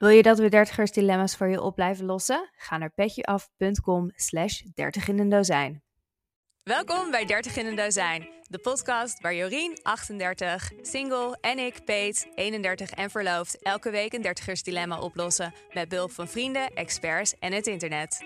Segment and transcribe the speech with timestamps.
[0.00, 2.50] Wil je dat we dertigers dilemma's voor je op blijven lossen?
[2.56, 5.82] Ga naar petjeaf.com slash dertig in een dozijn.
[6.62, 12.28] Welkom bij 30 in een dozijn, de podcast waar Jorien, 38, single en ik, Peet,
[12.34, 17.52] 31 en verloofd, elke week een dertigers dilemma oplossen met behulp van vrienden, experts en
[17.52, 18.24] het internet.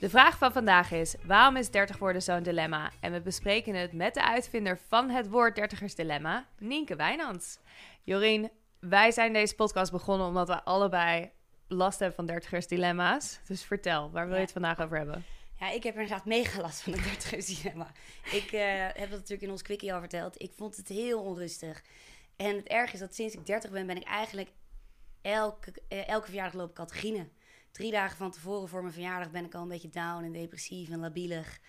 [0.00, 2.90] De vraag van vandaag is, waarom is 30 worden zo'n dilemma?
[3.00, 7.58] En we bespreken het met de uitvinder van het woord dertigers dilemma, Nienke Wijnands.
[8.02, 11.30] Jorien, wij zijn deze podcast begonnen omdat we allebei
[11.68, 13.40] last hebben van dertigers dilemma's.
[13.46, 15.24] Dus vertel, waar wil je het vandaag over hebben?
[15.58, 17.92] Ja, ik heb inderdaad mega last van het dertigers dilemma.
[18.32, 20.42] Ik eh, heb dat natuurlijk in ons quickie al verteld.
[20.42, 21.82] Ik vond het heel onrustig.
[22.36, 24.50] En het erg is dat sinds ik 30 ben, ben ik eigenlijk
[25.22, 27.28] elke, eh, elke verjaardag loop ik.
[27.70, 30.90] Drie dagen van tevoren voor mijn verjaardag ben ik al een beetje down en depressief
[30.90, 31.60] en labielig.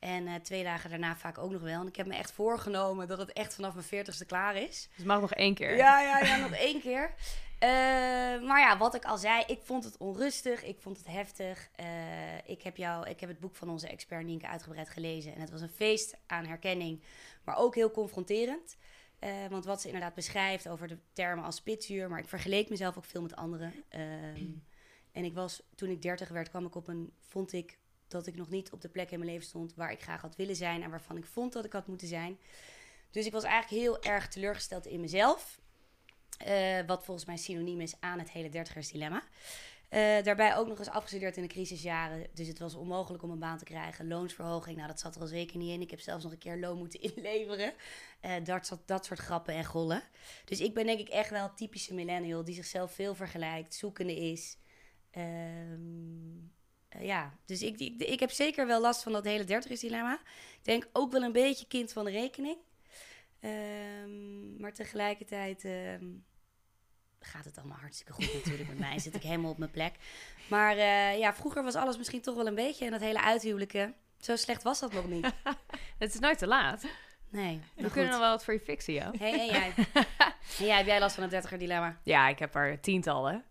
[0.00, 1.80] En eh, twee dagen daarna vaak ook nog wel.
[1.80, 4.86] En ik heb me echt voorgenomen dat het echt vanaf mijn veertigste klaar is.
[4.88, 5.76] Dus het mag nog één keer.
[5.76, 7.14] Ja, ja, ja, nog één keer.
[7.58, 7.68] Eh,
[8.48, 11.68] maar ja, wat ik al zei, ik vond het onrustig, ik vond het heftig.
[11.74, 11.86] Eh,
[12.46, 15.34] ik, heb jou, ik heb het boek van onze expert Nienke uitgebreid gelezen.
[15.34, 17.02] En het was een feest aan herkenning,
[17.44, 18.76] maar ook heel confronterend.
[19.48, 23.04] Want wat ze inderdaad beschrijft over de termen als spitsuur, maar ik vergeleek mezelf ook
[23.04, 23.84] veel met anderen.
[23.88, 24.44] Ehm,
[25.12, 27.78] en ik was, toen ik dertig werd, kwam ik op een, vond ik
[28.08, 30.36] dat ik nog niet op de plek in mijn leven stond waar ik graag had
[30.36, 32.38] willen zijn en waarvan ik vond dat ik had moeten zijn.
[33.10, 35.60] Dus ik was eigenlijk heel erg teleurgesteld in mezelf.
[36.38, 39.22] Eh, wat volgens mij synoniem is aan het hele dertigersdilemma.
[39.88, 42.26] Eh daarbij ook nog eens afgestudeerd in de crisisjaren.
[42.34, 44.08] Dus het was onmogelijk om een baan te krijgen.
[44.08, 45.80] Loonsverhoging, nou dat zat er al zeker niet in.
[45.80, 47.72] Ik heb zelfs nog een keer loon moeten inleveren.
[48.20, 50.02] Eh, dat, dat soort grappen en gollen.
[50.44, 52.44] Dus ik ben denk ik echt wel een typische millennial...
[52.44, 54.56] die zichzelf veel vergelijkt, zoekende is.
[55.10, 55.80] Ehm,
[56.88, 60.14] eh, ja, dus ik, ik, ik heb zeker wel last van dat hele dertigersdilemma.
[60.58, 62.56] Ik denk ook wel een beetje kind van de rekening.
[63.40, 66.06] Ehm, maar tegelijkertijd ehm,
[67.20, 68.98] gaat het allemaal hartstikke goed natuurlijk met mij.
[68.98, 69.94] Zit ik helemaal op mijn plek.
[70.48, 72.84] Maar eh, ja, vroeger was alles misschien toch wel een beetje.
[72.84, 75.24] En dat hele uithuwelijken, zo slecht was dat nog niet.
[75.98, 76.84] Het is nooit te laat.
[77.28, 79.12] Nee, We kunnen nog wel wat voor je fixen, joh.
[79.18, 79.72] Hey, en jij?
[80.58, 82.00] En jij, heb jij last van het dertiger dilemma?
[82.02, 83.44] Ja, ik heb er tientallen.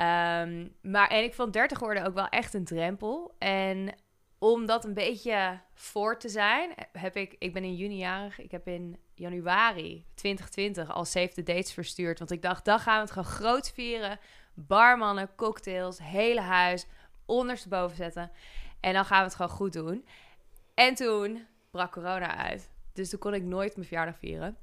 [0.00, 3.34] Ehm, maar en ik vond 30 worden ook wel echt een drempel.
[3.38, 3.94] En
[4.38, 8.38] om dat een beetje voor te zijn, heb ik, ik ben in juni jarig.
[8.38, 12.18] Ik heb in januari 2020 al Save the Dates verstuurd.
[12.18, 14.18] Want ik dacht, dan gaan we het gewoon groot vieren.
[14.54, 16.86] Barmannen, cocktails, hele huis,
[17.26, 18.30] ondersteboven zetten.
[18.80, 20.06] En dan gaan we het gewoon goed doen.
[20.74, 22.70] En toen brak corona uit.
[22.92, 24.56] Dus toen kon ik nooit mijn verjaardag vieren.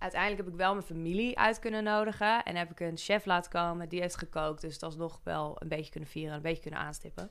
[0.00, 2.42] Uiteindelijk heb ik wel mijn familie uit kunnen nodigen.
[2.42, 3.88] En heb ik een chef laten komen.
[3.88, 4.60] Die heeft gekookt.
[4.60, 6.34] Dus dat is nog wel een beetje kunnen vieren.
[6.34, 7.30] Een beetje kunnen aanstippen.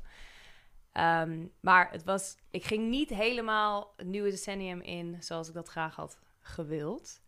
[0.92, 5.68] Ehm, maar het was, ik ging niet helemaal het nieuwe decennium in zoals ik dat
[5.69, 7.21] graag had gewild.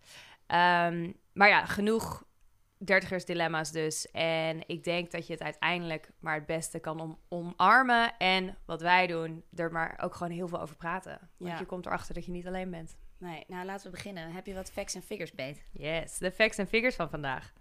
[0.48, 2.24] Ehm, maar ja, genoeg
[2.78, 4.12] dertigers dilemma's dus.
[4.12, 8.18] En ik denk dat je het uiteindelijk maar het beste kan om, omarmen.
[8.18, 11.30] En wat wij doen, er maar ook gewoon heel veel over praten.
[11.38, 11.60] Want Ja.
[11.60, 12.98] je komt erachter dat je niet alleen bent.
[13.22, 14.32] Nee, nou laten we beginnen.
[14.32, 15.64] Heb je wat facts en figures, Beet?
[15.72, 17.54] Yes, de facts en figures van vandaag.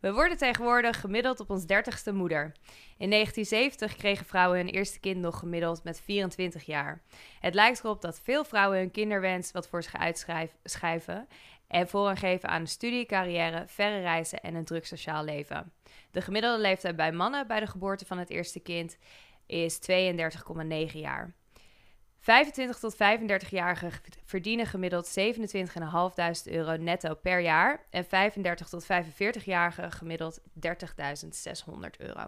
[0.00, 2.52] We worden tegenwoordig gemiddeld op ons dertigste moeder.
[2.98, 7.02] In 1970 kregen vrouwen hun eerste kind nog gemiddeld met 24 jaar.
[7.40, 11.28] Het lijkt erop dat veel vrouwen hun kinderwens wat voor zich uitschuiven
[11.66, 15.72] en voorrang geven aan een studie, carrière, verre reizen en een druk sociaal leven.
[16.10, 18.98] De gemiddelde leeftijd bij mannen bij de geboorte van het eerste kind
[19.46, 21.34] is 32,9 jaar.
[22.20, 23.92] 25 tot 35-jarigen
[24.24, 27.86] verdienen gemiddeld 27.500 euro netto per jaar.
[27.90, 30.46] En 35 tot 45-jarigen gemiddeld 30.600
[31.98, 32.26] euro.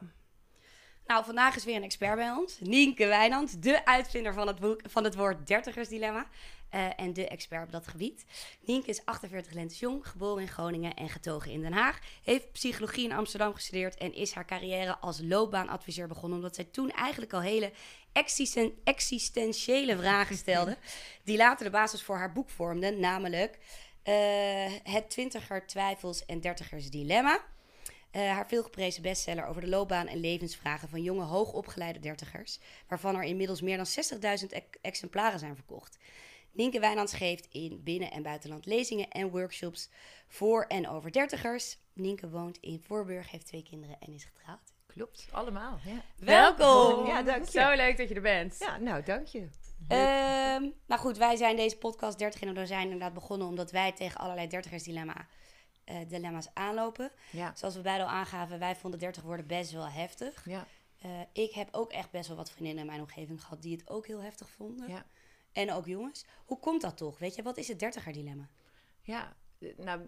[1.06, 2.60] Nou, vandaag is weer een expert bij ons.
[2.60, 6.26] Nienke Wijnand, de uitvinder van het, boek, van het woord dertigersdilemma.
[6.70, 8.24] eh, en de expert op dat gebied.
[8.60, 11.98] Nienke is 48 lentes jong, geboren in Groningen en getogen in Den Haag.
[12.22, 16.38] Heeft psychologie in Amsterdam gestudeerd en is haar carrière als loopbaanadviseur begonnen.
[16.38, 17.72] Omdat zij toen eigenlijk al hele
[18.12, 20.76] existen- existentiële vragen stelde.
[21.24, 23.00] die later de basis voor haar boek vormden.
[23.00, 23.58] Namelijk
[24.02, 27.44] eh, Het twintiger twijfels en dertigers dilemma.
[28.10, 32.58] Eh, haar veelgeprezen bestseller over de loopbaan en levensvragen van jonge hoogopgeleide dertigers,
[32.88, 33.86] waarvan er inmiddels meer dan
[34.40, 35.98] 60.000 ex- exemplaren zijn verkocht.
[36.52, 39.88] Nienke Wijnands geeft in binnen- en buitenland lezingen en workshops
[40.28, 41.78] voor en over dertigers.
[41.92, 44.72] Nienke woont in Voorburg, heeft twee kinderen en is getrouwd.
[44.92, 45.78] Klopt, allemaal.
[45.84, 47.06] Ja, Welkom!
[47.06, 47.60] Ja, dank je.
[47.60, 48.56] Zo leuk dat je er bent.
[48.58, 49.48] ja nou, dank je.
[49.88, 53.92] Ehm, nou goed, wij zijn deze podcast 30 in een dozijn inderdaad begonnen omdat wij
[53.92, 55.26] tegen allerlei dertigersdilemma
[55.84, 57.10] eh, dilemma's aanlopen.
[57.30, 60.44] Ja, Zoals we beide al aangaven, wij vonden 30 worden best wel heftig.
[60.44, 60.66] ja,
[61.02, 63.88] Eh, ik heb ook echt best wel wat vriendinnen in mijn omgeving gehad die het
[63.88, 64.88] ook heel heftig vonden.
[64.88, 65.04] ja.
[65.52, 66.24] En ook jongens.
[66.44, 67.18] Hoe komt dat toch?
[67.18, 68.48] Weet je, wat is het dertiger dilemma?
[69.02, 69.36] Ja,
[69.76, 70.00] nou,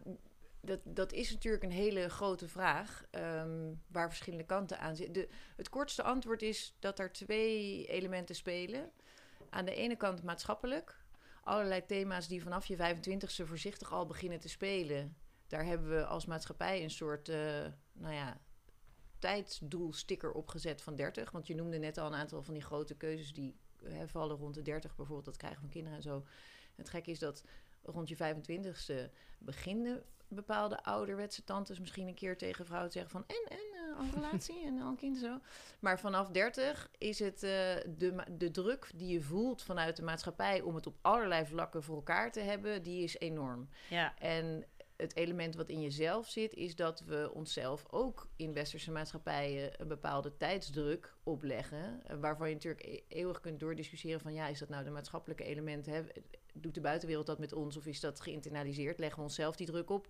[0.64, 5.26] dat, dat is natuurlijk een hele grote vraag ehm, waar verschillende kanten aan zitten.
[5.56, 8.90] Het kortste antwoord is dat er twee elementen spelen.
[9.50, 11.00] Aan de ene kant maatschappelijk.
[11.42, 15.16] Allerlei thema's die vanaf je 25ste voorzichtig al beginnen te spelen.
[15.46, 18.40] Daar hebben we als maatschappij een soort, eh, nou ja,
[19.18, 21.30] tijdsdoelsticker opgezet van 30.
[21.30, 24.54] Want je noemde net al een aantal van die grote keuzes die hè, vallen rond
[24.54, 24.96] de 30.
[24.96, 26.24] Bijvoorbeeld het krijgen van kinderen en zo.
[26.74, 27.44] Het gekke is dat
[27.82, 30.04] rond je 25ste beginnen
[30.34, 34.64] bepaalde ouderwetse tantes misschien een keer tegen vrouwen zeggen van en, en, al een relatie
[34.64, 35.38] en al een kind zo.
[35.80, 37.50] Maar vanaf 30 is het eh,
[37.96, 41.96] de, de druk die je voelt vanuit de maatschappij om het op allerlei vlakken voor
[41.96, 43.68] elkaar te hebben, die is enorm.
[43.90, 44.18] Ja.
[44.18, 44.64] En
[44.96, 49.88] het element wat in jezelf zit, is dat we onszelf ook in westerse maatschappijen een
[49.88, 52.02] bepaalde tijdsdruk opleggen.
[52.06, 55.44] eh, Waarvan je natuurlijk e- eeuwig kunt doordiscussiëren van ja, is dat nou de maatschappelijke
[55.44, 55.92] elementen?
[55.92, 56.02] Hè?
[56.52, 58.98] Doet de buitenwereld dat met ons of is dat geïnternaliseerd?
[58.98, 60.08] Leggen we onszelf die druk op?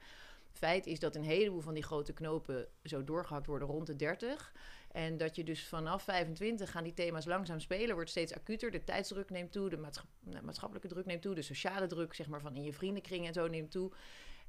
[0.53, 4.53] Feit is dat een heleboel van die grote knopen zo doorgehakt worden rond de 30.
[4.93, 8.71] En dat je dus vanaf 25 gaan die thema's langzaam spelen, wordt steeds acuter.
[8.71, 9.79] De tijdsdruk neemt toe, de
[10.21, 13.33] nou, maatschappelijke druk neemt toe, de sociale druk zeg maar, van in je vriendenkring en
[13.33, 13.91] zo neemt toe.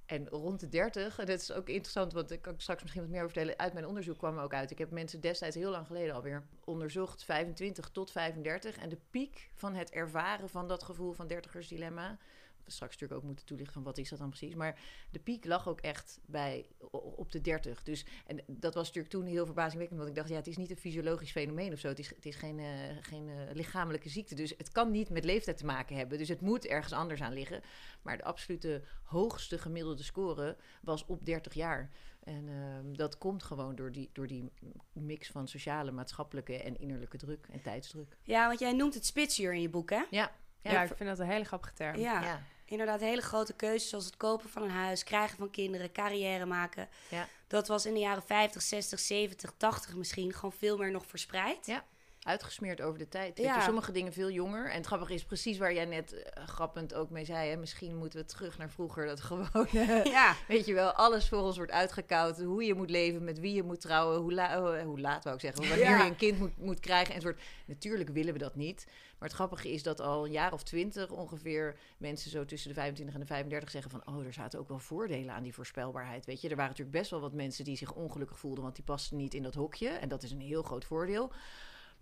[0.05, 3.11] En rond de 30, en dat is ook interessant, want ik kan straks misschien wat
[3.11, 3.59] meer over vertellen.
[3.59, 4.71] Uit mijn onderzoek kwam ook uit.
[4.71, 8.77] Ik heb mensen destijds heel lang geleden alweer onderzocht, 25 tot 35.
[8.77, 12.17] En de piek van het ervaren van dat gevoel van dertigersdilemma.
[12.65, 14.55] We straks natuurlijk ook moeten toelichten van wat is dat dan precies.
[14.55, 14.79] Maar
[15.11, 17.83] de piek lag ook echt bij, op de 30.
[17.83, 19.99] Dus, en dat was natuurlijk toen heel verbazingwekkend.
[19.99, 21.87] Want ik dacht, ja, het is niet een fysiologisch fenomeen of zo.
[21.87, 22.65] Het is, het is geen, eh,
[23.01, 24.35] geen eh, lichamelijke ziekte.
[24.35, 26.17] Dus het kan niet met leeftijd te maken hebben.
[26.17, 27.61] Dus het moet ergens anders aan liggen.
[28.01, 31.89] Maar de absolute hoogste gemiddelde score was op 30 jaar.
[32.23, 34.51] En ehm, dat komt gewoon door die, door die
[34.93, 38.17] mix van sociale, maatschappelijke en innerlijke druk en tijdsdruk.
[38.23, 40.03] Ja, want jij noemt het spitsuur in je boek, hè?
[40.09, 40.31] Ja,
[40.61, 41.97] Ja, ik vind dat een hele grappige term.
[41.97, 42.21] Ja.
[42.21, 42.41] ja.
[42.73, 46.89] Inderdaad, hele grote keuzes zoals het kopen van een huis, krijgen van kinderen, carrière maken.
[47.09, 47.27] Ja.
[47.47, 51.65] Dat was in de jaren 50, 60, 70, 80 misschien gewoon veel meer nog verspreid.
[51.65, 51.83] Ja.
[52.23, 53.37] Uitgesmeerd over de tijd.
[53.37, 53.55] Ja.
[53.55, 54.69] je, sommige dingen veel jonger.
[54.69, 57.49] En het grappige is precies waar jij net eh, grappend ook mee zei.
[57.49, 57.55] Hè?
[57.57, 59.05] Misschien moeten we terug naar vroeger.
[59.05, 60.35] Dat gewoon, eh, Ja.
[60.47, 62.37] weet je wel, alles voor ons wordt uitgekoud.
[62.41, 64.19] Hoe je moet leven, met wie je moet trouwen.
[64.19, 65.67] Hoe, la- oh, hoe laat wou ik zeggen.
[65.67, 66.03] Wanneer Ja.
[66.03, 67.13] je een kind moet, moet krijgen.
[67.15, 67.41] enzovoort.
[67.65, 68.85] Natuurlijk willen we dat niet.
[69.19, 72.75] Maar het grappige is dat al een jaar of twintig ongeveer mensen zo tussen de
[72.75, 74.01] 25 en de 35 zeggen van...
[74.05, 76.25] oh, er zaten ook wel voordelen aan die voorspelbaarheid.
[76.25, 78.63] Weet je, er waren natuurlijk best wel wat mensen die zich ongelukkig voelden...
[78.63, 79.87] want die pasten niet in dat hokje.
[79.89, 81.31] En dat is een heel groot voordeel.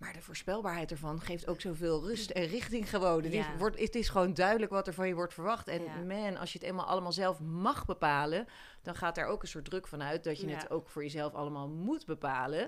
[0.01, 3.31] Maar de voorspelbaarheid ervan geeft ook zoveel rust en richting gewoon.
[3.31, 3.39] Ja.
[3.39, 5.67] is, wordt, het is gewoon duidelijk wat er van je wordt verwacht.
[5.67, 5.96] En Ja.
[6.08, 8.48] man, als je het eenmaal allemaal zelf mag bepalen...
[8.81, 10.24] dan gaat daar ook een soort druk van uit...
[10.24, 10.55] dat je Ja.
[10.55, 12.62] het ook voor jezelf allemaal moet bepalen.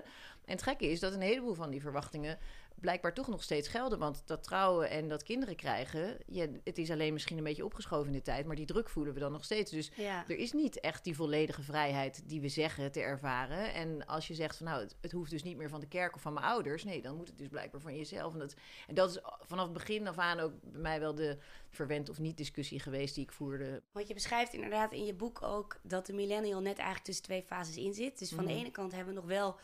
[0.44, 2.38] En het gekke is dat een heleboel van die verwachtingen
[2.74, 3.98] blijkbaar toch nog steeds gelden.
[3.98, 8.06] Want dat trouwen en dat kinderen krijgen, ja, het is alleen misschien een beetje opgeschoven
[8.06, 9.70] in de tijd, maar die druk voelen we dan nog steeds.
[9.70, 10.24] Dus Ja.
[10.28, 13.74] er is niet echt die volledige vrijheid die we zeggen te ervaren.
[13.74, 16.14] En als je zegt van nou, het, het hoeft dus niet meer van de kerk
[16.14, 18.32] of van mijn ouders, nee, dan moet het dus blijkbaar van jezelf.
[18.32, 18.54] En dat,
[18.86, 21.38] en dat is vanaf het begin af aan ook bij mij wel de
[21.70, 23.82] verwend of niet discussie geweest die ik voerde.
[23.92, 27.42] Want je beschrijft inderdaad in je boek ook dat de millennial net eigenlijk tussen twee
[27.42, 28.18] fases in zit.
[28.18, 28.60] Dus van de Mhm.
[28.60, 29.56] ene kant hebben we nog wel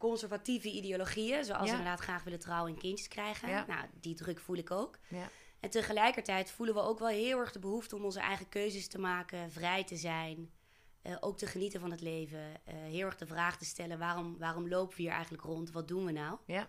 [0.00, 1.70] conservatieve ideologieën, zoals Ja.
[1.70, 3.48] inderdaad graag willen trouwen en kindjes krijgen.
[3.48, 3.64] Ja.
[3.68, 4.98] Nou, die druk voel ik ook.
[5.08, 5.28] Ja.
[5.60, 8.98] En tegelijkertijd voelen we ook wel heel erg de behoefte om onze eigen keuzes te
[8.98, 10.50] maken, vrij te zijn,
[11.02, 12.40] eh, ook te genieten van het leven.
[12.64, 15.70] eh, heel erg de vraag te stellen: waarom, waarom lopen we hier eigenlijk rond?
[15.70, 16.38] Wat doen we nou?
[16.46, 16.68] Ja.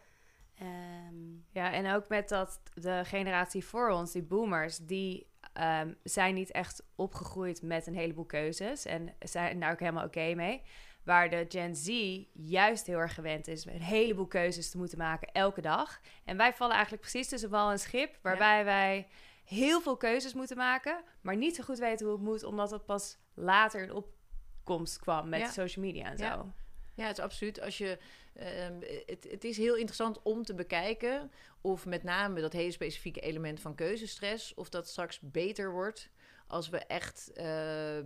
[0.55, 6.33] Ehm, Ja, en ook met dat de generatie voor ons, die boomers, die ehm, zijn
[6.35, 10.61] niet echt opgegroeid met een heleboel keuzes en zijn daar ook helemaal oké mee.
[11.03, 11.87] Waar de Gen Z
[12.33, 15.99] juist heel erg gewend is met een heleboel keuzes te moeten maken elke dag.
[16.25, 19.07] En wij vallen eigenlijk precies tussen wal en schip, waarbij wij
[19.43, 22.85] heel veel keuzes moeten maken, maar niet zo goed weten hoe het moet, omdat het
[22.85, 25.49] pas later in opkomst kwam met Ja.
[25.49, 26.23] social media en zo.
[26.23, 26.53] Ja.
[26.95, 27.61] Ja, het is absoluut.
[27.61, 27.97] Als je,
[28.33, 31.31] ehm, het, het is heel interessant om te bekijken
[31.61, 36.09] of met name dat hele specifieke element van keuzestress, of dat straks beter wordt
[36.51, 38.05] als we echt, ehm,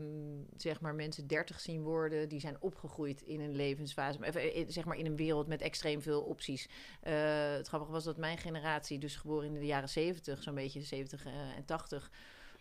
[0.57, 4.97] zeg maar, mensen 30 zien worden die zijn opgegroeid in een levensfase, eh, zeg maar
[4.97, 6.69] in een wereld met extreem veel opties.
[7.01, 7.13] Eh,
[7.51, 11.25] het grappige was dat mijn generatie, dus geboren in de jaren 70, zo'n beetje 70
[11.25, 12.11] eh, en 80,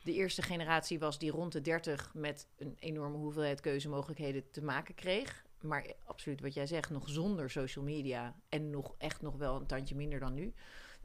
[0.02, 4.94] de eerste generatie was die rond de 30 met een enorme hoeveelheid keuzemogelijkheden te maken
[4.94, 5.44] kreeg.
[5.60, 9.66] Maar absoluut wat jij zegt, nog zonder social media en nog echt nog wel een
[9.66, 10.54] tandje minder dan nu.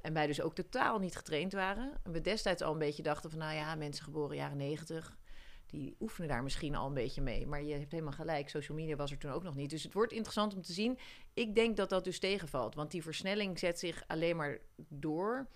[0.01, 1.99] En wij dus ook totaal niet getraind waren.
[2.03, 5.17] En we destijds al een beetje dachten van, nou ja, mensen geboren jaren 90,
[5.65, 7.47] die oefenen daar misschien al een beetje mee.
[7.47, 9.69] Maar je hebt helemaal gelijk, social media was er toen ook nog niet.
[9.69, 10.97] Dus het wordt interessant om te zien.
[11.33, 15.47] Ik denk dat dat dus tegenvalt, want die versnelling zet zich alleen maar door.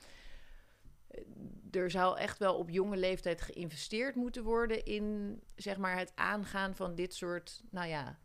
[1.72, 6.76] Er zou echt wel op jonge leeftijd geïnvesteerd moeten worden in zeg maar, het aangaan
[6.76, 8.20] van dit soort, nou ja,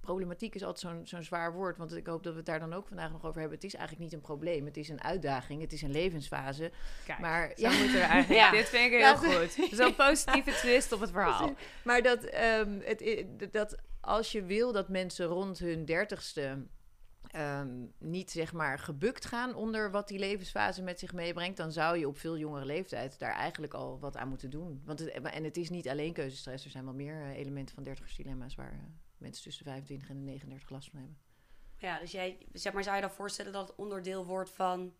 [0.00, 1.76] problematiek is altijd zo'n zo'n zwaar woord.
[1.76, 3.56] Want ik hoop dat we het daar dan ook vandaag nog over hebben.
[3.56, 4.64] Het is eigenlijk niet een probleem.
[4.64, 5.60] Het is een uitdaging.
[5.60, 6.70] Het is een levensfase.
[7.04, 8.40] Kijk, maar zo moeten we eigenlijk...
[8.40, 8.50] Ja.
[8.50, 9.18] Dit vind ik Ja.
[9.20, 9.68] heel goed.
[9.78, 11.54] Zo'n positieve twist op het verhaal.
[11.84, 16.66] Maar dat, ehm, het, dat als je wil dat mensen rond hun dertigste
[17.30, 21.98] ehm, niet zeg maar gebukt gaan onder wat die levensfase met zich meebrengt, dan zou
[21.98, 24.82] je op veel jongere leeftijd daar eigenlijk al wat aan moeten doen.
[24.84, 27.84] Want het, en het is niet alleen keuzestress, er zijn wel meer eh, elementen van
[27.84, 28.78] dertigersdilemma's waar eh,
[29.18, 31.18] mensen tussen de 25 en de 39 last van hebben.
[31.78, 34.94] ja, dus jij, zeg maar, zou je dan voorstellen dat het onderdeel wordt van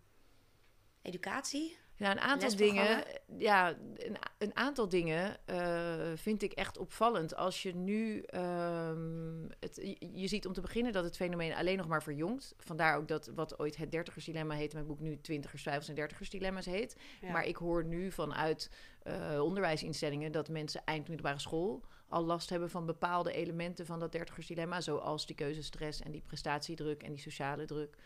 [1.02, 1.76] educatie?
[1.96, 3.04] Ja, een aantal dingen.
[3.38, 7.36] Ja, een, een aantal dingen eh, vind ik echt opvallend.
[7.36, 8.20] Als je nu.
[8.20, 12.54] ehm, het, je, je ziet om te beginnen dat het fenomeen alleen nog maar verjongt.
[12.58, 16.66] Vandaar ook dat wat ooit het dertigersdilemma heette, mijn boek nu twintigers, vijfers en dertigersdilemma's
[16.66, 16.96] heet.
[17.20, 17.30] Ja.
[17.30, 18.70] Maar ik hoor nu vanuit
[19.02, 24.12] eh, onderwijsinstellingen dat mensen eind middelbare school al last hebben van bepaalde elementen van dat
[24.12, 24.80] dertigersdilemma.
[24.80, 27.96] Zoals die keuzestress en die prestatiedruk en die sociale druk.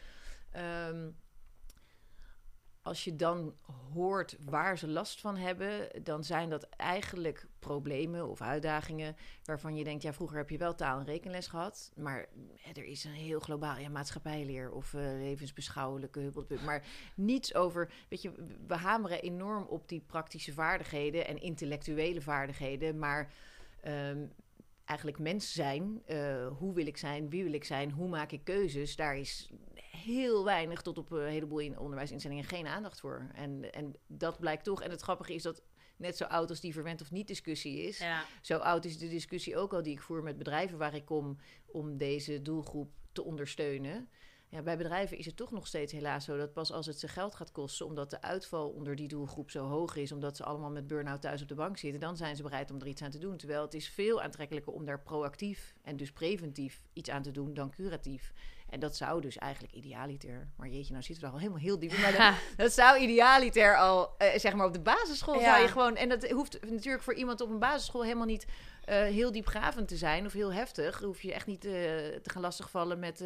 [0.50, 1.10] Ehm,
[2.82, 3.54] als je dan
[3.92, 9.84] hoort waar ze last van hebben, dan zijn dat eigenlijk problemen of uitdagingen waarvan je
[9.84, 12.28] denkt, ja, vroeger heb je wel taal en rekenles gehad, maar
[12.74, 16.32] er is een heel globaal ja, maatschappijleer of eh, levensbeschouwelijke
[16.64, 18.32] maar niets over, weet je,
[18.66, 23.32] we hameren enorm op die praktische vaardigheden en intellectuele vaardigheden, maar
[23.80, 24.26] ehm,
[24.84, 28.44] eigenlijk mens zijn, eh, hoe wil ik zijn, wie wil ik zijn, hoe maak ik
[28.44, 29.50] keuzes, daar is
[29.90, 33.30] heel weinig tot op een heleboel in onderwijsinstellingen geen aandacht voor.
[33.34, 34.82] En, en dat blijkt toch.
[34.82, 35.62] En het grappige is dat
[35.96, 38.24] net zo oud als die verwend of niet discussie is, Ja.
[38.42, 41.38] zo oud is de discussie ook al die ik voer met bedrijven waar ik kom
[41.66, 44.08] om deze doelgroep te ondersteunen.
[44.50, 47.08] Ja, bij bedrijven is het toch nog steeds helaas zo dat pas als het ze
[47.08, 50.70] geld gaat kosten, omdat de uitval onder die doelgroep zo hoog is, omdat ze allemaal
[50.70, 53.10] met burn-out thuis op de bank zitten, dan zijn ze bereid om er iets aan
[53.10, 53.36] te doen.
[53.36, 57.54] Terwijl het is veel aantrekkelijker om daar proactief en dus preventief iets aan te doen
[57.54, 58.32] dan curatief.
[58.68, 61.78] En dat zou dus eigenlijk idealiter, maar jeetje, nou zitten we er al helemaal heel
[61.78, 61.98] diep.
[61.98, 62.34] Maar dat,
[62.64, 65.96] dat zou idealiter al, eh, zeg maar op de basisschool zou je gewoon...
[65.96, 68.46] En dat hoeft natuurlijk voor iemand op een basisschool helemaal niet
[68.84, 71.00] eh, heel diepgravend te zijn of heel heftig.
[71.00, 73.24] Hoef je echt niet eh, te gaan lastigvallen met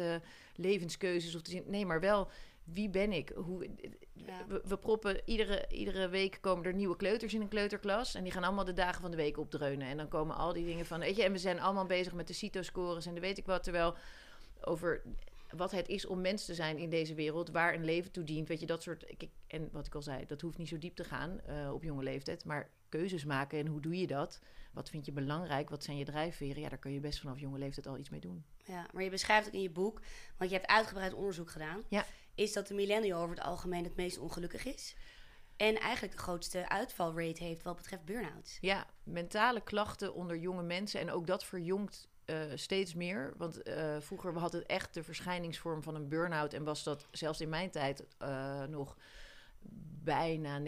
[0.55, 1.63] levenskeuzes of te zien.
[1.67, 2.29] Nee, maar wel,
[2.63, 3.31] wie ben ik?
[3.35, 3.69] Hoe,
[4.13, 4.45] Ja.
[4.47, 8.15] we, we proppen iedere, iedere week komen er nieuwe kleuters in een kleuterklas.
[8.15, 9.87] En die gaan allemaal de dagen van de week opdreunen.
[9.87, 10.99] En dan komen al die dingen van.
[10.99, 13.63] Weet je, en we zijn allemaal bezig met de CITO-scores en de weet ik wat.
[13.63, 13.95] Terwijl
[14.63, 15.01] over
[15.55, 18.47] wat het is om mens te zijn in deze wereld, waar een leven toe dient.
[18.47, 19.03] Weet je, dat soort.
[19.07, 21.83] ik- En wat ik al zei, dat hoeft niet zo diep te gaan eh, op
[21.83, 22.45] jonge leeftijd.
[22.45, 24.39] Maar keuzes maken en hoe doe je dat?
[24.73, 25.69] Wat vind je belangrijk?
[25.69, 26.61] Wat zijn je drijfveren?
[26.61, 28.45] Ja, daar kun je best vanaf jonge leeftijd al iets mee doen.
[28.65, 30.01] Ja, maar je beschrijft ook in je boek,
[30.37, 31.81] want je hebt uitgebreid onderzoek gedaan.
[31.89, 32.05] Ja.
[32.35, 34.95] is dat de millennial over het algemeen het meest ongelukkig is.
[35.57, 38.57] En eigenlijk de grootste uitvalrate heeft wat betreft burn-outs.
[38.61, 40.99] Ja, mentale klachten onder jonge mensen.
[40.99, 43.33] En ook dat verjongt eh, steeds meer.
[43.37, 46.53] Want uh, vroeger had het echt de verschijningsvorm van een burn-out.
[46.53, 48.97] En was dat zelfs in mijn tijd uh, nog
[50.03, 50.63] bijna 90%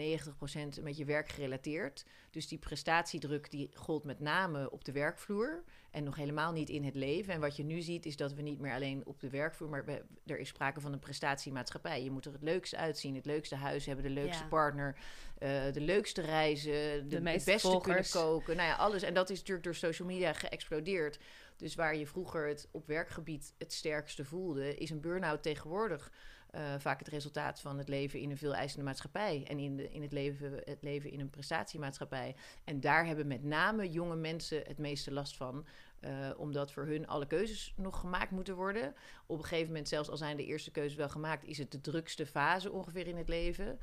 [0.52, 2.04] een beetje werkgerelateerd.
[2.30, 6.84] Dus die prestatiedruk die gold met name op de werkvloer en nog helemaal niet in
[6.84, 7.34] het leven.
[7.34, 9.84] En wat je nu ziet is dat we niet meer alleen op de werkvloer, maar
[9.84, 12.02] we, er is sprake van een prestatiemaatschappij.
[12.02, 14.48] Je moet er het leukste uitzien, het leukste huis hebben, de leukste Ja.
[14.48, 14.96] partner,
[15.38, 18.10] eh, de leukste reizen, de, beste volgers.
[18.10, 18.56] kunnen koken.
[18.56, 19.02] Nou ja, alles.
[19.02, 21.18] En dat is natuurlijk door social media geëxplodeerd.
[21.56, 26.10] Dus waar je vroeger het op werkgebied het sterkste voelde, is een burn-out tegenwoordig
[26.56, 29.44] eh, vaak het resultaat van het leven in een veel eisende maatschappij.
[29.48, 32.36] En in, de, in het, leven, het leven in een prestatiemaatschappij.
[32.64, 35.66] En daar hebben met name jonge mensen het meeste last van.
[36.00, 38.94] eh, omdat voor hun alle keuzes nog gemaakt moeten worden.
[39.26, 41.80] Op een gegeven moment, zelfs al zijn de eerste keuzes wel gemaakt, is het de
[41.80, 43.78] drukste fase ongeveer in het leven.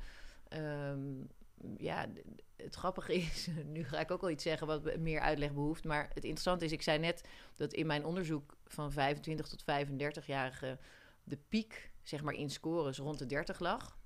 [0.48, 1.00] Ehm,
[1.78, 2.08] ja,
[2.56, 5.84] het grappige is, nu ga ik ook wel iets zeggen wat meer uitleg behoeft.
[5.84, 10.80] Maar het interessante is, ik zei net dat in mijn onderzoek van 25 tot 35-jarigen
[11.24, 13.98] de piek, zeg maar, in scores rond de 30 lag.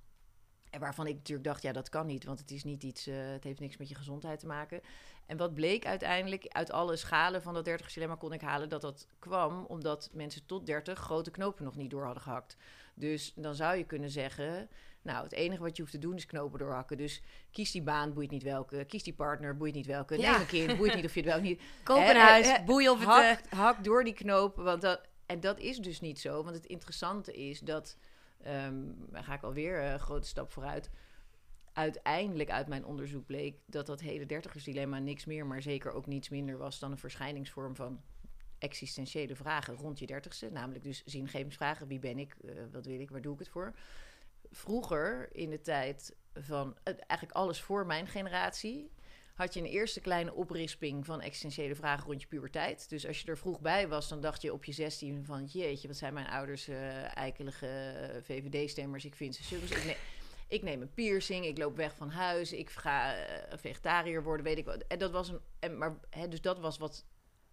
[0.70, 3.16] En waarvan ik natuurlijk dacht, ja, dat kan niet, want het is niet iets, eh,
[3.32, 4.82] het heeft niks met je gezondheid te maken.
[5.26, 8.82] En wat bleek uiteindelijk, uit alle schalen van dat 30 dilemma kon ik halen, dat
[8.82, 12.58] dat kwam omdat mensen tot 30 grote knopen nog niet door hadden gehakt.
[12.94, 14.70] Dus dan zou je kunnen zeggen,
[15.08, 16.98] nou, het enige wat je hoeft te doen is knopen doorhakken.
[16.98, 17.22] Dus
[17.52, 18.86] kies die baan, boeit niet welke.
[18.86, 20.18] Kies die partner, boeit niet welke.
[20.18, 20.32] Ja.
[20.32, 21.62] Neem een kind, boeit niet of je het wel niet...
[21.84, 23.08] Koop een hè, huis, hè, boeien of het...
[23.08, 24.56] hak, eh, hak door die knoop.
[24.56, 26.44] Want dat, en dat is dus niet zo.
[26.44, 27.98] Want het interessante is dat...
[28.44, 30.90] ehm ga ik alweer een grote stap vooruit.
[31.74, 36.30] Uiteindelijk uit mijn onderzoek bleek dat dat hele dertigersdilemma niks meer, maar zeker ook niets
[36.30, 38.02] minder was dan een verschijningsvorm van
[38.60, 40.50] existentiële vragen rond je dertigste.
[40.52, 41.88] Namelijk dus zingevingsvragen.
[41.88, 42.36] Wie ben ik?
[42.46, 43.10] Eh, wat wil ik?
[43.10, 43.74] Waar doe ik het voor?
[44.52, 48.92] Vroeger, in de tijd van eh, eigenlijk alles voor mijn generatie,
[49.34, 52.90] had je een eerste kleine oprisping van existentiële vragen rond je puberteit.
[52.90, 55.46] Dus als je er vroeg bij was, dan dacht je op je 16 van...
[55.46, 59.06] jeetje, wat zijn mijn ouders eh eikelige VVD-stemmers.
[59.06, 59.72] Ik vind ze sukkels.
[59.72, 59.98] Ik,
[60.48, 62.54] ik neem een piercing, ik loop weg van huis...
[62.54, 64.84] ik ga eh, vegetariër worden, weet ik wat.
[64.88, 65.40] En dat was een...
[65.60, 67.06] En, maar, hè, dus dat was wat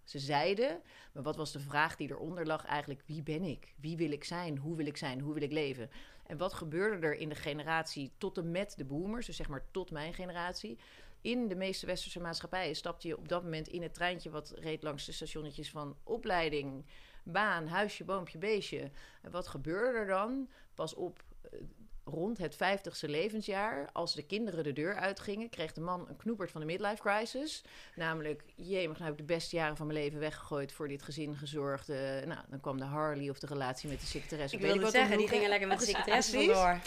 [0.05, 0.81] ze zeiden.
[1.13, 3.03] Maar wat was de vraag die eronder lag eigenlijk?
[3.07, 3.75] Wie ben ik?
[3.81, 4.59] Wie wil ik zijn?
[4.59, 5.21] Hoe wil ik zijn?
[5.21, 5.91] Hoe wil ik leven?
[6.27, 9.65] En wat gebeurde er in de generatie tot en met de boomers, dus zeg maar
[9.71, 10.79] tot mijn generatie?
[11.21, 14.83] In de meeste westerse maatschappijen stapte je op dat moment in het treintje wat reed
[14.83, 16.85] langs de stationnetjes van opleiding,
[17.23, 18.91] baan, huisje, boompje, beestje.
[19.23, 20.49] En wat gebeurde er dan?
[20.75, 21.61] Pas op eh,
[22.05, 26.51] rond het 50ste levensjaar, als de kinderen de deur uitgingen, kreeg de man een knoepert
[26.51, 27.65] van de midlife crisis.
[27.95, 31.03] Namelijk, jee, maar nou heb ik de beste jaren van mijn leven weggegooid voor dit
[31.03, 31.89] gezin gezorgd.
[31.89, 34.57] Eh, nou, dan kwam de Harley of de relatie met de secretaresse.
[34.57, 36.81] Ik wilde het zeggen, die gingen lekker met de secretaresse vandoor.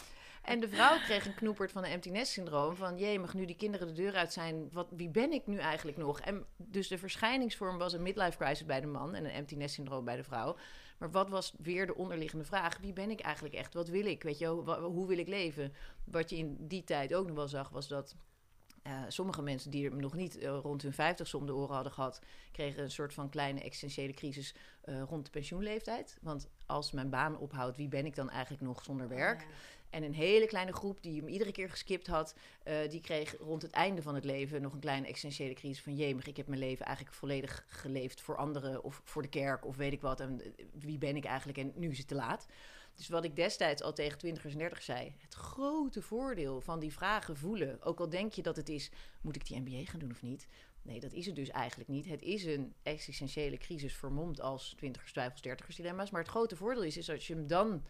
[0.48, 2.76] En de vrouw kreeg een knoepert van de empty nest syndroom.
[2.76, 4.70] Van jee, mag nu die kinderen de deur uit zijn.
[4.72, 6.20] Wat, wie ben ik nu eigenlijk nog?
[6.20, 9.74] En dus de verschijningsvorm was een midlife crisis bij de man en een empty nest
[9.74, 10.56] syndroom bij de vrouw.
[10.98, 12.78] Maar wat was weer de onderliggende vraag?
[12.78, 13.74] Wie ben ik eigenlijk echt?
[13.74, 14.24] Wat wil ik?
[14.24, 15.74] Weet je, hoe wil ik leven?
[16.04, 18.16] Wat je in die tijd ook nog wel zag, was dat
[18.88, 21.94] eh, sommige mensen die er nog niet eh, rond hun vijftigste om de oren hadden
[21.94, 26.18] gehad, kregen een soort van kleine existentiële crisis eh, rond de pensioenleeftijd.
[26.22, 29.48] Want als mijn baan ophoudt, wie ben ik dan eigenlijk nog zonder werk?
[29.90, 33.62] En een hele kleine groep die hem iedere keer geskipt had, eh, die kreeg rond
[33.62, 36.60] het einde van het leven nog een kleine existentiële crisis van jemig, ik heb mijn
[36.60, 40.20] leven eigenlijk volledig geleefd voor anderen of voor de kerk of weet ik wat.
[40.20, 42.48] En eh, wie ben ik eigenlijk en nu is het te laat.
[42.96, 46.94] Dus wat ik destijds al tegen twintigers en dertigers zei, het grote voordeel van die
[46.94, 50.12] vragen voelen, ook al denk je dat het is, moet ik die MBA gaan doen
[50.12, 50.48] of niet?
[50.82, 52.06] Nee, dat is het dus eigenlijk niet.
[52.06, 56.10] Het is een existentiële crisis vermomd als twintigers, twijfels, dertigers dilemma's.
[56.10, 57.84] Maar het grote voordeel is, is als je hem dan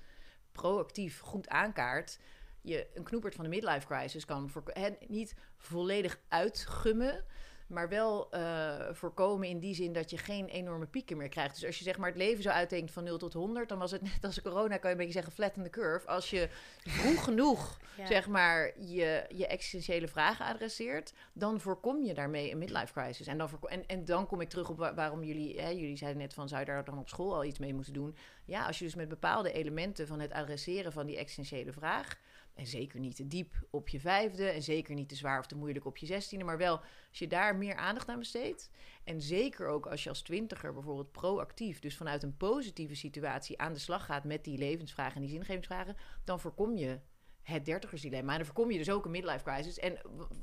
[0.61, 2.19] proactief goed aankaart,
[2.61, 4.63] je een knoepert van de midlife crisis kan voor,
[5.07, 7.25] niet volledig uitgummen,
[7.67, 11.55] maar wel eh, voorkomen in die zin dat je geen enorme pieken meer krijgt.
[11.55, 13.91] Dus als je zeg maar het leven zo uitdenkt van 0 tot 100, dan was
[13.91, 16.07] het net als corona, kan je een beetje zeggen flatten the curve.
[16.07, 16.49] Als je
[16.85, 18.05] vroeg genoeg Ja.
[18.05, 23.27] zeg maar je, je existentiële vragen adresseert, dan voorkom je daarmee een midlife crisis.
[23.27, 26.21] En dan, en, en dan kom ik terug op wa- waarom jullie, hè, jullie zeiden
[26.21, 28.15] net van zou je daar dan op school al iets mee moeten doen?
[28.45, 32.17] Ja, als je dus met bepaalde elementen van het adresseren van die existentiële vraag,
[32.57, 35.55] en zeker niet te diep op je vijfde, en zeker niet te zwaar of te
[35.55, 38.69] moeilijk op je zestiende, maar wel als je daar meer aandacht aan besteedt.
[39.03, 43.73] En zeker ook als je als twintiger bijvoorbeeld proactief, dus vanuit een positieve situatie aan
[43.73, 46.99] de slag gaat met die levensvragen en die zingevingsvragen, dan voorkom je
[47.41, 48.31] het dertigersdilemma.
[48.31, 49.79] En dan voorkom je dus ook een midlife crisis.
[49.79, 49.97] En,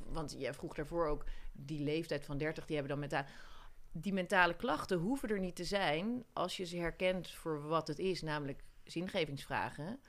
[0.07, 3.25] want jij vroeg daarvoor ook, die leeftijd van 30, die hebben dan mentaal...
[3.97, 7.99] Die mentale klachten hoeven er niet te zijn als je ze herkent voor wat het
[7.99, 10.01] is, namelijk zingevingsvragen.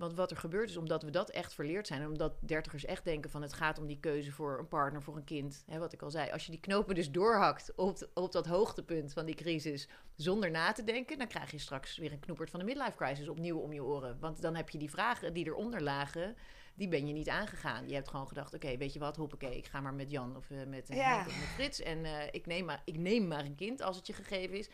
[0.00, 2.00] Want wat er gebeurt is, omdat we dat echt verleerd zijn...
[2.00, 5.16] en omdat dertigers echt denken van het gaat om die keuze voor een partner, voor
[5.16, 5.64] een kind.
[5.66, 9.12] Hè, wat ik al zei, als je die knopen dus doorhakt op, op dat hoogtepunt
[9.12, 9.88] van die crisis...
[10.16, 13.28] zonder na te denken, dan krijg je straks weer een knoepert van de midlife crisis
[13.28, 14.16] opnieuw om je oren.
[14.20, 16.36] Want dan heb je die vragen die eronder lagen
[16.74, 17.88] die ben je niet aangegaan.
[17.88, 20.50] Je hebt gewoon gedacht, oké, weet je wat, hoppakee, ik ga maar met Jan of
[20.50, 21.22] uh, met, uh, Ja.
[21.24, 21.82] met Frits.
[21.82, 24.68] En eh, ik, neem maar, ik neem maar een kind als het je gegeven is.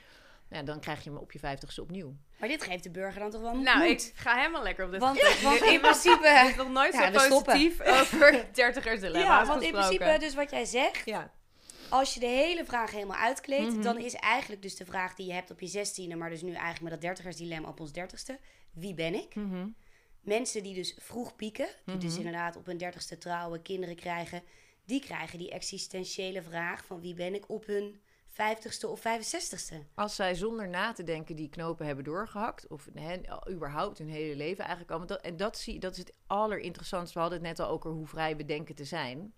[0.51, 2.17] Ja, dan krijg je hem op je vijftigste opnieuw.
[2.39, 4.07] Maar dit geeft de burger dan toch wel Nou, moed.
[4.07, 5.43] ik ga helemaal lekker op dit Want, gesprek.
[5.43, 6.53] want in Ik heb principe...
[6.57, 7.53] nog nooit Ja, zo stoppen.
[7.53, 9.97] positief over dertigers dilemma's Ja, want in gesproken.
[9.99, 11.33] principe, dus wat jij zegt, Ja.
[11.89, 13.83] als je de hele vraag helemaal uitkleedt, Mhm.
[13.83, 16.51] dan is eigenlijk dus de vraag die je hebt op je zestiende, maar dus nu
[16.53, 18.39] eigenlijk met dat dertigersdilemma op ons dertigste,
[18.73, 19.35] wie ben ik?
[19.35, 19.67] Mhm.
[20.21, 24.43] Mensen die dus vroeg pieken, die dus inderdaad op hun dertigste trouwen, kinderen krijgen,
[24.85, 28.01] die krijgen die existentiële vraag van wie ben ik op hun
[28.37, 29.83] vijftigste of vijfenzestigste.
[29.95, 32.89] Als zij zonder na te denken die knopen hebben doorgehakt, of
[33.51, 35.19] überhaupt hun hele leven eigenlijk al.
[35.19, 37.15] en dat, zie, dat is het allerinteressantste.
[37.15, 39.35] We hadden het net al over hoe vrij we denken te zijn.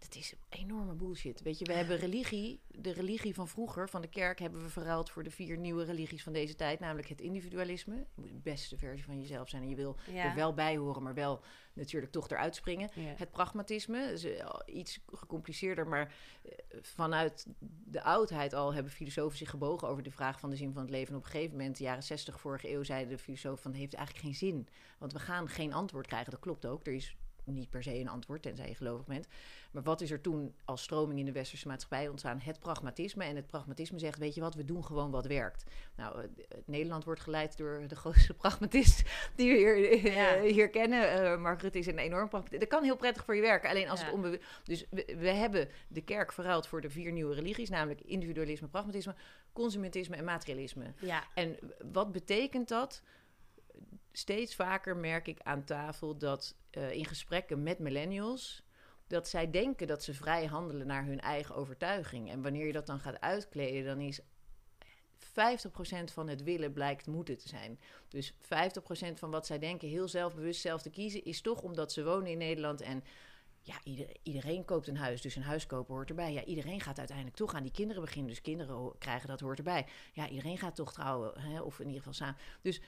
[0.00, 1.42] Dat is enorme bullshit.
[1.42, 5.10] Weet je, we hebben religie, de religie van vroeger, van de kerk, hebben we verruild
[5.10, 6.80] voor de vier nieuwe religies van deze tijd.
[6.80, 7.94] Namelijk het individualisme.
[7.94, 10.24] Je moet de beste versie van jezelf zijn en je wil Ja.
[10.24, 12.90] er wel bij horen, maar wel natuurlijk toch eruit springen.
[12.94, 13.14] Ja.
[13.16, 17.46] Het pragmatisme, is eh, iets gecompliceerder, maar eh, vanuit
[17.84, 20.90] de oudheid al hebben filosofen zich gebogen over de vraag van de zin van het
[20.90, 21.08] leven.
[21.12, 23.80] En op een gegeven moment, de jaren 60 vorige eeuw, zeiden de filosofen van het
[23.80, 24.68] heeft eigenlijk geen zin.
[24.98, 26.30] Want we gaan geen antwoord krijgen.
[26.30, 26.86] Dat klopt ook.
[26.86, 29.26] Er is niet per se een antwoord, tenzij je gelovig bent.
[29.70, 32.38] Maar wat is er toen als stroming in de westerse maatschappij ontstaan?
[32.38, 33.24] Het pragmatisme.
[33.24, 35.64] En het pragmatisme zegt, weet je wat, we doen gewoon wat werkt.
[35.96, 36.28] Nou, eh,
[36.64, 39.02] Nederland wordt geleid door de grootste pragmatist
[39.34, 41.10] die we hier, eh, hier kennen.
[41.10, 42.60] Eh Mark Rutte is een enorm pragmatist.
[42.60, 44.06] Dat kan heel prettig voor je werken, alleen als Ja.
[44.06, 44.42] het onbewust...
[44.64, 49.14] Dus we, we hebben de kerk verruild voor de vier nieuwe religies, namelijk individualisme, pragmatisme,
[49.52, 50.92] consumentisme en materialisme.
[51.00, 51.56] Ja, En
[51.92, 53.02] wat betekent dat?
[54.12, 58.62] Steeds vaker merk ik aan tafel dat eh, in gesprekken met millennials.
[59.06, 62.30] dat zij denken dat ze vrij handelen naar hun eigen overtuiging.
[62.30, 64.20] En wanneer je dat dan gaat uitkleden, dan is
[65.18, 67.80] 50% van het willen blijkt moeten te zijn.
[68.08, 68.36] Dus 50%
[69.14, 72.38] van wat zij denken heel zelfbewust zelf te kiezen, is toch omdat ze wonen in
[72.38, 73.04] Nederland en
[73.62, 76.32] ja, ieder- iedereen koopt een huis, dus een huis kopen hoort erbij.
[76.32, 79.86] Ja, iedereen gaat uiteindelijk toch aan die kinderen beginnen, dus kinderen krijgen dat hoort erbij.
[80.12, 82.36] Ja, iedereen gaat toch trouwen, hè, of in ieder geval samen.
[82.62, 82.80] Dus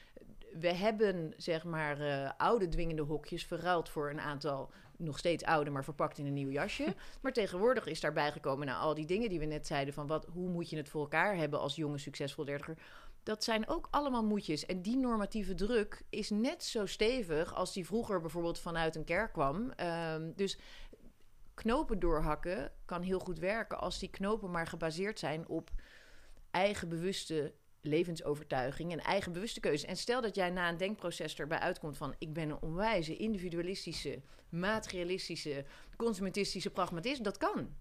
[0.58, 5.70] we hebben, zeg maar, eh, oude dwingende hokjes verruild voor een aantal nog steeds oude,
[5.70, 6.94] maar verpakt in een nieuw jasje.
[7.22, 10.26] Maar tegenwoordig is daarbij gekomen, na al die dingen die we net zeiden, van wat,
[10.32, 12.78] hoe moet je het voor elkaar hebben als jonge, succesvol dertiger.
[13.22, 14.66] Dat zijn ook allemaal moedjes.
[14.66, 19.32] En die normatieve druk is net zo stevig als die vroeger bijvoorbeeld vanuit een kerk
[19.32, 19.70] kwam.
[19.70, 20.58] Ehm, dus
[21.54, 25.70] knopen doorhakken kan heel goed werken als die knopen maar gebaseerd zijn op
[26.50, 29.86] eigen bewuste levensovertuiging en eigen bewuste keuze.
[29.86, 34.20] En stel dat jij na een denkproces erbij uitkomt van ik ben een onwijze individualistische,
[34.48, 35.64] materialistische,
[35.96, 37.74] consumentistische pragmatist, dat kan.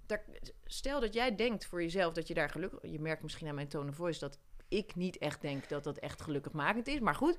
[0.65, 2.91] Stel dat jij denkt voor jezelf dat je daar gelukkig...
[2.91, 5.97] Je merkt misschien aan mijn tone of voice dat ik niet echt denk dat dat
[5.97, 6.99] echt gelukkigmakend is.
[6.99, 7.37] Maar goed,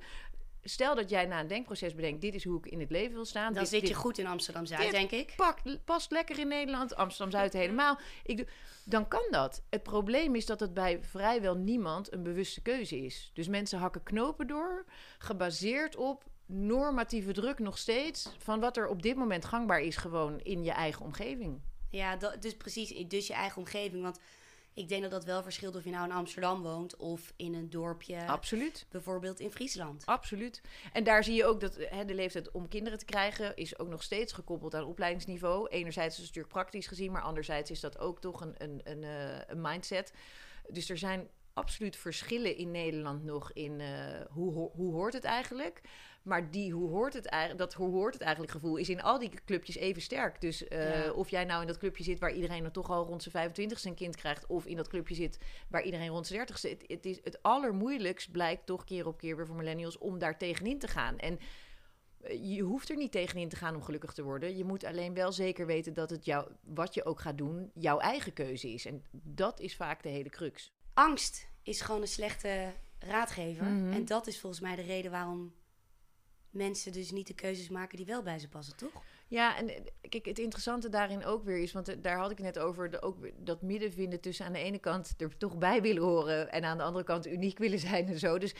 [0.63, 2.21] stel dat jij na een denkproces bedenkt...
[2.21, 3.53] dit is hoe ik in het leven wil staan.
[3.53, 5.33] dan dit- zit je dit- goed in Amsterdam-Zuid, Dit denk ik.
[5.35, 7.97] pakt, past lekker in Nederland, Amsterdam-Zuid helemaal.
[8.23, 8.47] Ik doe,
[8.85, 9.63] dan kan dat.
[9.69, 13.31] Het probleem is dat het bij vrijwel niemand een bewuste keuze is.
[13.33, 14.85] Dus mensen hakken knopen door,
[15.17, 18.29] gebaseerd op normatieve druk nog steeds...
[18.37, 21.61] van wat er op dit moment gangbaar is gewoon in je eigen omgeving.
[21.89, 24.03] Ja, dat, dus precies, dus je eigen omgeving.
[24.03, 24.19] Want
[24.73, 27.69] ik denk dat dat wel verschilt of je nou in Amsterdam woont of in een
[27.69, 28.85] dorpje, Absoluut.
[28.89, 30.05] bijvoorbeeld in Friesland.
[30.05, 30.61] Absoluut.
[30.93, 33.87] En daar zie je ook dat hè, de leeftijd om kinderen te krijgen is ook
[33.87, 35.67] nog steeds gekoppeld aan opleidingsniveau.
[35.69, 39.03] Enerzijds is het natuurlijk praktisch gezien, maar anderzijds is dat ook toch een, een, een,
[39.03, 40.13] eh, een mindset.
[40.69, 45.23] Dus er zijn absoluut verschillen in Nederland nog in eh, hoe, ho- hoe hoort het
[45.23, 45.81] eigenlijk.
[46.23, 49.19] Maar die hoe hoort het eigenlijk, dat hoe hoort het eigenlijk gevoel is in al
[49.19, 50.41] die clubjes even sterk.
[50.41, 51.11] Dus eh, Ja.
[51.11, 53.83] of jij nou in dat clubje zit waar iedereen dan toch al rond zijn 25ste
[53.83, 55.37] een kind krijgt, of in dat clubje zit
[55.69, 56.69] waar iedereen rond zijn 30ste.
[56.69, 60.37] Het, het, is, het allermoeilijkst blijkt toch keer op keer weer voor millennials om daar
[60.37, 61.17] tegenin te gaan.
[61.17, 61.39] En
[62.21, 64.57] eh, je hoeft er niet tegenin te gaan om gelukkig te worden.
[64.57, 67.99] Je moet alleen wel zeker weten dat het jou, wat je ook gaat doen, jouw
[67.99, 68.85] eigen keuze is.
[68.85, 70.71] En dat is vaak de hele crux.
[70.93, 73.65] Angst is gewoon een slechte raadgever.
[73.65, 73.91] Mhm.
[73.91, 75.53] En dat is volgens mij de reden waarom
[76.53, 79.03] mensen dus niet de keuzes maken die wel bij ze passen, toch?
[79.27, 82.39] Ja, en eh, kijk, het interessante daarin ook weer is, want eh, daar had ik
[82.39, 85.81] net over, de, ook dat midden vinden tussen aan de ene kant er toch bij
[85.81, 88.37] willen horen en aan de andere kant uniek willen zijn en zo.
[88.37, 88.55] Dus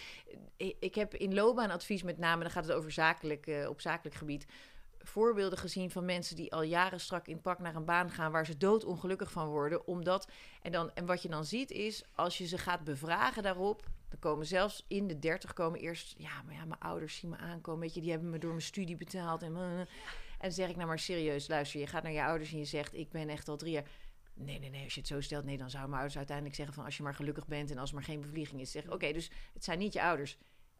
[0.57, 4.45] eh, ik heb in loopbaanadvies met name, dan gaat het over zakelijk, op zakelijk gebied,
[4.97, 8.45] voorbeelden gezien van mensen die al jaren strak in pak naar een baan gaan waar
[8.45, 9.87] ze doodongelukkig van worden.
[9.87, 10.27] Omdat,
[10.61, 14.31] en, dan, en wat je dan ziet is, als je ze gaat bevragen daarop, Dan
[14.31, 16.13] komen zelfs in de dertig komen eerst...
[16.17, 17.81] Ja, maar ja, mijn ouders zien me aankomen.
[17.81, 19.41] Weet je, die hebben me door mijn studie betaald.
[19.41, 19.87] En, en
[20.39, 21.79] dan zeg ik nou maar serieus, luister.
[21.79, 22.93] Je gaat naar je ouders en je zegt...
[22.93, 23.87] Ik ben echt al drie jaar...
[24.33, 26.75] Nee, nee, nee, als je het zo stelt, nee, dan zouden mijn ouders uiteindelijk zeggen
[26.75, 28.71] van als je maar gelukkig bent en als er maar geen bevlieging is.
[28.71, 30.37] Zeg, oké, dus het zijn niet je ouders.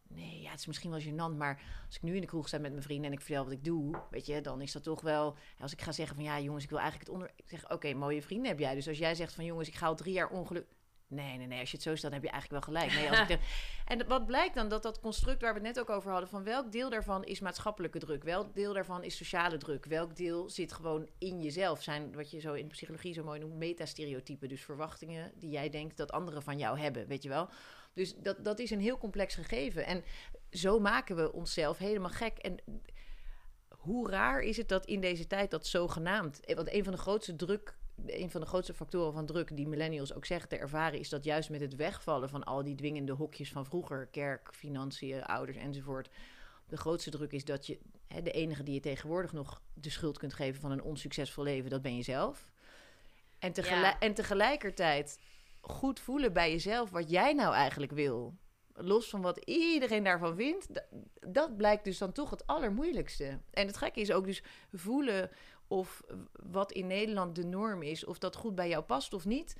[0.08, 2.58] Nee, ja, het is misschien wel gênant, maar als ik nu in de kroeg sta
[2.58, 5.00] met mijn vrienden en ik vertel wat ik doe, weet je, dan is dat toch
[5.00, 5.36] wel.
[5.58, 7.32] Als ik ga zeggen van ja, jongens, ik wil eigenlijk het onder.
[7.36, 8.74] Ik zeg, oké, mooie vrienden heb jij.
[8.74, 10.66] Dus als jij zegt van jongens, ik ga al drie jaar ongeluk.
[11.08, 12.94] Nee, nee, nee, als je het zo stelt, heb je eigenlijk wel gelijk.
[12.98, 13.44] Nee, als ik de-
[13.84, 16.44] En wat blijkt dan dat dat construct waar we het net ook over hadden, van
[16.44, 20.72] welk deel daarvan is maatschappelijke druk, welk deel daarvan is sociale druk, welk deel zit
[20.72, 25.32] gewoon in jezelf, zijn wat je zo in psychologie zo mooi noemt metastereotypen, dus verwachtingen
[25.34, 27.48] die jij denkt dat anderen van jou hebben, weet je wel.
[27.94, 29.86] Dus dat, dat is een heel complex gegeven.
[29.86, 30.04] En
[30.50, 32.38] zo maken we onszelf helemaal gek.
[32.38, 32.56] En
[33.78, 36.40] hoe raar is het dat in deze tijd dat zogenaamd...
[36.54, 37.76] Want een van de grootste druk...
[38.06, 40.98] Een van de grootste factoren van druk die millennials ook zeggen te ervaren...
[40.98, 44.06] is dat juist met het wegvallen van al die dwingende hokjes van vroeger...
[44.06, 46.10] kerk, financiën, ouders enzovoort...
[46.66, 47.78] de grootste druk is dat je...
[48.06, 50.60] Hè, de enige die je tegenwoordig nog de schuld kunt geven...
[50.60, 52.52] van een onsuccesvol leven, dat ben jezelf.
[53.38, 55.18] En, tegelijk, en tegelijkertijd
[55.60, 58.34] goed voelen bij jezelf wat jij nou eigenlijk wil.
[58.76, 60.68] Los van wat iedereen daarvan vindt,
[61.20, 63.40] dat blijkt dus dan toch het allermoeilijkste.
[63.50, 65.30] En het gekke is ook dus voelen
[65.68, 69.56] of wat in Nederland de norm is, of dat goed bij jou past of niet.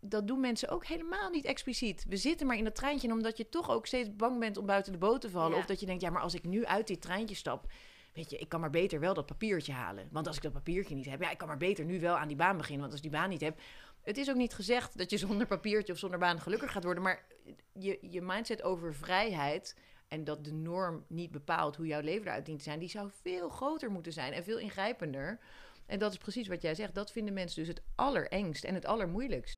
[0.00, 2.04] Dat doen mensen ook helemaal niet expliciet.
[2.08, 4.92] We zitten maar in dat treintje omdat je toch ook steeds bang bent om buiten
[4.92, 5.52] de boot te vallen.
[5.52, 5.58] Ja.
[5.58, 7.66] Of dat je denkt, ja, maar als ik nu uit dit treintje stap,
[8.12, 10.08] weet je, ik kan maar beter wel dat papiertje halen.
[10.10, 12.28] Want als ik dat papiertje niet heb, ja, ik kan maar beter nu wel aan
[12.28, 12.80] die baan beginnen.
[12.80, 13.60] Want als ik die baan niet heb,
[14.02, 17.02] het is ook niet gezegd dat je zonder papiertje of zonder baan gelukkig gaat worden.
[17.02, 17.26] Maar
[17.72, 19.76] je, je mindset over vrijheid
[20.08, 23.10] en dat de norm niet bepaalt hoe jouw leven eruit dient te zijn, die zou
[23.22, 25.38] veel groter moeten zijn en veel ingrijpender.
[25.86, 26.94] En dat is precies wat jij zegt.
[26.94, 29.54] Dat vinden mensen dus het allerengst en het allermoeilijkst.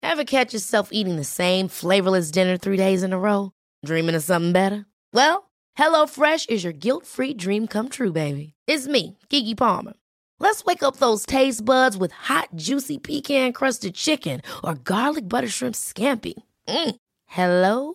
[0.00, 3.50] Ever catch yourself eating the same flavorless dinner three days in a row?
[3.80, 4.86] Dreaming of something better?
[5.12, 8.54] Well, HelloFresh is your guilt-free dream come true, baby.
[8.66, 9.94] It's me, Kiki Palmer.
[10.38, 15.74] Let's wake up those taste buds with hot, juicy pecan-crusted chicken or garlic butter shrimp
[15.74, 16.34] scampi.
[16.68, 16.94] Mm.
[17.26, 17.94] Hello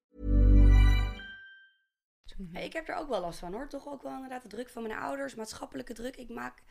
[2.53, 3.67] Ik heb er ook wel last van hoor.
[3.67, 6.15] Toch ook wel inderdaad de druk van mijn ouders, maatschappelijke druk.
[6.17, 6.63] Ik maak.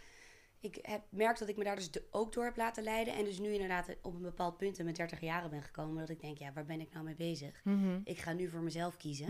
[0.61, 3.15] Ik heb, merk dat ik me daar dus ook door heb laten leiden.
[3.15, 5.99] En dus nu inderdaad op een bepaald punt in mijn 30 jaren ben gekomen.
[5.99, 7.63] Dat ik denk, ja, waar ben ik nou mee bezig?
[8.05, 9.27] Ik ga nu voor mezelf kiezen.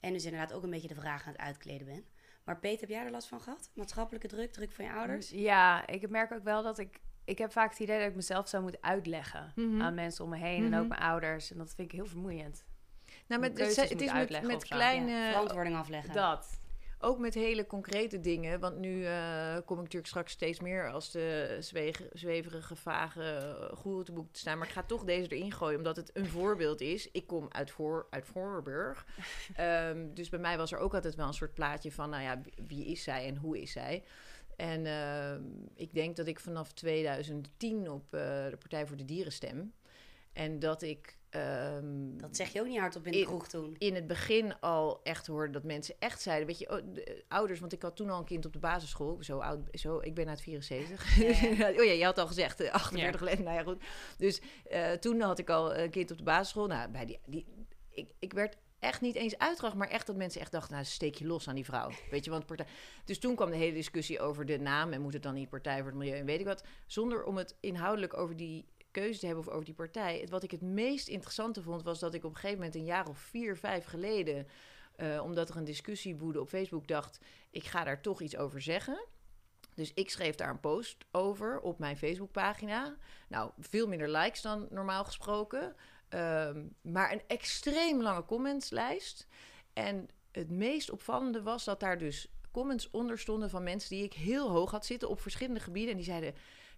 [0.00, 2.04] En dus inderdaad ook een beetje de vraag aan het uitkleden ben.
[2.44, 3.70] Maar Peet, heb jij er last van gehad?
[3.74, 5.30] Maatschappelijke druk, druk van je ouders?
[5.30, 7.00] Ja, ik merk ook wel dat ik...
[7.24, 10.36] Ik heb vaak het idee dat ik mezelf zou moeten uitleggen aan mensen om me
[10.36, 11.50] heen en ook mijn ouders.
[11.50, 12.64] En dat vind ik heel vermoeiend.
[13.28, 14.12] Nou, met, het, het is
[14.42, 15.28] met, kleine...
[15.28, 16.14] Verantwoording afleggen.
[16.14, 16.60] Dat.
[16.98, 18.60] Ook met hele concrete dingen.
[18.60, 23.20] Want nu eh, kom ik natuurlijk straks steeds meer als de zweeg- zweverige, vage
[23.70, 24.58] uh, goeroe te boek te staan.
[24.58, 27.10] Maar ik ga toch deze erin gooien, omdat het een voorbeeld is.
[27.10, 29.06] Ik kom uit, voor, uit Voorburg.
[29.54, 32.40] Ehm, dus bij mij was er ook altijd wel een soort plaatje van, nou ja,
[32.42, 34.04] wie- wie is zij en hoe is zij?
[34.56, 35.42] En ehm,
[35.74, 39.72] ik denk dat ik vanaf 2010 op eh, de Partij voor de Dieren stem.
[40.32, 41.18] En dat ik...
[41.36, 43.74] ehm, Dat zeg je ook niet hardop in de In- kroeg toen.
[43.78, 47.60] in het begin al echt hoorde dat mensen echt zeiden, weet je, oh, de ouders,
[47.60, 50.28] want ik had toen al een kind op de basisschool, zo oud, zo, ik ben
[50.28, 51.18] uit 74.
[51.78, 53.82] oh ja, je had al gezegd, eh, 48 geleden, nou ja, goed.
[54.18, 56.66] Dus eh, toen had ik al een kind op de basisschool.
[56.66, 57.46] Nou, bij die, die
[57.90, 61.14] ik, ik werd echt niet eens uitgedacht, maar echt dat mensen echt dachten, nou, steek
[61.14, 61.90] je los aan die vrouw.
[62.10, 62.66] Weet je, want partij...
[63.04, 65.76] Dus toen kwam de hele discussie over de naam en moet het dan niet Partij
[65.78, 66.64] voor het Milieu en weet ik wat.
[66.86, 68.64] Zonder om het inhoudelijk over die
[69.00, 70.26] keuze te hebben over die partij.
[70.30, 73.08] Wat ik het meest interessante vond, was dat ik op een gegeven moment een jaar
[73.08, 74.46] of vier, vijf geleden,
[74.96, 78.62] eh, omdat er een discussie woedde op Facebook, dacht ik ga daar toch iets over
[78.62, 79.06] zeggen.
[79.74, 82.96] Dus ik schreef daar een post over op mijn Facebookpagina.
[83.28, 85.74] Nou, veel minder likes dan normaal gesproken.
[86.08, 89.26] Ehm, maar een extreem lange commentslijst.
[89.72, 94.12] En het meest opvallende was dat daar dus comments onder stonden van mensen die ik
[94.12, 95.90] heel hoog had zitten op verschillende gebieden.
[95.90, 96.34] En die zeiden: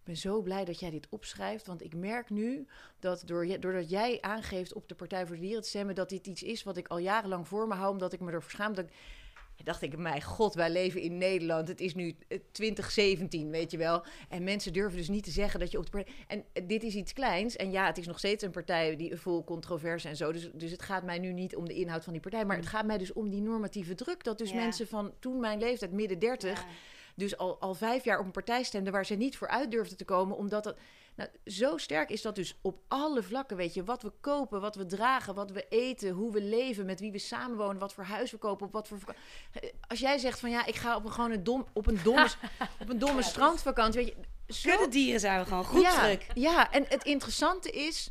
[0.08, 1.66] ben zo blij dat jij dit opschrijft.
[1.66, 2.66] Want ik merk nu
[2.98, 6.26] dat door, doordat jij aangeeft op de Partij voor de Dieren te stemmen, dat dit
[6.26, 8.74] iets is wat ik al jarenlang voor me hou, omdat ik me ervoor schaam.
[8.74, 11.68] Dat ik- dacht ik, mijn god, wij leven in Nederland.
[11.68, 14.04] Het is nu eh, 2017, weet je wel.
[14.28, 16.12] En mensen durven dus niet te zeggen dat je op de partij...
[16.26, 17.56] En eh, dit is iets kleins.
[17.56, 20.32] En ja, het is nog steeds een partij die vol controverse en zo.
[20.32, 22.44] Dus, dus het gaat mij nu niet om de inhoud van die partij.
[22.44, 24.24] Maar het gaat mij dus om die normatieve druk.
[24.24, 24.56] Dat dus Ja.
[24.56, 26.60] mensen van toen mijn leeftijd, midden 30...
[26.60, 26.66] Ja.
[27.18, 28.92] Dus al, al vijf jaar op een partij stemden...
[28.92, 30.76] waar ze niet voor uit durfden te komen, omdat dat...
[31.14, 33.84] Nou, zo sterk is dat dus op alle vlakken, weet je.
[33.84, 37.18] Wat we kopen, wat we dragen, wat we eten, hoe we leven, met wie we
[37.18, 38.98] samenwonen, wat voor huis we kopen, op wat voor...
[39.88, 42.28] Als jij zegt van ja, ik ga op een, gewoon een dom, op een domme,
[42.82, 44.52] op een domme strandvakantie, weet je.
[44.52, 46.26] Zo, Kuddedieren zijn we gewoon goed ja, druk.
[46.34, 48.08] Ja, en het interessante is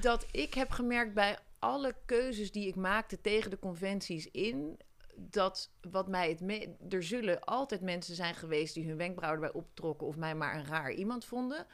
[0.00, 4.78] dat ik heb gemerkt bij alle keuzes die ik maakte tegen de conventies in,
[5.16, 9.60] dat wat mij het me- er zullen altijd mensen zijn geweest die hun wenkbrauwen erbij
[9.60, 11.66] optrokken of mij maar een raar iemand vonden.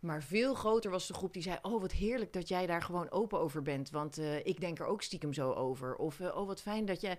[0.00, 3.10] Maar veel groter was de groep die zei: Oh, wat heerlijk dat jij daar gewoon
[3.10, 3.90] open over bent.
[3.90, 5.96] Want eh, ik denk er ook stiekem zo over.
[5.96, 7.18] Of eh, oh, wat fijn dat jij.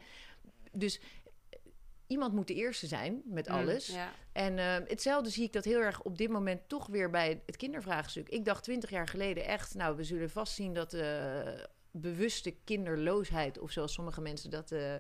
[0.71, 1.59] Dus eh,
[2.07, 3.87] iemand moet de eerste zijn met alles.
[3.87, 4.11] Ja.
[4.31, 8.29] En hetzelfde zie ik dat heel erg op dit moment toch weer bij het kindervraagstuk.
[8.29, 11.47] Ik dacht twintig jaar geleden echt, nou, we zullen vast zien dat eh,
[11.91, 14.93] bewuste kinderloosheid, of zoals sommige mensen dat eh,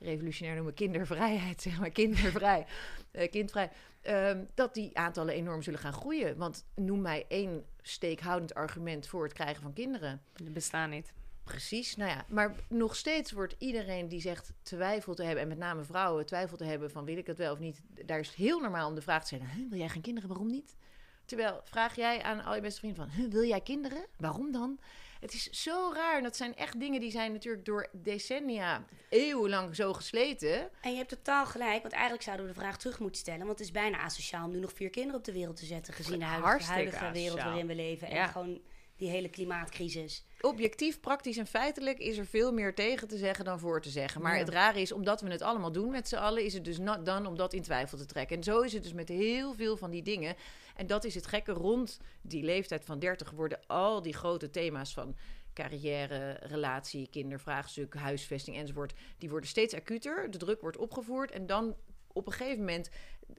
[0.00, 2.66] revolutionair noemen, kindervrijheid, zeg maar, kindervrij,
[3.10, 3.70] eh, kindvrij,
[4.00, 6.36] ehm, dat die aantallen enorm zullen gaan groeien.
[6.36, 10.22] Want noem mij één steekhoudend argument voor het krijgen van kinderen.
[10.32, 11.12] Die bestaan niet.
[11.48, 12.24] Precies, nou ja.
[12.28, 15.42] Maar nog steeds wordt iedereen die zegt twijfel te hebben...
[15.42, 17.82] en met name vrouwen twijfel te hebben van wil ik het wel of niet...
[18.06, 19.48] daar is het heel normaal om de vraag te stellen...
[19.48, 20.76] "Huh, wil jij geen kinderen, waarom niet?
[21.24, 23.14] Terwijl vraag jij aan al je beste vrienden van...
[23.14, 24.06] "Huh, wil jij kinderen?
[24.16, 24.78] Waarom dan?
[25.20, 26.16] Het is zo raar.
[26.16, 28.84] En dat zijn echt dingen die zijn natuurlijk door decennia...
[29.08, 30.70] eeuwenlang zo gesleten.
[30.80, 33.46] En je hebt totaal gelijk, want eigenlijk zouden we de vraag terug moeten stellen.
[33.46, 35.94] Want het is bijna asociaal om nu nog vier kinderen op de wereld te zetten.
[35.94, 38.08] Gezien de huidige, wereld waarin we leven.
[38.08, 38.26] En Ja.
[38.26, 38.60] gewoon
[38.98, 40.24] die hele klimaatcrisis.
[40.40, 44.22] Objectief, praktisch en feitelijk is er veel meer tegen te zeggen dan voor te zeggen.
[44.22, 46.76] Maar het rare is, omdat we het allemaal doen met z'n allen, is het dus
[47.02, 48.36] done om dat in twijfel te trekken.
[48.36, 50.36] En zo is het dus met heel veel van die dingen.
[50.78, 51.52] En dat is het gekke.
[51.52, 55.16] Rond die leeftijd van 30 worden al die grote thema's van
[55.54, 60.30] carrière, relatie, kindervraagstuk, huisvesting enzovoort, die worden steeds acuter.
[60.30, 61.76] De druk wordt opgevoerd en dan
[62.12, 62.90] op een gegeven moment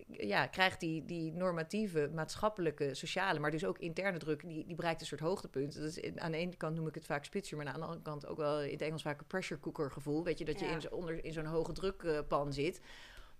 [0.07, 5.01] ja, krijgt die, die normatieve, maatschappelijke, sociale, maar dus ook interne druk, die, die bereikt
[5.01, 5.73] een soort hoogtepunt.
[5.75, 8.01] Dat is, aan de ene kant noem ik het vaak spitsuur, maar aan de andere
[8.01, 10.23] kant ook wel in het Engels vaak een pressure cooker gevoel.
[10.23, 10.71] Weet je, dat je Ja.
[10.71, 12.81] in, onder, in zo'n hoge drukpan zit.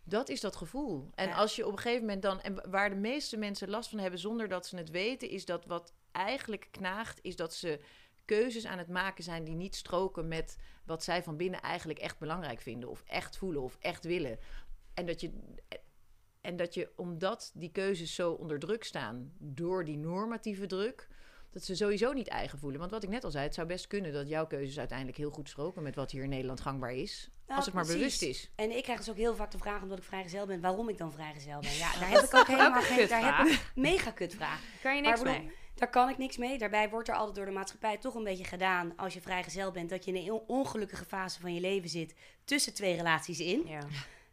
[0.10, 1.10] Dat is dat gevoel.
[1.16, 1.36] En Ja.
[1.36, 4.20] als je op een gegeven moment dan, en waar de meeste mensen last van hebben
[4.20, 7.80] zonder dat ze het weten, is dat wat eigenlijk knaagt, is dat ze
[8.26, 12.20] keuzes aan het maken zijn die niet stroken met wat zij van binnen eigenlijk echt
[12.20, 14.40] belangrijk vinden, of echt voelen, of echt willen.
[14.94, 15.32] En dat je,
[16.42, 21.08] en dat je omdat die keuzes zo onder druk staan door die normatieve druk,
[21.50, 22.80] dat ze sowieso niet eigen voelen.
[22.80, 25.32] Want wat ik net al zei, het zou best kunnen dat jouw keuzes uiteindelijk heel
[25.32, 27.30] goed stroken met wat hier in Nederland gangbaar is.
[27.46, 28.02] Nou, als het maar precies.
[28.02, 28.50] bewust is.
[28.56, 30.98] En ik krijg dus ook heel vaak de vraag, omdat ik vrijgezel ben, waarom ik
[30.98, 31.76] dan vrijgezel ben.
[31.76, 33.08] Ja, daar heb ik ook helemaal geen...
[33.08, 34.62] Daar heb ik mega kutvraag.
[34.82, 35.52] Kan je niks mee?
[35.76, 36.58] Daar kan ik niks mee.
[36.58, 38.94] Daarbij wordt er altijd door de maatschappij toch een beetje gedaan...
[38.96, 42.16] als je vrijgezel bent, dat je in een on- ongelukkige fase van je leven zit...
[42.46, 43.64] tussen twee relaties in.
[43.68, 43.80] Ja.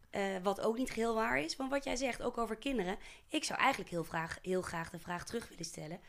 [0.09, 1.55] Eh, wat ook niet geheel waar is.
[1.55, 2.97] Want wat jij zegt, ook over kinderen...
[3.27, 5.99] ik zou eigenlijk heel, vraag, heel graag de vraag terug willen stellen...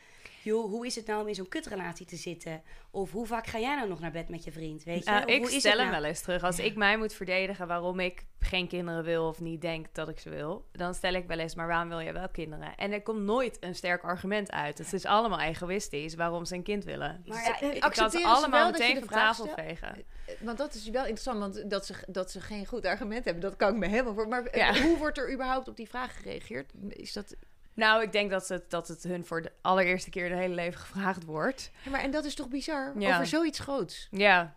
[0.43, 2.61] Joh, hoe is het nou om in zo'n kutrelatie te zitten?
[2.91, 4.83] Of hoe vaak ga jij nou nog naar bed met je vriend?
[4.83, 5.11] Weet je?
[5.11, 6.43] Of ik hoe is het stel hem nou- wel eens terug.
[6.43, 10.19] Als ik mij moet verdedigen waarom ik geen kinderen wil of niet denk dat ik
[10.19, 12.75] ze wil, dan stel ik wel eens, maar waarom wil je wel kinderen?
[12.75, 14.77] En er komt nooit een sterk argument uit.
[14.77, 17.21] Het is allemaal egoïstisch waarom ze een kind willen.
[17.25, 19.17] Maar Dus ja, ik kan ze accepteren ze allemaal wel dat je meteen de van
[19.17, 20.05] tafel vegen.
[20.39, 23.55] Want dat is wel interessant, want dat ze, dat ze geen goed argument hebben, dat
[23.55, 24.27] kan ik me helemaal voor.
[24.27, 24.81] Maar eh, Ja.
[24.81, 26.71] hoe wordt er überhaupt op die vraag gereageerd?
[26.89, 27.35] Is dat,
[27.79, 30.79] Nou, ik denk dat het, dat het hun voor de allereerste keer de hele leven
[30.79, 31.71] gevraagd wordt.
[31.83, 32.93] Ja, maar en dat is toch bizar?
[32.99, 33.13] Ja.
[33.13, 34.07] Over zoiets groots.
[34.11, 34.55] Ja.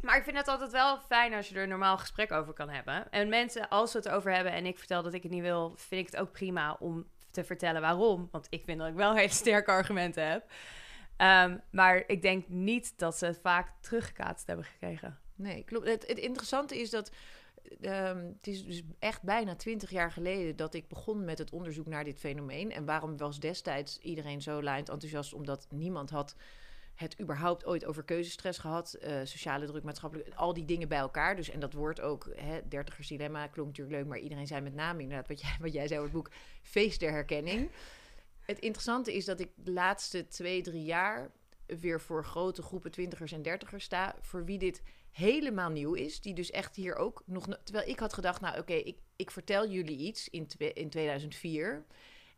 [0.00, 2.68] Maar ik vind het altijd wel fijn als je er een normaal gesprek over kan
[2.68, 3.10] hebben.
[3.10, 5.72] En mensen, als ze het over hebben en ik vertel dat ik het niet wil,
[5.76, 8.28] vind ik het ook prima om te vertellen waarom.
[8.30, 10.50] Want ik vind dat ik wel hele sterke argumenten heb.
[11.16, 15.18] Ehm, maar ik denk niet dat ze het vaak teruggekaatst hebben gekregen.
[15.34, 15.86] Nee, klopt.
[15.86, 17.10] Het, het interessante is dat.
[17.80, 21.86] Ehm, het is dus echt bijna twintig jaar geleden dat ik begon met het onderzoek
[21.86, 22.72] naar dit fenomeen.
[22.72, 25.32] En waarom was destijds iedereen zo laaiend enthousiast?
[25.32, 26.36] Omdat niemand had
[26.94, 28.94] het überhaupt ooit over keuzestress gehad.
[28.94, 31.36] eh, sociale druk, maatschappelijk, al die dingen bij elkaar.
[31.36, 34.06] Dus, en dat woord ook, hè, dertigers dilemma, klonk natuurlijk leuk.
[34.06, 37.00] Maar iedereen zei met name inderdaad, wat jij, wat jij zei over het boek, feest
[37.00, 37.70] der herkenning.
[38.40, 41.30] Het interessante is dat ik de laatste twee, drie jaar
[41.66, 44.82] weer voor grote groepen twintigers en dertigers sta, voor wie dit
[45.16, 46.20] helemaal nieuw is.
[46.20, 47.46] Die dus echt hier ook nog...
[47.46, 51.84] no- Terwijl ik had gedacht, nou oké, ik, ik vertel jullie iets in, in 2004...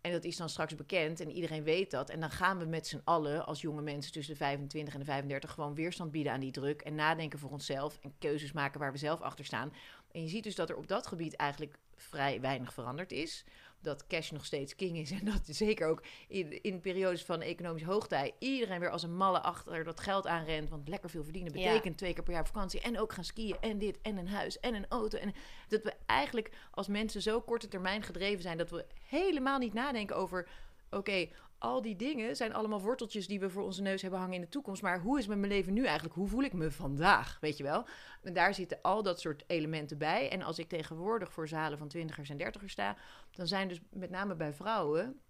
[0.01, 2.11] En dat is dan straks bekend en iedereen weet dat.
[2.11, 5.07] En dan gaan we met z'n allen, als jonge mensen tussen de 25 en de
[5.07, 6.81] 35, gewoon weerstand bieden aan die druk.
[6.81, 9.73] En nadenken voor onszelf en keuzes maken waar we zelf achter staan.
[10.11, 13.44] En je ziet dus dat er op dat gebied eigenlijk vrij weinig veranderd is.
[13.81, 15.10] Dat cash nog steeds king is.
[15.18, 19.40] En dat zeker ook in, in periodes van economische hoogtij iedereen weer als een malle
[19.40, 20.68] achter dat geld aanrent.
[20.70, 21.68] Want lekker veel verdienen Ja.
[21.68, 22.81] betekent twee keer per jaar vakantie.
[22.81, 25.18] En ook gaan skiën en dit en een huis en een auto.
[25.18, 25.33] En
[25.68, 30.16] dat we eigenlijk als mensen zo korte termijn gedreven zijn dat we helemaal niet nadenken
[30.16, 30.48] over.
[30.90, 31.29] Oké,
[31.59, 34.48] al die dingen zijn allemaal worteltjes die we voor onze neus hebben hangen in de
[34.48, 34.83] toekomst.
[34.83, 36.15] Maar hoe is met mijn leven nu eigenlijk?
[36.15, 37.38] Hoe voel ik me vandaag?
[37.40, 37.87] Weet je wel?
[38.23, 40.31] En daar zitten al dat soort elementen bij.
[40.31, 42.96] En als ik tegenwoordig voor zalen van twintigers en dertigers sta,
[43.31, 45.21] dan zijn dus met name bij vrouwen.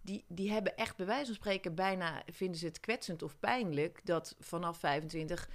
[0.00, 4.00] Die, die hebben echt bij wijze van spreken bijna, vinden ze het kwetsend of pijnlijk
[4.04, 5.48] dat vanaf 25.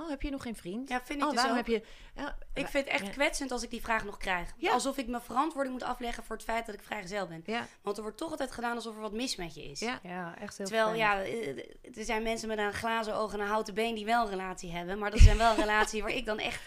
[0.00, 0.88] Oh, heb je nog geen vriend?
[0.88, 1.66] Ja, vind ik oh, dus waarom ook.
[1.66, 1.86] heb je.
[2.22, 3.10] Ja, Ik vind het echt ja.
[3.10, 4.52] kwetsend als ik die vraag nog krijg.
[4.56, 4.72] Ja.
[4.72, 7.42] Alsof ik mijn verantwoording moet afleggen voor het feit dat ik vrijgezel ben.
[7.46, 9.80] Ja, Want er wordt toch altijd gedaan alsof er wat mis met je is.
[9.80, 9.98] ja.
[10.02, 10.98] Ja, echt heel Terwijl, fijn.
[10.98, 11.58] ja, eh,
[11.98, 14.72] er zijn mensen met een glazen oog en een houten been die wel een relatie
[14.72, 14.98] hebben.
[14.98, 16.62] Maar dat zijn wel relaties waar ik dan echt,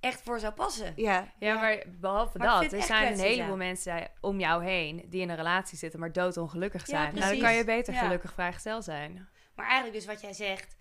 [0.00, 0.92] echt voor zou passen.
[0.96, 1.32] ja.
[1.38, 3.56] Ja, maar behalve Maar dat, er zijn een heleboel ja.
[3.56, 7.14] mensen om jou heen die in een relatie zitten, maar doodongelukkig Ja, zijn.
[7.14, 8.00] nou, dan kan je beter Ja.
[8.00, 9.28] gelukkig vrijgezel zijn.
[9.54, 10.78] Maar eigenlijk dus wat jij zegt.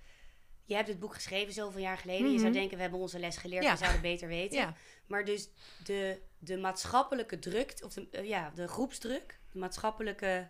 [0.69, 2.31] Je hebt het boek geschreven zoveel jaar geleden.
[2.31, 3.61] Je zou denken, we hebben onze les geleerd.
[3.63, 3.71] Mhm.
[3.71, 3.77] Ja.
[3.77, 4.57] We zouden beter weten.
[4.59, 4.73] Ja.
[5.07, 5.49] Maar dus
[5.83, 10.49] de, de maatschappelijke druk, of de, eh, ja, de groepsdruk, de maatschappelijke...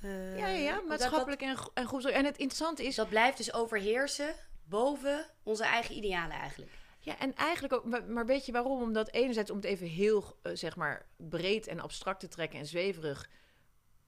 [0.00, 3.36] eh, Ja, ja, ja, dat- maatschappelijk en, gro- en het interessante is, Dat, dat blijft
[3.36, 4.34] dus overheersen
[4.64, 6.72] boven onze eigen idealen eigenlijk.
[7.00, 8.82] ja, en eigenlijk ook, maar, maar weet je waarom?
[8.82, 12.66] Omdat enerzijds om het even heel, eh, zeg maar, breed en abstract te trekken en
[12.66, 13.28] zweverig,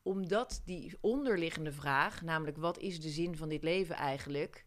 [0.03, 4.65] omdat die onderliggende vraag, namelijk wat is de zin van dit leven eigenlijk,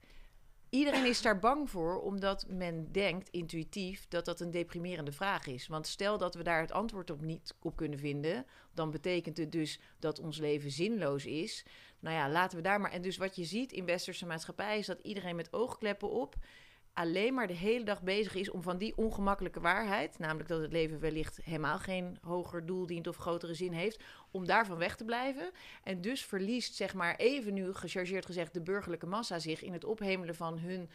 [0.70, 5.68] iedereen is daar bang voor, omdat men denkt intuïtief dat dat een deprimerende vraag is.
[5.68, 9.52] Want stel dat we daar het antwoord op niet op kunnen vinden, dan betekent het
[9.52, 11.66] dus dat ons leven zinloos is.
[12.00, 12.92] Nou ja, laten we daar maar.
[12.92, 16.36] En dus wat je ziet in westerse maatschappij is dat iedereen met oogkleppen op
[17.00, 20.72] alleen maar de hele dag bezig is om van die ongemakkelijke waarheid, namelijk dat het
[20.72, 25.06] leven wellicht helemaal geen hoger doel dient of grotere zin heeft, om daarvan weg te
[25.06, 25.52] blijven.
[25.84, 29.84] En dus verliest, zeg maar, even nu gechargeerd gezegd, de burgerlijke massa zich in het
[29.84, 30.90] ophemelen van hun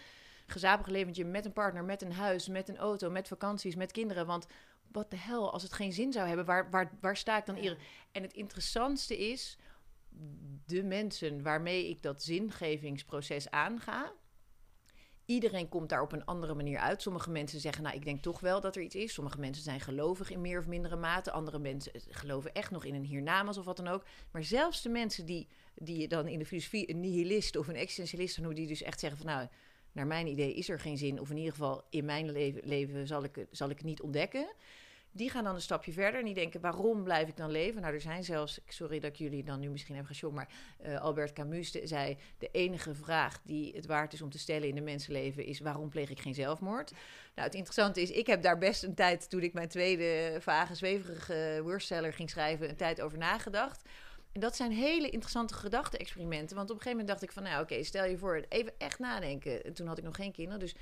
[0.47, 4.27] gezapig leventje met een partner, met een huis, met een auto, met vakanties, met kinderen.
[4.27, 4.47] Want
[4.93, 7.57] wat de hel, als het geen zin zou hebben, waar, waar, waar sta ik dan
[7.57, 7.79] ieder?
[8.13, 9.59] En het interessantste is,
[10.67, 14.13] de mensen waarmee ik dat zingevingsproces aanga,
[15.27, 17.03] Iedereen komt daar op een andere manier uit.
[17.03, 19.13] Sommige mensen zeggen, nou, ik denk toch wel dat er iets is.
[19.13, 21.31] Sommige mensen zijn gelovig in meer of mindere mate.
[21.31, 24.05] Andere mensen geloven echt nog in een hiernamaals of wat dan ook.
[24.31, 28.39] Maar zelfs de mensen die, die dan in de filosofie een nihilist of een existentialist
[28.39, 28.57] noemen...
[28.57, 29.49] die dus echt zeggen van, nou,
[29.93, 31.21] naar mijn idee is er geen zin...
[31.21, 34.47] of in ieder geval in mijn leven, leven zal, ik, zal ik het niet ontdekken...
[35.17, 37.81] Die gaan dan een stapje verder en die denken: waarom blijf ik dan leven?
[37.81, 40.49] Nou, er zijn zelfs, sorry dat ik jullie dan nu misschien heb geschokt, maar
[40.79, 44.69] eh, Albert Camus de- zei: de enige vraag die het waard is om te stellen
[44.69, 46.91] in een mensenleven is: waarom pleeg ik geen zelfmoord?
[47.35, 50.75] Nou, het interessante is, ik heb daar best een tijd, toen ik mijn tweede vage,
[50.75, 53.83] zweverige worstseller ging schrijven, een tijd over nagedacht.
[54.33, 56.57] En dat zijn hele interessante gedachte-experimenten.
[56.57, 58.99] Want op een gegeven moment dacht ik van, nou oké, stel je voor, even echt
[58.99, 59.65] nadenken.
[59.65, 60.75] En toen had ik nog geen kinderen, dus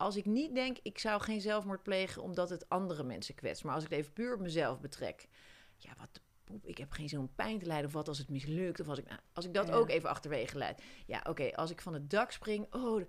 [0.00, 3.64] als ik niet denk, ik zou geen zelfmoord plegen omdat het andere mensen kwetst.
[3.64, 5.28] Maar als ik het even puur op mezelf betrek.
[5.76, 7.86] Ja, wat de poep, ik heb geen zo'n pijn te lijden.
[7.86, 8.80] Of wat als het mislukt.
[8.80, 9.74] Of als ik, nou, als ik dat Ja.
[9.74, 10.82] ook even achterwege leid.
[11.06, 12.74] Ja, oké, als ik van het dak spring.
[12.74, 13.00] Oh,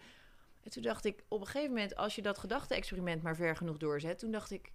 [0.61, 3.77] en toen dacht ik, op een gegeven moment, als je dat gedachte-experiment maar ver genoeg
[3.77, 4.19] doorzet.
[4.19, 4.71] Toen dacht ik,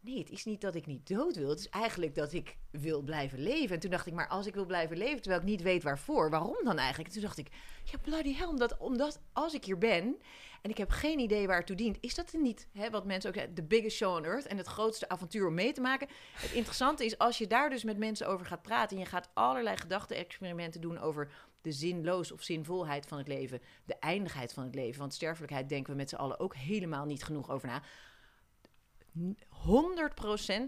[0.00, 1.48] nee, het is niet dat ik niet dood wil.
[1.48, 3.74] Het is eigenlijk dat ik wil blijven leven.
[3.74, 6.30] En toen dacht ik, maar als ik wil blijven leven, terwijl ik niet weet waarvoor,
[6.30, 7.08] waarom dan eigenlijk?
[7.08, 7.48] En toen dacht ik,
[7.84, 10.16] ja, bloody hell, omdat, omdat als ik hier ben
[10.64, 13.04] en ik heb geen idee waar het toe dient, is dat er niet, hè, wat
[13.04, 15.80] mensen ook zeggen, de biggest show on earth en het grootste avontuur om mee te
[15.80, 16.08] maken.
[16.32, 19.30] Het interessante is, als je daar dus met mensen over gaat praten en je gaat
[19.34, 24.74] allerlei gedachte-experimenten doen over de zinloos of zinvolheid van het leven, de eindigheid van het
[24.74, 27.82] leven, want sterfelijkheid denken we met z'n allen ook helemaal niet genoeg over na.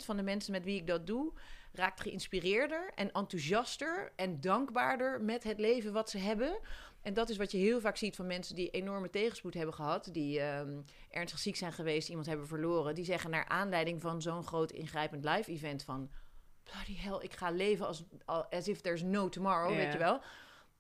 [0.01, 1.33] 100% van de mensen met wie ik dat doe,
[1.73, 6.59] raakt geïnspireerder en enthousiaster en dankbaarder met het leven wat ze hebben.
[7.07, 10.09] En dat is wat je heel vaak ziet van mensen die enorme tegenspoed hebben gehad,
[10.13, 10.81] die ehm,
[11.11, 12.95] ernstig ziek zijn geweest, iemand hebben verloren.
[12.95, 16.11] Die zeggen naar aanleiding van zo'n groot ingrijpend live event van,
[16.63, 18.05] bloody hell, ik ga leven als,
[18.51, 20.21] as if there's no tomorrow, weet je wel.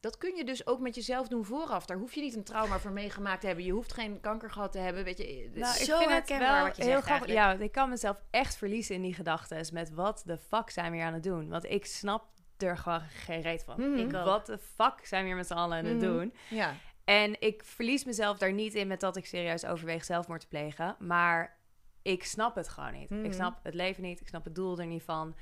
[0.00, 1.86] Dat kun je dus ook met jezelf doen vooraf.
[1.86, 3.64] Daar hoef je niet een trauma voor meegemaakt te hebben.
[3.64, 5.04] Je hoeft geen kanker gehad te hebben.
[5.04, 7.32] Weet je, Nou, ik Zo vind het wel wat je heel zegt grappig.
[7.32, 9.66] Ja, ik kan mezelf echt verliezen in die gedachten.
[9.72, 11.48] Met wat de fuck zijn we hier aan het doen?
[11.48, 12.24] Want ik snap
[12.62, 13.80] er gewoon geen reet van.
[13.80, 13.98] Mhm.
[13.98, 14.10] Ik.
[14.12, 16.04] Wat de fuck zijn we hier met z'n allen aan het Mhm.
[16.06, 16.34] doen?
[16.48, 16.74] ja.
[17.04, 20.96] En ik verlies mezelf daar niet in met dat ik serieus overweeg zelfmoord te plegen.
[20.98, 21.56] Maar
[22.02, 23.10] ik snap het gewoon niet.
[23.10, 24.20] Ik snap het leven niet.
[24.20, 25.36] Ik snap het doel er niet van.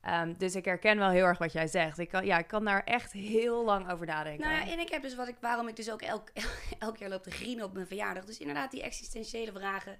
[0.00, 1.98] Ehm, dus ik herken wel heel erg wat jij zegt.
[1.98, 4.48] Ik kan, ja, ik kan daar echt heel lang over nadenken.
[4.48, 6.28] Nou ja, en ik heb dus wat ik, waarom ik dus ook elk,
[6.78, 8.24] elk jaar loop te grienen op mijn verjaardag.
[8.24, 9.98] Dus inderdaad, die existentiële vragen.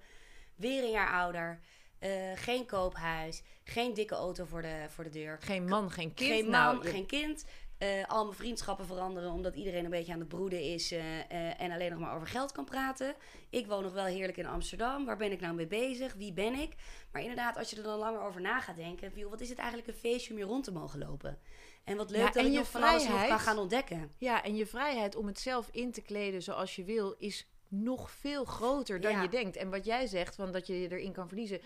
[0.55, 1.61] weer een jaar ouder.
[2.01, 5.39] Eh, geen koophuis, geen dikke auto voor de, voor de deur.
[5.41, 6.31] Geen man, geen kind.
[6.31, 7.45] Geen man, Nou, je- geen kind.
[7.79, 11.71] Eh, al mijn vriendschappen veranderen omdat iedereen een beetje aan het broeden is eh, en
[11.71, 13.15] alleen nog maar over geld kan praten.
[13.51, 15.05] Ik woon nog wel heerlijk in Amsterdam.
[15.05, 16.15] Waar ben ik nou mee bezig?
[16.15, 16.75] Wie ben ik?
[17.13, 19.59] Maar inderdaad, als je er dan langer over na gaat denken, joh, wat is het
[19.59, 21.39] eigenlijk een feestje om hier rond te mogen lopen?
[21.85, 24.13] En wat leuk Ja, dat ik je nog van alles nog kan gaan ontdekken.
[24.19, 28.11] Ja, en je vrijheid om het zelf in te kleden zoals je wil, is nog
[28.11, 29.23] veel groter dan Ja.
[29.23, 29.57] je denkt.
[29.57, 31.61] En wat jij zegt, van dat je je erin kan verliezen,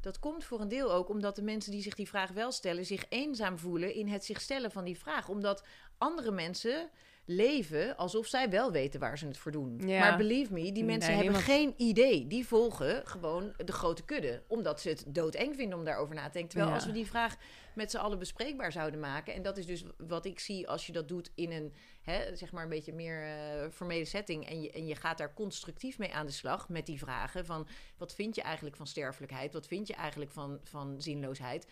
[0.00, 2.86] dat komt voor een deel ook omdat de mensen die zich die vraag wel stellen,
[2.86, 5.28] zich eenzaam voelen in het zich stellen van die vraag.
[5.28, 5.64] Omdat
[5.98, 6.88] andere mensen
[7.24, 9.80] leven alsof zij wel weten waar ze het voor doen.
[9.86, 9.98] Ja.
[9.98, 12.26] Maar believe me, die mensen Nee, hebben geen idee.
[12.26, 14.42] Die volgen gewoon de grote kudde.
[14.46, 16.48] Omdat ze het doodeng vinden om daarover na te denken.
[16.50, 16.76] Terwijl Ja.
[16.76, 17.36] als we die vraag
[17.74, 19.34] met z'n allen bespreekbaar zouden maken.
[19.34, 21.72] En dat is dus wat ik zie als je dat doet in een,
[22.08, 24.48] hè, zeg maar een beetje meer eh formele setting.
[24.48, 27.46] En je, en je gaat daar constructief mee aan de slag met die vragen.
[27.46, 29.52] Van wat vind je eigenlijk van sterfelijkheid?
[29.52, 31.66] Wat vind je eigenlijk van, van zinloosheid?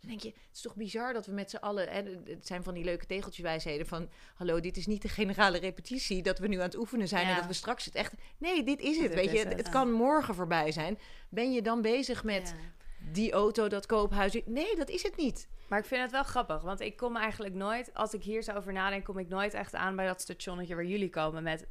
[0.00, 1.88] Dan denk je, het is toch bizar dat we met z'n allen...
[1.88, 4.08] Hè, het zijn van die leuke tegeltjeswijsheden van...
[4.34, 6.22] hallo, dit is niet de generale repetitie...
[6.22, 8.12] dat we nu aan het oefenen zijn en dat we straks het echt...
[8.38, 9.48] Nee, dit is het, Dit weet is je.
[9.48, 9.56] het.
[9.58, 10.98] Het kan morgen voorbij zijn.
[11.28, 12.75] Ben je dan bezig met Ja.
[13.12, 14.40] Die auto, dat koophuis?
[14.44, 15.48] Nee, dat is het niet.
[15.68, 18.52] Maar ik vind het wel grappig, want ik kom eigenlijk nooit, als ik hier zo
[18.52, 21.66] over nadenk, kom ik nooit echt aan bij dat stationnetje waar jullie komen met.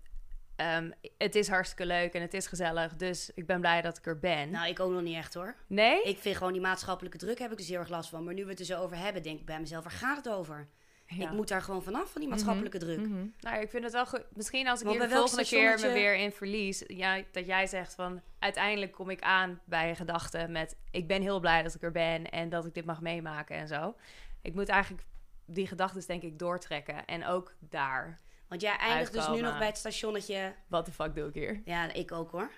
[0.55, 4.05] ehm, het is hartstikke leuk en het is gezellig, dus ik ben blij dat ik
[4.05, 4.49] er ben.
[4.49, 5.55] Nou, ik ook nog niet echt hoor.
[5.67, 6.03] nee?
[6.03, 8.23] Ik vind gewoon die maatschappelijke druk heb ik dus heel erg last van.
[8.23, 10.29] Maar nu we het er zo over hebben, denk ik bij mezelf, waar gaat het
[10.29, 10.67] over?
[11.07, 11.23] Ja.
[11.23, 13.07] Ik moet daar gewoon vanaf, van die maatschappelijke druk.
[13.07, 14.23] Nou, ja, ik vind het wel goed.
[14.33, 17.67] Misschien als ik Want hier de volgende keer me weer in verlies, ja, dat jij
[17.67, 21.75] zegt van uiteindelijk kom ik aan bij een gedachte met ik ben heel blij dat
[21.75, 23.95] ik er ben en dat ik dit mag meemaken en zo.
[24.41, 25.03] Ik moet eigenlijk
[25.45, 28.19] die gedachten denk ik doortrekken en ook daar.
[28.47, 30.53] Want jij eindigt dus nu nog bij het stationnetje.
[30.67, 31.61] Wat de fuck doe ik hier?
[31.65, 32.51] Ja, ik ook hoor.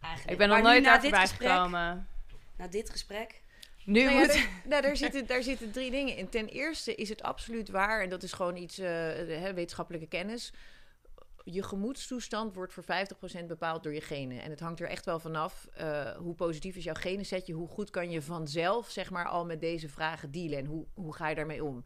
[0.00, 0.32] Eigenlijk.
[0.32, 2.08] Ik ben nog nooit na daar dit gesprek, gekomen.
[2.56, 3.40] Na dit gesprek.
[3.86, 4.28] Nu Nou ja, moet...
[4.28, 6.28] daar, nou, daar, zitten, daar zitten drie dingen in.
[6.28, 10.52] Ten eerste is het absoluut waar, en dat is gewoon iets, eh, hè, wetenschappelijke kennis.
[11.44, 14.42] Je gemoedstoestand wordt voor 50% bepaald door je genen.
[14.42, 17.90] En het hangt er echt wel vanaf eh hoe positief is jouw genensetje, hoe goed
[17.90, 21.34] kan je vanzelf zeg maar, al met deze vragen dealen en hoe, hoe ga je
[21.34, 21.84] daarmee om.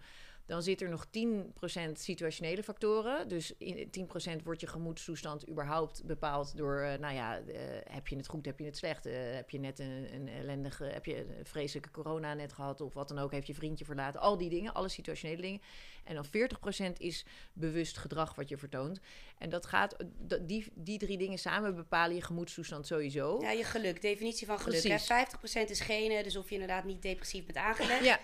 [0.51, 3.29] Dan zit er nog 10% situationele factoren.
[3.29, 3.91] Dus in
[4.39, 8.47] 10% wordt je gemoedstoestand überhaupt bepaald door, eh, nou ja, eh, heb je het goed,
[8.47, 9.07] heb je het slecht?
[9.07, 12.95] Eh, heb je net een, een ellendige, heb je een vreselijke corona net gehad of
[12.95, 13.33] wat dan ook?
[13.33, 14.21] Heeft je vriendje verlaten?
[14.21, 15.61] Al die dingen, alle situationele dingen.
[16.05, 19.01] En dan 40% is bewust gedrag wat je vertoont.
[19.39, 19.97] En dat gaat,
[20.41, 23.39] die, die drie dingen samen bepalen je gemoedstoestand sowieso.
[23.41, 24.03] Ja, je geluk.
[24.03, 24.83] Definitie van geluk.
[24.83, 25.27] Hè?
[25.67, 28.05] 50% is genen, dus of je inderdaad niet depressief bent aangelegd.
[28.05, 28.21] Ja.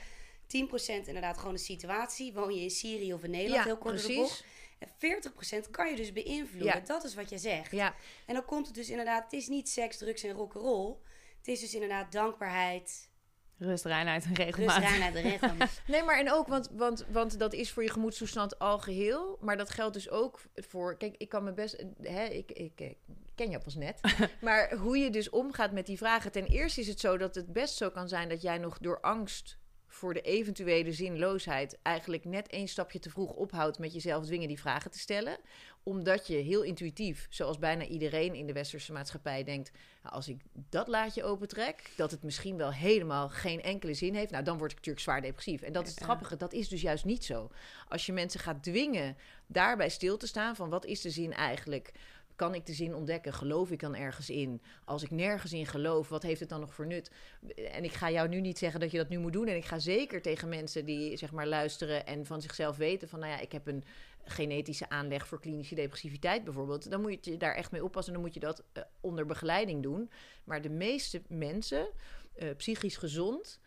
[0.46, 2.32] 10% inderdaad gewoon de situatie.
[2.32, 4.44] Woon je in Syrië of in Nederland, Ja, heel kort precies.
[4.78, 4.88] En
[5.66, 6.74] 40% kan je dus beïnvloeden.
[6.74, 6.80] Ja.
[6.80, 7.70] Dat is wat je zegt.
[7.70, 7.94] Ja,
[8.26, 10.96] En dan komt het dus inderdaad, het is niet seks, drugs en rock'n'roll.
[11.38, 13.08] Het is dus inderdaad dankbaarheid,
[13.58, 14.78] Rust, reinheid en rust, regelmaat.
[14.78, 15.80] reinheid en regelmaat.
[15.86, 19.38] Nee, maar en ook, want, want, want dat is voor je gemoedstoestand al geheel.
[19.40, 20.96] Maar dat geldt dus ook voor.
[20.96, 21.84] Kijk, ik kan me best.
[22.02, 22.96] Hè, ik, ik, ik
[23.34, 24.00] ken jou pas net.
[24.40, 26.32] maar hoe je dus omgaat met die vragen.
[26.32, 29.00] Ten eerste is het zo dat het best zo kan zijn dat jij nog door
[29.00, 29.58] angst
[29.96, 34.60] voor de eventuele zinloosheid eigenlijk net één stapje te vroeg ophoudt met jezelf dwingen die
[34.60, 35.38] vragen te stellen.
[35.82, 39.70] Omdat je heel intuïtief, zoals bijna iedereen in de westerse maatschappij denkt,
[40.02, 44.30] nou, als ik dat laadje opentrek, dat het misschien wel helemaal geen enkele zin heeft,
[44.30, 45.62] nou dan word ik natuurlijk zwaar depressief.
[45.62, 47.50] En dat is het grappige, dat is dus juist niet zo.
[47.88, 49.16] Als je mensen gaat dwingen
[49.46, 51.92] daarbij stil te staan van wat is de zin eigenlijk?
[52.36, 53.32] Kan ik de zin ontdekken?
[53.32, 54.62] Geloof ik dan ergens in?
[54.84, 57.10] Als ik nergens in geloof, wat heeft het dan nog voor nut?
[57.72, 59.46] En ik ga jou nu niet zeggen dat je dat nu moet doen.
[59.46, 63.18] En ik ga zeker tegen mensen die zeg maar luisteren en van zichzelf weten van,
[63.18, 63.84] nou ja, ik heb een
[64.24, 66.90] genetische aanleg voor klinische depressiviteit bijvoorbeeld.
[66.90, 68.12] Dan moet je daar echt mee oppassen.
[68.12, 70.10] Dan moet je dat eh, onder begeleiding doen.
[70.44, 71.88] Maar de meeste mensen,
[72.34, 73.60] eh, psychisch gezond,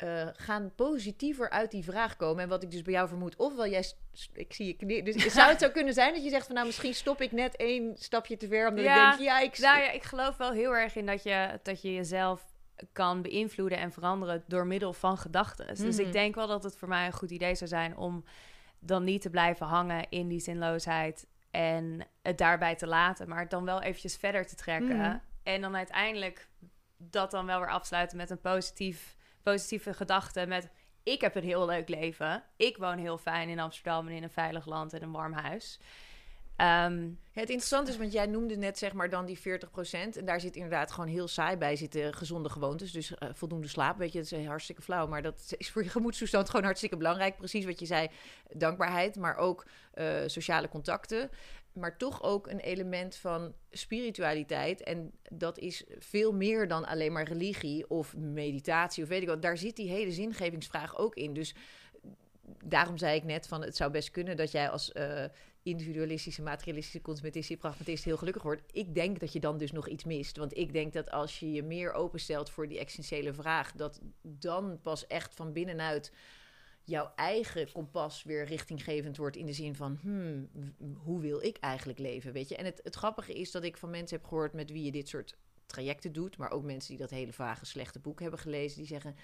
[0.00, 2.42] eh, gaan positiever uit die vraag komen.
[2.42, 3.84] En wat ik dus bij jou vermoed, ofwel jij,
[4.32, 6.66] ik zie je knie, dus zou het zo kunnen zijn dat je zegt van nou
[6.66, 9.80] misschien stop ik net één stapje te ver, omdat Ja, ik denk ja ik, Nou
[9.80, 12.44] ja, ik geloof wel heel erg in dat je, dat je jezelf
[12.92, 15.66] kan beïnvloeden en veranderen door middel van gedachten.
[15.66, 16.06] Dus Mhm.
[16.06, 18.24] ik denk wel dat het voor mij een goed idee zou zijn om
[18.78, 23.50] dan niet te blijven hangen in die zinloosheid en het daarbij te laten, maar het
[23.50, 24.96] dan wel eventjes verder te trekken.
[24.96, 25.16] Mhm.
[25.42, 26.48] En dan uiteindelijk
[26.96, 30.70] dat dan wel weer afsluiten met een positief, positieve gedachte met
[31.02, 32.42] ik heb een heel leuk leven.
[32.56, 35.78] Ik woon heel fijn in Amsterdam en in een veilig land en een warm huis.
[36.56, 40.16] Ehm, Het interessante is, want jij noemde net zeg maar dan die 40%.
[40.16, 42.92] En daar zit inderdaad gewoon heel saai bij zitten gezonde gewoontes.
[42.92, 45.06] Dus eh, voldoende slaap, weet je, dat is hartstikke flauw.
[45.06, 47.36] Maar dat is voor je gemoedstoestand gewoon hartstikke belangrijk.
[47.36, 48.08] Precies wat je zei,
[48.52, 51.30] dankbaarheid, maar ook eh, sociale contacten.
[51.72, 54.82] Maar toch ook een element van spiritualiteit.
[54.82, 59.42] En dat is veel meer dan alleen maar religie of meditatie of weet ik wat.
[59.42, 61.34] Daar zit die hele zingevingsvraag ook in.
[61.34, 61.54] Dus
[62.64, 65.24] daarom zei ik net van het zou best kunnen dat jij als uh,
[65.62, 68.62] individualistische, materialistische, consumentistische pragmatist heel gelukkig wordt.
[68.72, 70.36] Ik denk dat je dan dus nog iets mist.
[70.36, 74.80] Want ik denk dat als je je meer openstelt voor die essentiële vraag, dat dan
[74.82, 76.12] pas echt van binnenuit
[76.90, 80.48] jouw eigen kompas weer richtinggevend wordt in de zin van, hmm,
[81.04, 82.56] hoe wil ik eigenlijk leven, weet je?
[82.56, 85.08] En het, het grappige is dat ik van mensen heb gehoord met wie je dit
[85.08, 85.36] soort
[85.66, 89.16] trajecten doet, maar ook mensen die dat hele vage slechte boek hebben gelezen, die zeggen,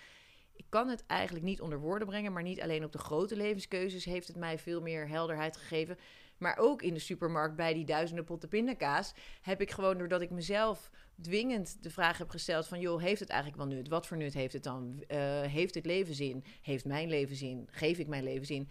[0.52, 4.04] ik kan het eigenlijk niet onder woorden brengen, maar niet alleen op de grote levenskeuzes
[4.04, 5.98] heeft het mij veel meer helderheid gegeven.
[6.38, 10.30] Maar ook in de supermarkt bij die duizenden potten pindakaas heb ik gewoon, doordat ik
[10.30, 12.80] mezelf dwingend de vraag heb gesteld van...
[12.80, 13.88] joh, heeft het eigenlijk wel nut?
[13.88, 15.04] Wat voor nut heeft het dan?
[15.08, 16.44] Uh, heeft het leven zin?
[16.62, 17.68] Heeft mijn leven zin?
[17.70, 18.68] Geef ik mijn leven zin?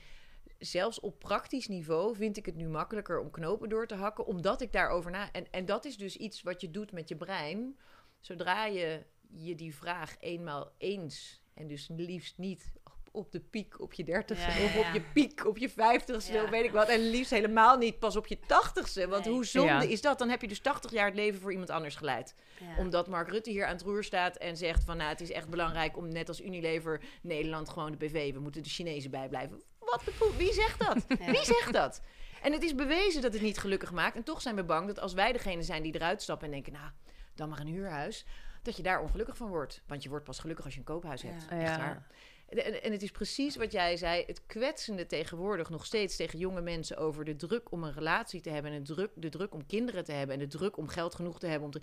[0.58, 4.26] Zelfs op praktisch niveau vind ik het nu makkelijker om knopen door te hakken...
[4.26, 5.32] omdat ik daarover na...
[5.32, 7.78] En, en dat is dus iets wat je doet met je brein.
[8.20, 11.44] Zodra je je die vraag eenmaal eens...
[11.54, 12.72] en dus liefst niet
[13.16, 16.64] op de piek op je dertigste of op je piek op je vijftigste, of weet
[16.66, 16.88] ik wat.
[16.88, 19.08] En liefst helemaal niet pas op je tachtigste.
[19.08, 20.20] Want hoe zonde is dat?
[20.20, 22.36] Dan heb je dus 80 jaar het leven voor iemand anders geleid.
[22.78, 24.98] Omdat Mark Rutte hier aan het roer staat en zegt van...
[24.98, 28.34] nou, het is echt belangrijk om net als Unilever Nederland gewoon de BV...
[28.34, 29.62] we moeten de Chinezen bijblijven.
[29.80, 31.06] Wat de Wie zegt dat?
[31.08, 32.02] Wie zegt dat?
[32.42, 34.16] En het is bewezen dat het niet gelukkig maakt.
[34.16, 36.74] En toch zijn we bang dat als wij degene zijn die eruit stappen en denken...
[36.74, 36.90] nou,
[37.36, 38.26] dan maar een huurhuis
[38.66, 39.82] dat je daar ongelukkig van wordt.
[39.88, 41.46] Want je wordt pas gelukkig als je een koophuis hebt.
[41.50, 41.60] Ja.
[41.60, 42.08] Echt waar.
[42.50, 46.62] En, en, het is precies wat jij zei, het kwetsende tegenwoordig nog steeds tegen jonge
[46.62, 49.66] mensen over de druk om een relatie te hebben en de druk, de druk om
[49.66, 51.82] kinderen te hebben en de druk om geld genoeg te hebben om te.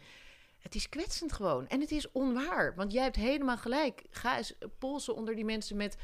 [0.58, 1.68] Het is kwetsend gewoon.
[1.68, 2.74] En het is onwaar.
[2.74, 4.02] Want jij hebt helemaal gelijk.
[4.10, 5.96] Ga eens polsen onder die mensen met.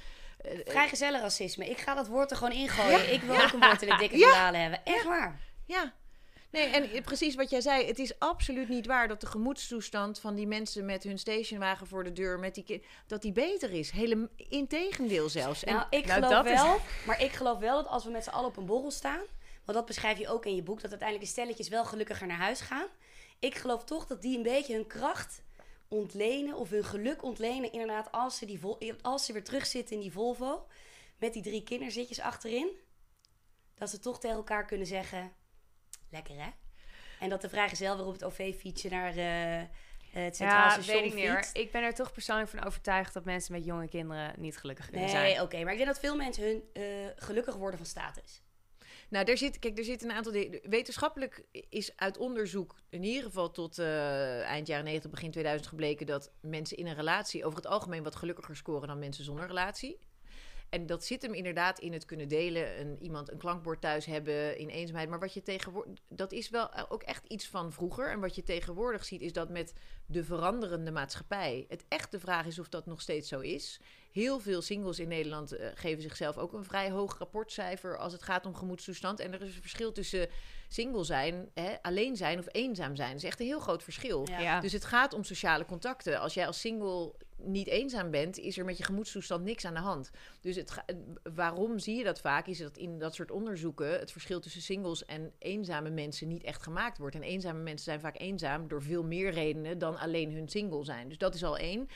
[0.47, 1.71] Uh, Vrijgezellenracisme.
[1.71, 3.13] Ik ga dat woord er gewoon ingooien.
[3.13, 4.53] Ik wil ook een woord in de dikke ja.
[4.53, 4.85] hebben.
[4.85, 5.41] Echt waar.
[5.65, 5.95] Ja.
[6.51, 10.35] Nee, en precies wat jij zei, het is absoluut niet waar dat de gemoedstoestand van
[10.35, 13.91] die mensen met hun stationwagen voor de deur, met die dat die beter is.
[13.91, 15.65] Hele, integendeel zelfs.
[15.65, 18.49] Nou, ik nou, geloof wel, maar ik geloof wel dat als we met z'n allen
[18.49, 19.21] op een borrel staan,
[19.65, 22.37] want dat beschrijf je ook in je boek, dat uiteindelijk de stelletjes wel gelukkiger naar
[22.37, 22.87] huis gaan.
[23.39, 25.43] Ik geloof toch dat die een beetje hun kracht
[25.89, 28.61] ontlenen of hun geluk ontlenen, inderdaad, als ze, die
[29.03, 30.67] als ze weer terugzitten in die Volvo
[31.19, 32.69] met die drie kinderzitjes achterin.
[33.75, 35.33] Dat ze toch tegen elkaar kunnen zeggen:
[36.11, 36.51] Lekker hè?
[37.21, 39.63] En dat de vrijgezel weer op het OV-fietsje naar uh,
[40.11, 43.25] het Centraal ja, Station weet ik niet Ik ben er toch persoonlijk van overtuigd dat
[43.25, 45.25] mensen met jonge kinderen niet gelukkig kunnen nee, zijn.
[45.25, 45.63] Nee, oké.
[45.63, 48.43] maar ik denk dat veel mensen hun uh, gelukkig worden van status.
[49.09, 50.61] Nou, daar zit, kijk, er zit een aantal dingen.
[50.63, 56.07] Wetenschappelijk is uit onderzoek, in ieder geval tot uh, eind jaren 90, begin 2000 gebleken
[56.07, 59.99] dat mensen in een relatie over het algemeen wat gelukkiger scoren dan mensen zonder relatie.
[60.69, 62.81] En dat zit hem inderdaad in het kunnen delen.
[62.81, 65.09] Een, iemand een klankbord thuis hebben in eenzaamheid.
[65.09, 65.95] Maar wat je tegenwoordig.
[66.09, 68.11] Dat is wel ook echt iets van vroeger.
[68.11, 69.73] En wat je tegenwoordig ziet, is dat met
[70.07, 71.65] de veranderende maatschappij.
[71.69, 73.81] Het echt de vraag is of dat nog steeds zo is.
[74.13, 78.23] Heel veel singles in Nederland uh, geven zichzelf ook een vrij hoog rapportcijfer als het
[78.23, 79.21] gaat om gemoedstoestand.
[79.21, 80.29] En er is een verschil tussen
[80.69, 83.09] single zijn, hè, alleen zijn of eenzaam zijn.
[83.09, 84.27] Dat is echt een heel groot verschil.
[84.31, 84.61] Ja.
[84.61, 86.21] Dus het gaat om sociale contacten.
[86.21, 89.81] Als jij als single niet eenzaam bent, is er met je gemoedstoestand niks aan de
[89.81, 90.11] hand.
[90.41, 90.75] Dus het
[91.35, 92.47] waarom zie je dat vaak?
[92.47, 96.63] Is dat in dat soort onderzoeken het verschil tussen singles en eenzame mensen niet echt
[96.63, 97.15] gemaakt wordt.
[97.15, 101.09] En eenzame mensen zijn vaak eenzaam door veel meer redenen dan alleen hun single zijn.
[101.09, 101.89] Dus dat is al één.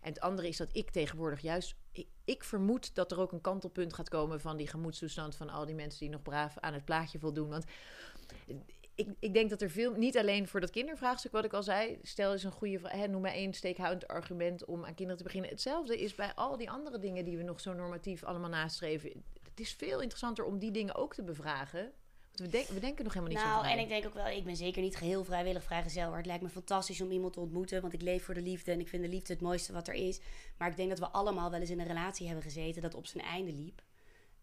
[0.00, 1.74] En het andere is dat ik tegenwoordig juist.
[2.24, 5.74] Ik, vermoed dat er ook een kantelpunt gaat komen van die gemoedstoestand van al die
[5.74, 7.48] mensen die nog braaf aan het plaatje voldoen.
[7.48, 7.64] Want
[9.00, 11.98] ik, ik denk dat er veel, niet alleen voor dat kindervraagstuk wat ik al zei,
[12.02, 15.24] stel eens een goede vraag, hè, noem maar één steekhoudend argument om aan kinderen te
[15.24, 15.50] beginnen.
[15.50, 19.24] Hetzelfde is bij al die andere dingen die we nog zo normatief allemaal nastreven.
[19.42, 21.92] Het is veel interessanter om die dingen ook te bevragen.
[22.34, 23.72] Want we, we denken nog helemaal niet nou, zo vrij.
[23.72, 26.08] en ik denk ook wel, ik ben zeker niet geheel vrijwillig vrijgezel.
[26.08, 28.72] Maar het lijkt me fantastisch om iemand te ontmoeten, want ik leef voor de liefde
[28.72, 30.20] en ik vind de liefde het mooiste wat er is.
[30.58, 33.06] Maar ik denk dat we allemaal wel eens in een relatie hebben gezeten dat op
[33.06, 33.82] zijn einde liep.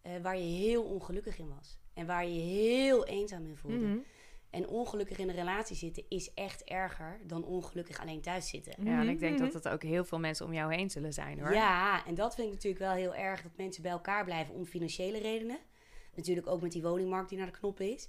[0.02, 1.78] Uh, waar je heel ongelukkig in was.
[1.98, 3.86] En waar je je heel eenzaam in voelde.
[3.86, 3.98] Mhm.
[4.50, 8.84] En ongelukkig in een relatie zitten is echt erger dan ongelukkig alleen thuis zitten.
[8.84, 11.40] Ja, en ik denk dat het ook heel veel mensen om jou heen zullen zijn
[11.40, 11.54] hoor.
[11.54, 14.64] Ja, en dat vind ik natuurlijk wel heel erg dat mensen bij elkaar blijven om
[14.64, 15.58] financiële redenen.
[16.14, 18.08] Natuurlijk ook met die woningmarkt die naar de knop is.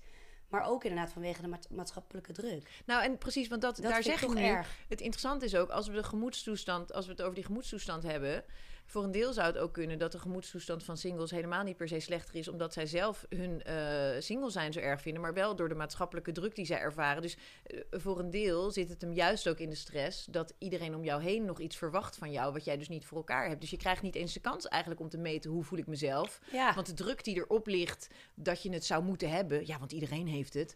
[0.49, 2.69] Maar ook inderdaad vanwege de maatschappelijke druk.
[2.85, 4.43] Nou, en precies, want dat, daar zeg ik nu.
[4.43, 4.77] Erg.
[4.87, 8.43] Het interessante is ook, als we de gemoedstoestand, als we het over die gemoedstoestand hebben,
[8.89, 11.87] Voor een deel zou het ook kunnen dat de gemoedstoestand van singles helemaal niet per
[11.87, 13.75] se slechter is, omdat zij zelf hun eh,
[14.19, 17.21] single zijn zo erg vinden, maar wel door de maatschappelijke druk die zij ervaren.
[17.21, 20.95] Dus eh, voor een deel zit het hem juist ook in de stress dat iedereen
[20.95, 23.61] om jou heen nog iets verwacht van jou, wat jij dus niet voor elkaar hebt.
[23.61, 26.39] Dus je krijgt niet eens de kans eigenlijk om te meten hoe voel ik mezelf.
[26.51, 26.73] Ja.
[26.73, 30.27] Want de druk die erop ligt dat je het zou moeten hebben, ja, want iedereen
[30.27, 30.75] heeft het.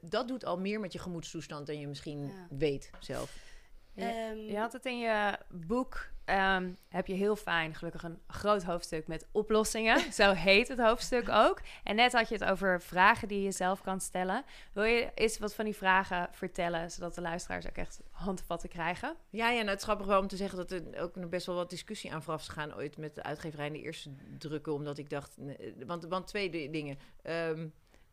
[0.00, 2.46] dat doet al meer met je gemoedstoestand dan je misschien Ja.
[2.50, 3.51] weet zelf.
[3.94, 8.62] Ehm, Je had het in je boek, ehm, heb je heel fijn, gelukkig een groot
[8.62, 10.12] hoofdstuk met oplossingen.
[10.12, 11.60] Zo heet het hoofdstuk ook.
[11.84, 14.44] En net had je het over vragen die je zelf kan stellen.
[14.72, 19.16] Wil je eens wat van die vragen vertellen, zodat de luisteraars ook echt handvatten krijgen?
[19.30, 21.46] Ja, ja, nou, het is grappig wel om te zeggen dat er ook nog best
[21.46, 24.72] wel wat discussie aan vooraf is gegaan ooit met de uitgeverij in de eerste drukken.
[24.72, 26.98] Omdat ik dacht, nee, want, want twee di- dingen.
[27.22, 27.68] Ehm,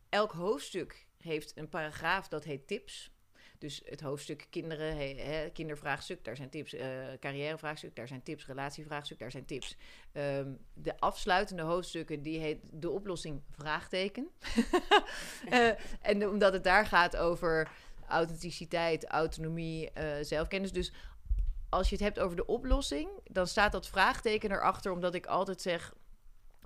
[0.08, 3.10] elk hoofdstuk heeft een paragraaf dat heet tips.
[3.60, 6.74] Dus het hoofdstuk kinderen, kindervraagstuk, daar zijn tips.
[6.74, 6.88] eh
[7.20, 8.46] carrièrevraagstuk, daar zijn tips.
[8.46, 9.76] Relatievraagstuk, daar zijn tips.
[10.12, 14.28] Ehm, de afsluitende hoofdstukken, die heet de oplossing vraagteken.
[15.50, 17.70] Eh, en omdat het daar gaat over
[18.06, 20.72] authenticiteit, autonomie, eh, zelfkennis.
[20.72, 20.92] Dus
[21.68, 25.60] als je het hebt over de oplossing, dan staat dat vraagteken erachter, omdat ik altijd
[25.60, 25.94] zeg.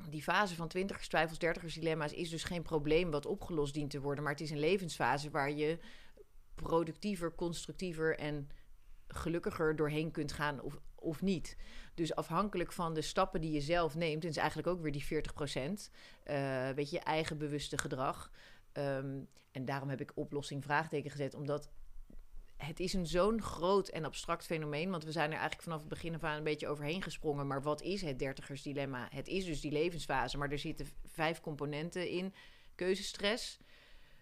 [0.09, 4.01] Die fase van twintigers, twijfels, dertigers, dilemma's is dus geen probleem wat opgelost dient te
[4.01, 4.24] worden.
[4.24, 5.78] Maar het is een levensfase waar je
[6.55, 8.48] productiever, constructiever en
[9.09, 11.57] gelukkiger doorheen kunt gaan of, of niet.
[11.94, 15.32] Dus afhankelijk van de stappen die je zelf neemt, is eigenlijk ook weer die 40
[15.34, 15.90] procent,
[16.74, 18.30] weet je, eigen bewuste gedrag.
[18.72, 21.70] Ehm, en daarom heb ik oplossing vraagteken gezet, omdat
[22.57, 24.90] het is een zo'n groot en abstract fenomeen.
[24.90, 27.46] Want we zijn er eigenlijk vanaf het begin af aan een beetje overheen gesprongen.
[27.46, 29.09] Maar wat is het dertigersdilemma?
[29.11, 30.38] Het is dus die levensfase.
[30.38, 32.34] Maar er zitten vijf componenten in.
[32.74, 33.59] Keuzestress,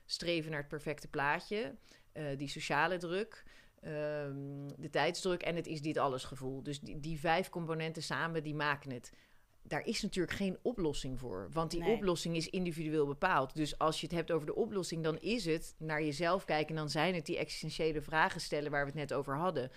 [0.07, 1.75] streven naar het perfecte plaatje,
[2.13, 3.45] eh, die sociale druk,
[3.81, 6.63] ehm, de tijdsdruk en het is dit alles gevoel.
[6.63, 9.13] Dus die, die vijf componenten samen, die maken het.
[9.63, 11.49] Daar is natuurlijk geen oplossing voor.
[11.53, 11.95] Want die Nee.
[11.95, 13.55] oplossing is individueel bepaald.
[13.55, 16.69] Dus als je het hebt over de oplossing, dan is het naar jezelf kijken.
[16.69, 19.71] En dan zijn het die existentiële vragen stellen waar we het net over hadden.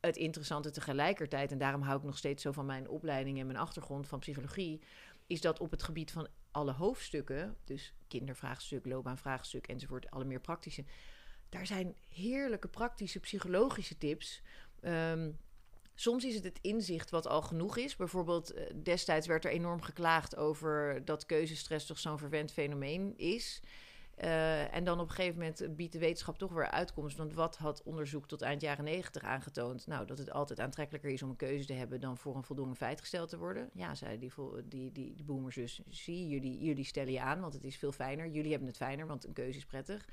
[0.00, 3.58] Het interessante tegelijkertijd, en daarom hou ik nog steeds zo van mijn opleiding en mijn
[3.58, 4.80] achtergrond van psychologie,
[5.26, 10.84] is dat op het gebied van alle hoofdstukken, dus kindervraagstuk, loopbaanvraagstuk enzovoort, alle meer praktische,
[11.48, 14.42] daar zijn heerlijke praktische psychologische tips.
[14.80, 15.30] Ehm,
[16.00, 17.96] Soms is het het inzicht wat al genoeg is.
[17.96, 23.62] Bijvoorbeeld, eh, destijds werd er enorm geklaagd over dat keuzestress toch zo'n verwend fenomeen is.
[24.14, 27.16] Eh, en dan op een gegeven moment biedt de wetenschap toch weer uitkomst.
[27.16, 29.86] Want wat had onderzoek tot eind jaren negentig aangetoond?
[29.86, 32.76] Nou, dat het altijd aantrekkelijker is om een keuze te hebben dan voor een voldongen
[32.76, 33.70] feit gesteld te worden.
[33.72, 34.32] Ja, zeiden die,
[34.68, 35.80] die, die, die boomers dus.
[35.88, 38.28] Zie, jullie, jullie stellen je aan, want het is veel fijner.
[38.28, 40.08] Jullie hebben het fijner, want een keuze is prettig.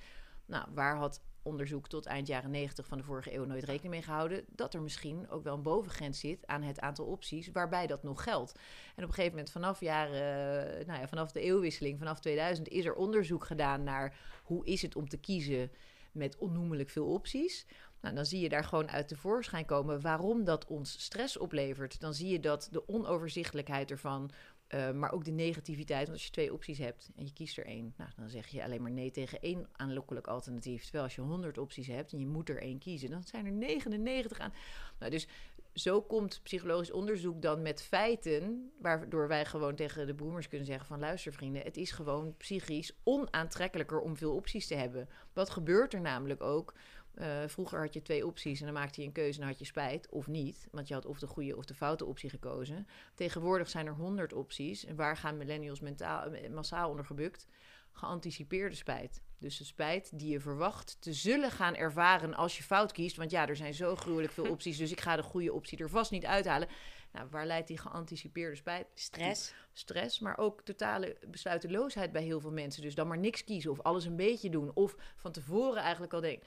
[0.46, 4.02] Nou, waar had onderzoek tot eind jaren 90 van de vorige eeuw nooit rekening mee
[4.02, 8.04] gehouden dat er misschien ook wel een bovengrens zit aan het aantal opties waarbij dat
[8.04, 8.52] nog geldt.
[8.96, 12.68] En op een gegeven moment vanaf jaren, eh, nou ja, vanaf de eeuwwisseling, vanaf 2000
[12.68, 15.72] is er onderzoek gedaan naar hoe is het om te kiezen
[16.12, 17.66] met onnoemelijk veel opties.
[18.02, 22.00] Nou, dan zie je daar gewoon uit tevoorschijn komen waarom dat ons stress oplevert.
[22.00, 24.32] Dan zie je dat de onoverzichtelijkheid ervan,
[24.68, 26.02] eh, maar ook de negativiteit.
[26.02, 28.64] Want als je twee opties hebt en je kiest er één, nou, dan zeg je
[28.64, 30.84] alleen maar nee tegen één aanlokkelijk alternatief.
[30.84, 33.52] Terwijl als je 100 opties hebt en je moet er één kiezen, dan zijn er
[33.52, 34.54] 99 aan.
[35.00, 35.28] Nou, dus
[35.74, 40.88] zo komt psychologisch onderzoek dan met feiten, waardoor wij gewoon tegen de boomers kunnen zeggen
[40.88, 45.10] van luister vrienden, het is gewoon psychisch onaantrekkelijker om veel opties te hebben.
[45.34, 46.74] Wat gebeurt er namelijk ook?
[47.16, 49.66] Eh, vroeger had je twee opties en dan maakte je een keuze en had je
[49.66, 50.68] spijt of niet.
[50.72, 52.88] Want je had of de goede of de foute optie gekozen.
[53.14, 54.86] Tegenwoordig zijn er honderd opties.
[54.86, 57.48] En waar gaan millennials mentaal, eh, massaal onder gebukt?
[57.92, 59.22] Geanticipeerde spijt.
[59.40, 63.16] Dus de spijt die je verwacht te zullen gaan ervaren als je fout kiest.
[63.16, 65.90] Want ja, er zijn zo gruwelijk veel opties, dus ik ga de goede optie er
[65.90, 66.68] vast niet uithalen.
[67.12, 68.88] Nou, waar leidt die geanticipeerde spijt?
[68.94, 69.54] Stress.
[69.74, 72.82] stress, maar ook totale besluiteloosheid bij heel veel mensen.
[72.82, 74.72] Dus dan maar niks kiezen of alles een beetje doen.
[74.74, 76.44] Of van tevoren eigenlijk al denk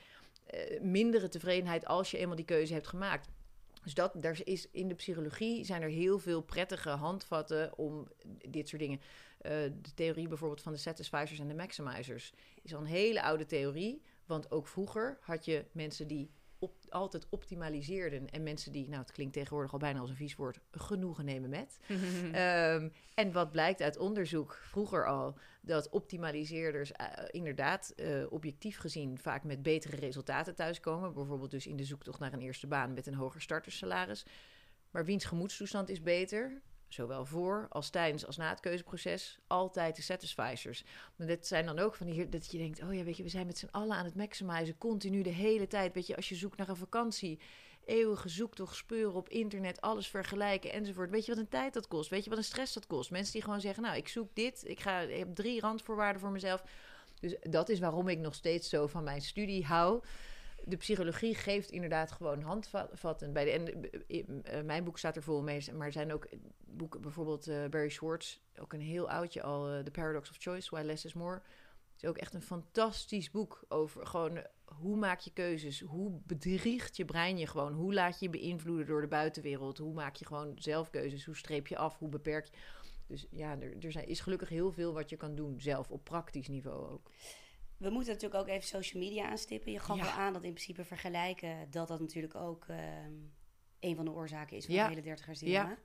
[0.48, 3.28] eh, mindere tevredenheid als je eenmaal die keuze hebt gemaakt.
[3.82, 8.08] Dus dat, daar is in de psychologie zijn er heel veel prettige handvatten om
[8.48, 9.00] dit soort dingen.
[9.38, 12.32] Eh, de theorie bijvoorbeeld van de satisficers en de maximizers
[12.62, 14.02] is al een hele oude theorie.
[14.26, 18.30] Want ook vroeger had je mensen die op, altijd optimaliseerden.
[18.30, 21.50] En mensen die, nou het klinkt tegenwoordig al bijna als een vies woord, genoegen nemen
[21.50, 21.78] met.
[22.32, 29.18] Ehm, en wat blijkt uit onderzoek vroeger al, dat optimaliseerders eh, inderdaad eh, objectief gezien
[29.18, 31.14] vaak met betere resultaten thuiskomen.
[31.14, 34.26] Bijvoorbeeld dus in de zoektocht naar een eerste baan met een hoger startersalaris.
[34.90, 36.62] Maar wiens gemoedstoestand is beter?
[36.88, 40.84] Zowel voor als tijdens als na het keuzeproces, altijd de satisficers.
[41.16, 43.28] Maar dit zijn dan ook van die dat je denkt: oh ja, weet je, we
[43.28, 45.94] zijn met z'n allen aan het maximizen, continu de hele tijd.
[45.94, 47.38] Weet je, als je zoekt naar een vakantie,
[47.84, 51.10] eeuwige zoektocht speuren op internet, alles vergelijken enzovoort.
[51.10, 52.10] Weet je wat een tijd dat kost?
[52.10, 53.10] Weet je wat een stress dat kost?
[53.10, 56.30] Mensen die gewoon zeggen, nou, ik zoek dit, ik, ga, ik heb drie randvoorwaarden voor
[56.30, 56.62] mezelf.
[57.20, 60.02] Dus dat is waarom ik nog steeds zo van mijn studie hou.
[60.64, 63.32] De psychologie geeft inderdaad gewoon handvatten.
[63.32, 66.28] Bij de, en eh, mijn boek staat er vol mee, maar er zijn ook
[66.64, 70.82] boeken, bijvoorbeeld uh, Barry Schwartz, ook een heel oudje al, The Paradox of Choice, Why
[70.82, 71.42] Less is More.
[71.92, 75.80] Het is ook echt een fantastisch boek over gewoon hoe maak je keuzes?
[75.80, 77.72] Hoe bedriegt je brein je gewoon?
[77.72, 79.78] Hoe laat je je beïnvloeden door de buitenwereld?
[79.78, 81.24] Hoe maak je gewoon zelf keuzes?
[81.24, 81.98] Hoe streep je af?
[81.98, 82.52] Hoe beperk je?
[83.06, 86.04] Dus ja, er, er zijn, is gelukkig heel veel wat je kan doen, zelf op
[86.04, 87.10] praktisch niveau ook.
[87.78, 89.72] We moeten natuurlijk ook even social media aanstippen.
[89.72, 90.10] Je gaf ja.
[90.10, 92.76] aan dat in principe vergelijken, dat dat natuurlijk ook uh,
[93.80, 94.82] een van de oorzaken is van ja.
[94.82, 95.68] de hele dertigers dilemma.
[95.68, 95.76] Ja.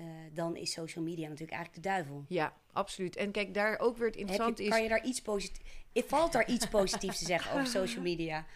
[0.00, 2.24] Uh, dan is social media natuurlijk eigenlijk de duivel.
[2.28, 3.16] Ja, absoluut.
[3.16, 4.70] En kijk, daar ook weer het interessant je, is...
[4.70, 5.70] Kan je daar iets positiefs...
[5.94, 8.46] Valt daar iets positiefs te zeggen over social media?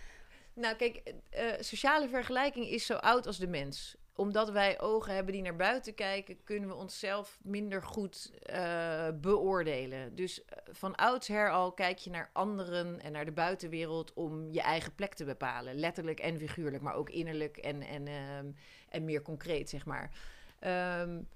[0.56, 5.32] Nou, kijk, uh, sociale vergelijking is zo oud als de mens omdat wij ogen hebben
[5.32, 10.14] die naar buiten kijken, kunnen we onszelf minder goed uh, beoordelen.
[10.14, 14.94] Dus van oudsher al kijk je naar anderen en naar de buitenwereld om je eigen
[14.94, 15.74] plek te bepalen.
[15.74, 18.56] Letterlijk en figuurlijk, maar ook innerlijk en, en, um,
[18.88, 20.10] en meer concreet, zeg maar.
[21.00, 21.28] Um,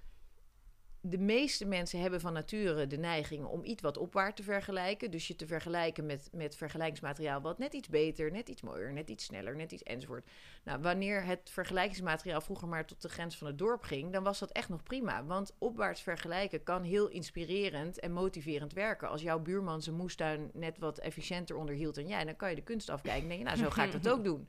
[1.03, 5.11] de meeste mensen hebben van nature de neiging om iets wat opwaarts te vergelijken.
[5.11, 9.11] Dus je te vergelijken met, met vergelijkingsmateriaal wat net iets beter, net iets mooier, net
[9.11, 10.27] iets sneller, net iets enzovoort.
[10.65, 14.39] Nou, wanneer het vergelijkingsmateriaal vroeger maar tot de grens van het dorp ging, dan was
[14.39, 15.25] dat echt nog prima.
[15.25, 19.09] Want opwaarts vergelijken kan heel inspirerend en motiverend werken.
[19.09, 22.63] Als jouw buurman zijn moestuin net wat efficiënter onderhield dan jij, dan kan je de
[22.63, 24.49] kunst afkijken en denk je, nou, zo ga ik dat ook doen.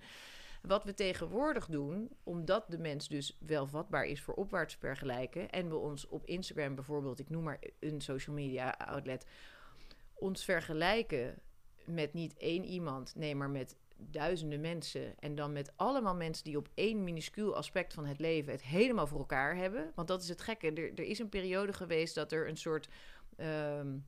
[0.62, 5.50] Wat we tegenwoordig doen, omdat de mens dus wel vatbaar is voor opwaarts vergelijken.
[5.50, 9.26] En we ons op Instagram bijvoorbeeld, ik noem maar een social media outlet,
[10.14, 11.40] ons vergelijken
[11.86, 15.20] met niet één iemand, nee, maar met duizenden mensen.
[15.20, 19.08] En dan met allemaal mensen die op één minuscuul aspect van het leven het helemaal
[19.08, 19.92] voor elkaar hebben.
[19.96, 20.74] Want dat is het gekke.
[20.74, 22.90] Er, er is een periode geweest dat er een soort.
[23.38, 24.06] Um,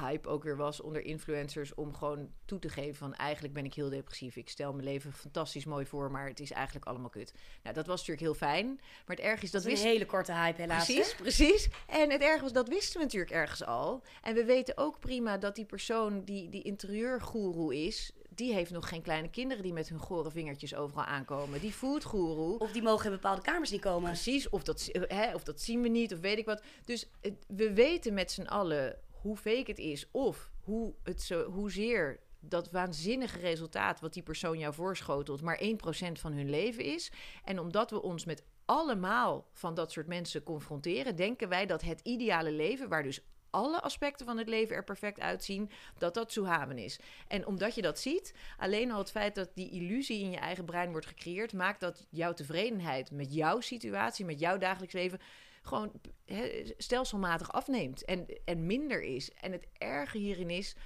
[0.00, 3.74] hype ook weer was onder influencers om gewoon toe te geven van eigenlijk ben ik
[3.74, 4.36] heel depressief.
[4.36, 7.34] Ik stel mijn leven fantastisch mooi voor, maar het is eigenlijk allemaal kut.
[7.62, 8.66] Nou, dat was natuurlijk heel fijn,
[9.06, 10.84] maar het erg is dat, dat is een hele korte hype helaas.
[10.84, 11.68] Precies, precies.
[11.86, 14.02] En het erg was dat wisten we natuurlijk ergens al.
[14.22, 18.88] En we weten ook prima dat die persoon die die interieurgoeroe is, die heeft nog
[18.88, 21.60] geen kleine kinderen die met hun gore vingertjes overal aankomen.
[21.60, 22.58] Die foodgoeroe.
[22.58, 24.10] Of die mogen in bepaalde kamers niet komen.
[24.10, 26.62] Precies, of dat, hè, of dat zien we niet, of weet ik wat.
[26.84, 27.08] Dus
[27.46, 32.70] we weten met z'n allen hoe fake het is of hoe het zo, hoezeer dat
[32.70, 35.66] waanzinnige resultaat wat die persoon jou voorschotelt maar 1%
[36.12, 37.12] van hun leven is.
[37.44, 42.00] En omdat we ons met allemaal van dat soort mensen confronteren, denken wij dat het
[42.00, 43.20] ideale leven, waar dus
[43.50, 46.98] alle aspecten van het leven er perfect uitzien, dat dat Suhaven is.
[47.28, 50.64] En omdat je dat ziet, alleen al het feit dat die illusie in je eigen
[50.64, 55.20] brein wordt gecreëerd, maakt dat jouw tevredenheid met jouw situatie, met jouw dagelijks leven,
[55.62, 55.92] gewoon
[56.76, 59.32] stelselmatig afneemt en, en minder is.
[59.32, 60.76] En het erge hierin is,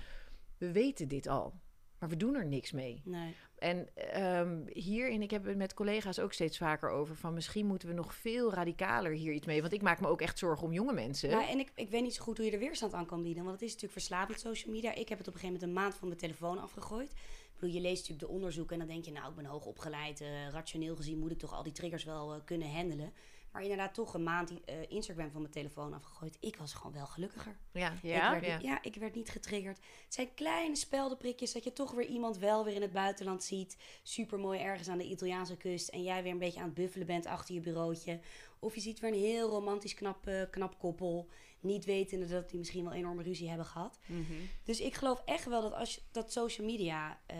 [0.58, 1.54] we weten dit al,
[1.98, 3.02] maar we doen er niks mee.
[3.04, 3.34] Nee.
[3.56, 3.88] En
[4.22, 7.16] um, hierin, ik heb het met collega's ook steeds vaker over...
[7.16, 9.60] van misschien moeten we nog veel radicaler hier iets mee.
[9.60, 11.30] Want ik maak me ook echt zorgen om jonge mensen.
[11.30, 13.42] Ja, en ik, ik weet niet zo goed hoe je er weerstand aan kan bieden.
[13.42, 14.94] Want het is natuurlijk verslavend, social media.
[14.94, 17.10] Ik heb het op een gegeven moment een maand van mijn telefoon afgegooid.
[17.10, 19.12] Ik bedoel, je leest natuurlijk de onderzoeken en dan denk je...
[19.12, 22.34] nou, ik ben hoog opgeleid, uh, rationeel gezien moet ik toch al die triggers wel
[22.34, 23.12] uh, kunnen handelen
[23.56, 26.36] maar inderdaad toch een maand uh, Instagram van mijn telefoon afgegooid.
[26.40, 27.56] Ik was gewoon wel gelukkiger.
[27.72, 28.82] Ja, ja, ik werd, ja.
[28.82, 29.76] ik werd niet getriggerd.
[29.76, 33.76] Het zijn kleine speldenprikjes dat je toch weer iemand wel weer in het buitenland ziet.
[34.02, 35.88] Super mooi ergens aan de Italiaanse kust.
[35.88, 38.20] En jij weer een beetje aan het buffelen bent achter je bureautje.
[38.58, 41.28] Of je ziet weer een heel romantisch knap, uh, knap koppel.
[41.60, 43.98] Niet wetende dat die misschien wel enorme ruzie hebben gehad.
[44.06, 44.48] Mm -hmm.
[44.64, 47.36] Dus ik geloof echt wel dat als je, dat social media uh,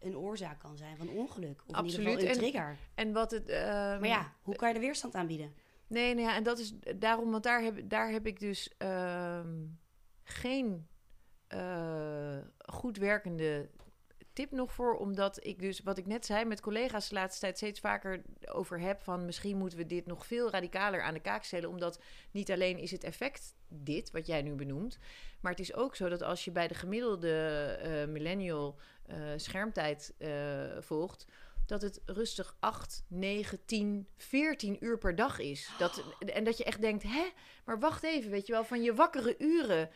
[0.00, 1.62] een oorzaak kan zijn van ongeluk.
[1.66, 2.06] Of Absoluut.
[2.06, 2.76] in ieder geval een trigger.
[2.94, 3.48] En, en wat het.
[3.48, 5.54] Uh, maar ja, hoe kan je de weerstand aanbieden?
[5.86, 9.40] Nee, nou ja, en dat is daarom, want daar heb, daar heb ik dus uh,
[10.22, 10.88] geen
[11.54, 13.68] uh, goed werkende
[14.32, 14.96] tip nog voor.
[14.96, 18.80] Omdat ik dus, wat ik net zei, met collega's de laatste tijd steeds vaker over
[18.80, 19.02] heb.
[19.02, 21.68] Van misschien moeten we dit nog veel radicaler aan de kaak stellen.
[21.68, 24.98] Omdat niet alleen is het effect dit, wat jij nu benoemt.
[25.40, 28.78] Maar het is ook zo dat als je bij de gemiddelde uh, millennial
[29.10, 31.26] uh, schermtijd uh, volgt
[31.70, 35.70] dat het rustig 8, 9, 10, 14 uur per dag is.
[35.78, 37.28] Dat, en dat je echt denkt, hè,
[37.64, 39.90] maar wacht even, weet je wel, van je wakkere uren.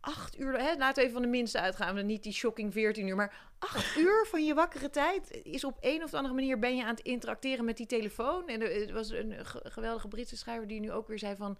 [0.00, 3.16] Acht uur, hè, laten we even van de minste uitgaan, niet die shocking 14 uur,
[3.16, 6.82] maar acht uur van je wakkere tijd is op een of andere manier ben je
[6.82, 8.48] aan het interacteren met die telefoon.
[8.48, 11.58] En er was een geweldige Britse schrijver die nu ook weer zei van,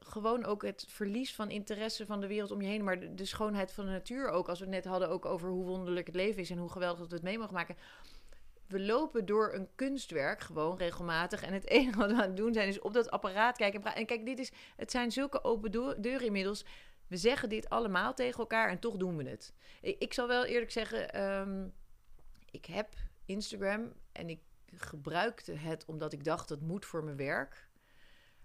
[0.00, 3.72] gewoon ook het verlies van interesse van de wereld om je heen, maar de, schoonheid
[3.72, 4.48] van de natuur ook.
[4.48, 6.98] Als we het net hadden ook over hoe wonderlijk het leven is en hoe geweldig
[6.98, 7.76] dat we het mee mogen maken.
[8.66, 11.42] we lopen door een kunstwerk gewoon regelmatig.
[11.42, 13.82] En het enige wat we aan het doen zijn is op dat apparaat kijken.
[13.82, 16.64] En, kijk, dit is, het zijn zulke open deur- deuren inmiddels.
[17.06, 19.54] We zeggen dit allemaal tegen elkaar en toch doen we het.
[19.80, 21.68] Ik, ik zal wel eerlijk zeggen, ehm,
[22.50, 24.40] ik heb Instagram en ik
[24.74, 27.68] gebruikte het omdat ik dacht dat moet voor mijn werk.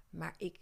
[0.10, 0.60] Maar ik,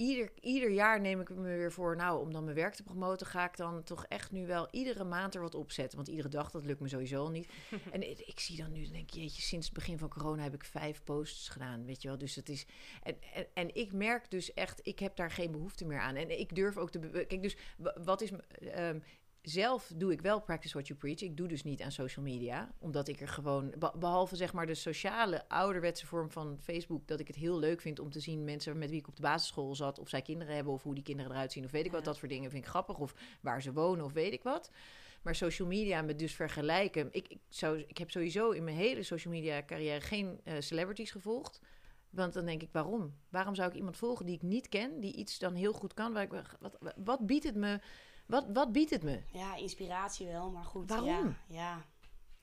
[0.00, 3.26] ieder, ieder jaar neem ik me weer voor, nou, om dan mijn werk te promoten,
[3.26, 5.96] ga ik dan toch echt nu wel iedere maand er wat opzetten.
[5.96, 7.48] Want iedere dag, dat lukt me sowieso al niet.
[7.92, 10.54] en ik, zie dan nu, dan denk ik, jeetje, sinds het begin van corona heb
[10.54, 12.18] ik vijf posts gedaan, weet je wel.
[12.18, 12.66] Dus het is,
[13.02, 16.16] en, en, en ik merk dus echt, ik heb daar geen behoefte meer aan.
[16.16, 16.98] En ik durf ook te,
[17.28, 18.98] kijk, dus wa- wat is, m- ehm,
[19.42, 21.20] zelf doe ik wel practice what you preach.
[21.20, 24.66] Ik doe dus niet aan social media, omdat ik er gewoon, be- behalve zeg maar
[24.66, 28.44] de sociale ouderwetse vorm van Facebook, dat ik het heel leuk vind om te zien
[28.44, 31.04] mensen met wie ik op de basisschool zat, of zij kinderen hebben, of hoe die
[31.04, 33.62] kinderen eruit zien, of weet ik wat, dat voor dingen vind ik grappig, of waar
[33.62, 34.70] ze wonen, of weet ik wat.
[35.22, 37.08] Maar social media met dus vergelijken.
[37.10, 41.10] Ik, ik, zou, ik heb sowieso in mijn hele social media carrière geen eh, celebrities
[41.10, 41.60] gevolgd.
[42.10, 43.14] Want dan denk ik, waarom?
[43.28, 46.12] Waarom zou ik iemand volgen die ik niet ken, die iets dan heel goed kan?
[46.12, 47.80] Waar ik, wat, wat biedt het me?
[48.30, 49.20] Wat, wat biedt het me?
[49.32, 50.88] Ja, inspiratie wel, maar goed.
[50.88, 51.08] Waarom?
[51.08, 51.84] Ja, ja,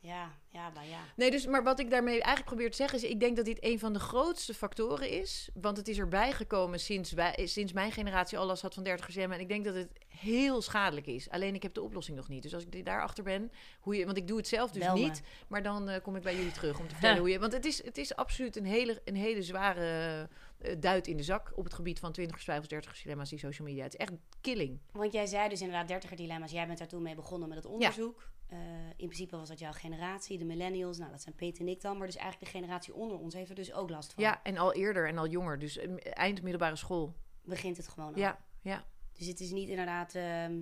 [0.07, 0.99] ja, ja, maar ja.
[1.15, 3.03] Nee, dus, maar wat ik daarmee eigenlijk probeer te zeggen is...
[3.03, 5.49] ik denk dat dit een van de grootste factoren is.
[5.53, 9.17] Want het is erbij gekomen sinds, wij, sinds mijn generatie al last had van 30
[9.17, 11.29] En ik denk dat het heel schadelijk is.
[11.29, 12.43] Alleen ik heb de oplossing nog niet.
[12.43, 14.05] Dus als ik daarachter ben, hoe je...
[14.05, 15.21] Want ik doe het zelf dus niet.
[15.47, 17.39] Maar dan eh, kom ik bij jullie terug om te vertellen hoe je...
[17.39, 21.23] Want het is, het is absoluut een hele, een hele zware eh, duit in de
[21.23, 21.51] zak...
[21.55, 23.83] op het gebied van 20, 35 dilemma's die social media.
[23.83, 24.79] Het is echt killing.
[24.91, 26.51] Want jij zei dus inderdaad 30 dilemma's.
[26.51, 28.35] Jij bent daar toen mee begonnen met het onderzoek.
[28.47, 28.57] Eh,
[28.89, 30.97] in principe was dat jouw generatie, de millennials.
[30.97, 31.97] Nou, dat zijn Peter en ik dan.
[31.97, 34.23] Maar dus eigenlijk de generatie onder ons heeft er dus ook last van.
[34.23, 35.59] Ja, en al eerder en al jonger.
[35.59, 37.15] Dus eh, eind middelbare school.
[37.43, 38.19] Begint het gewoon al.
[38.19, 38.85] Ja, ja.
[39.13, 40.61] Dus het is niet inderdaad ehm,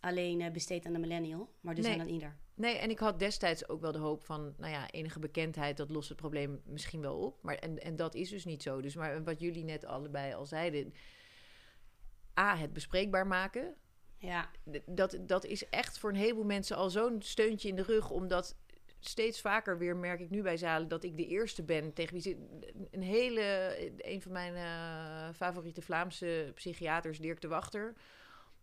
[0.00, 1.54] alleen eh, besteed aan de millennial.
[1.60, 2.00] Maar dus Nee.
[2.00, 2.36] aan ieder.
[2.54, 5.90] Nee, en ik had destijds ook wel de hoop van, nou ja, enige bekendheid, dat
[5.90, 7.42] lost het probleem misschien wel op.
[7.42, 8.80] Maar, en, en dat is dus niet zo.
[8.80, 10.94] Dus maar wat jullie net allebei al zeiden,
[12.40, 13.74] A, het bespreekbaar maken.
[14.22, 14.50] Ja,
[14.86, 18.56] Dat, dat is echt voor een heleboel mensen al zo'n steuntje in de rug, omdat
[18.98, 22.48] steeds vaker weer merk ik nu bij zalen dat ik de eerste ben tegen wie.
[22.90, 27.94] Een hele, een van mijn eh, favoriete Vlaamse psychiaters, Dirk de Wachter,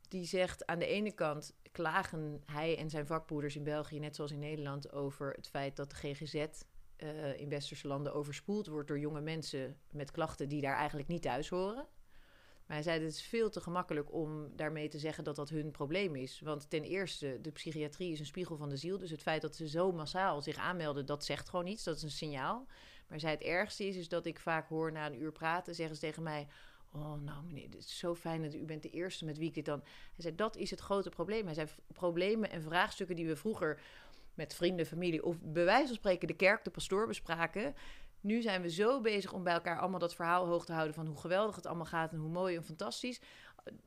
[0.08, 4.32] die zegt aan de ene kant klagen hij en zijn vakbroeders in België, net zoals
[4.32, 6.46] in Nederland, over het feit dat de GGZ
[6.96, 11.22] eh, in westerse landen overspoeld wordt door jonge mensen met klachten die daar eigenlijk niet
[11.22, 11.88] thuis horen.
[12.70, 15.72] Maar hij zei, het is veel te gemakkelijk om daarmee te zeggen dat dat hun
[15.72, 16.40] probleem is.
[16.40, 18.98] Want ten eerste, de psychiatrie is een spiegel van de ziel.
[18.98, 21.84] Dus het feit dat ze zo massaal zich aanmelden, dat zegt gewoon iets.
[21.84, 22.68] Dat is een signaal.
[23.08, 25.96] Maar zei, het ergste is, is dat ik vaak hoor na een uur praten, zeggen
[25.96, 26.48] ze tegen mij...
[26.92, 29.54] Oh, nou meneer, het is zo fijn dat u bent de eerste met wie ik
[29.54, 29.80] dit dan...
[29.84, 31.46] Hij zei, dat is het grote probleem.
[31.46, 33.82] Hij zei, problemen en vraagstukken die we vroeger
[34.34, 35.24] met vrienden, familie...
[35.24, 37.76] of bij wijze van spreken de kerk, de pastoor bespraken...
[38.22, 40.94] Nu zijn we zo bezig om bij elkaar allemaal dat verhaal hoog te houden...
[40.94, 43.22] van hoe geweldig het allemaal gaat en hoe mooi en fantastisch.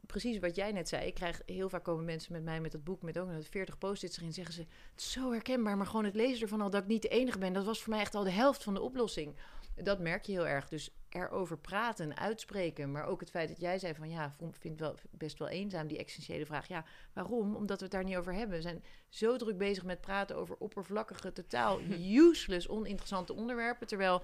[0.07, 1.07] Precies wat jij net zei.
[1.07, 3.03] Ik krijg heel vaak komen mensen met mij met dat boek...
[3.03, 4.33] met ook nog 40 post-its erin.
[4.33, 5.77] zeggen ze, het is zo herkenbaar...
[5.77, 7.53] maar gewoon het lezen ervan al dat ik niet de enige ben...
[7.53, 9.35] dat was voor mij echt al de helft van de oplossing.
[9.75, 10.69] Dat merk je heel erg.
[10.69, 12.93] Dus erover praten, uitspreken...
[12.93, 14.09] maar ook het feit dat jij zei van...
[14.11, 16.69] ja, vind wel best wel eenzaam, die essentiële vraag.
[16.69, 17.55] Ja, waarom?
[17.57, 18.57] Omdat we het daar niet over hebben.
[18.57, 21.33] We zijn zo druk bezig met praten over oppervlakkige...
[21.33, 21.81] totaal
[22.29, 23.87] useless, oninteressante onderwerpen...
[23.87, 24.23] terwijl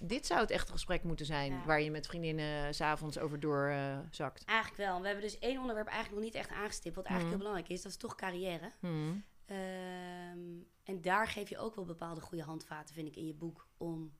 [0.00, 1.52] dit zou het echte gesprek moeten zijn...
[1.52, 1.64] Ja.
[1.64, 4.44] waar je met vriendinnen eh, s s'avonds over doorzakt.
[4.44, 5.00] eigenlijk wel.
[5.00, 6.94] We hebben dus één onderwerp eigenlijk nog niet echt aangestipt.
[6.96, 7.42] Wat eigenlijk Mhm.
[7.44, 7.82] heel belangrijk is.
[7.82, 8.70] Dat is toch carrière.
[8.80, 9.24] Hmm.
[9.46, 10.38] Ehm,
[10.84, 13.66] en daar geef je ook wel bepaalde goede handvaten, vind ik, in je boek.
[13.76, 14.12] Om...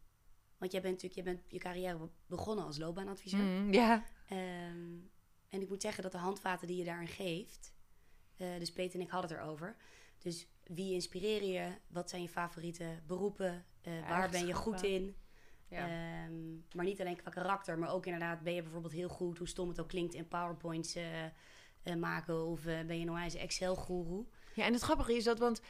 [0.59, 3.41] Want jij bent natuurlijk je, bent je carrière be- begonnen als loopbaanadviseur.
[3.41, 4.05] Hmm, ja.
[4.29, 4.97] Ehm,
[5.49, 7.75] en ik moet zeggen dat de handvaten die je daarin geeft...
[8.37, 9.77] eh, dus Peter en ik hadden het erover.
[10.19, 11.73] Dus wie inspireer je?
[11.89, 13.65] Wat zijn je favoriete beroepen?
[13.83, 15.17] Eh, waar ben je goed in?
[15.69, 15.89] Ja.
[15.89, 18.41] Ehm, maar niet alleen qua karakter, maar ook inderdaad...
[18.43, 20.15] ben je bijvoorbeeld heel goed, hoe stom het ook klinkt...
[20.15, 22.47] in PowerPoints eh, maken?
[22.47, 24.27] Of ben je nou eens Excel-goeroe?
[24.55, 25.61] Ja, en het grappige is dat, want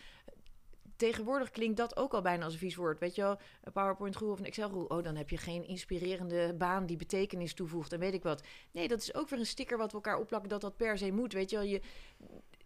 [0.99, 2.99] tegenwoordig klinkt dat ook al bijna als een vies woord.
[2.99, 4.89] Weet je wel, een PowerPoint groe of een Excel groe.
[4.89, 8.43] Oh, dan heb je geen inspirerende baan die betekenis toevoegt en weet ik wat.
[8.73, 11.13] Nee, dat is ook weer een sticker wat we elkaar opplakken dat dat per se
[11.13, 11.33] moet.
[11.33, 11.81] Weet je wel, je,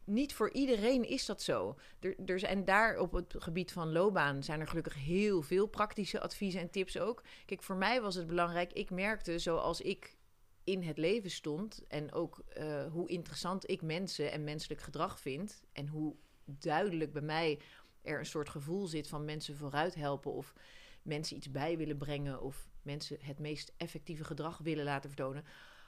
[0.04, 1.76] niet voor iedereen is dat zo.
[2.00, 6.70] Er, daar op het gebied van loopbaan zijn er gelukkig heel veel praktische adviezen en
[6.70, 7.22] tips ook.
[7.46, 8.72] Kijk, voor mij was het belangrijk.
[8.72, 10.16] Ik merkte zoals ik
[10.64, 15.62] in het leven stond en ook eh, hoe interessant ik mensen en menselijk gedrag vind
[15.72, 16.14] en hoe
[16.44, 17.60] duidelijk bij mij
[18.02, 20.54] er een soort gevoel zit van mensen vooruit helpen of
[21.02, 25.44] mensen iets bij willen brengen of mensen het meest effectieve gedrag willen laten vertonen.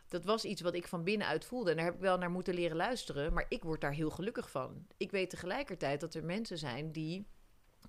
[0.09, 1.71] Dat was iets wat ik van binnenuit voelde.
[1.71, 3.33] En daar heb ik wel naar moeten leren luisteren.
[3.33, 4.87] Maar ik word daar heel gelukkig van.
[4.97, 7.27] Ik weet tegelijkertijd dat er mensen zijn die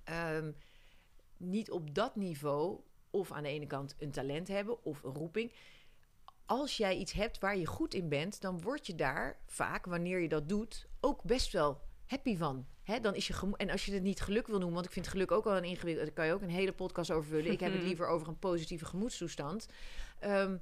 [0.04, 0.52] ehm,
[1.38, 5.54] niet op dat niveau of aan de ene kant een talent hebben of een roeping.
[6.46, 10.20] Als jij iets hebt waar je goed in bent, dan word je daar vaak, wanneer
[10.20, 12.68] je dat doet, ook best wel happy van.
[12.86, 15.08] Hè, dan is je en als je het niet geluk wil noemen, want ik vind
[15.08, 16.06] geluk ook wel een ingewikkeld.
[16.06, 17.52] Daar kan je ook een hele podcast over vullen.
[17.52, 19.68] Ik heb het liever over een positieve gemoedstoestand.
[20.20, 20.58] Ehm,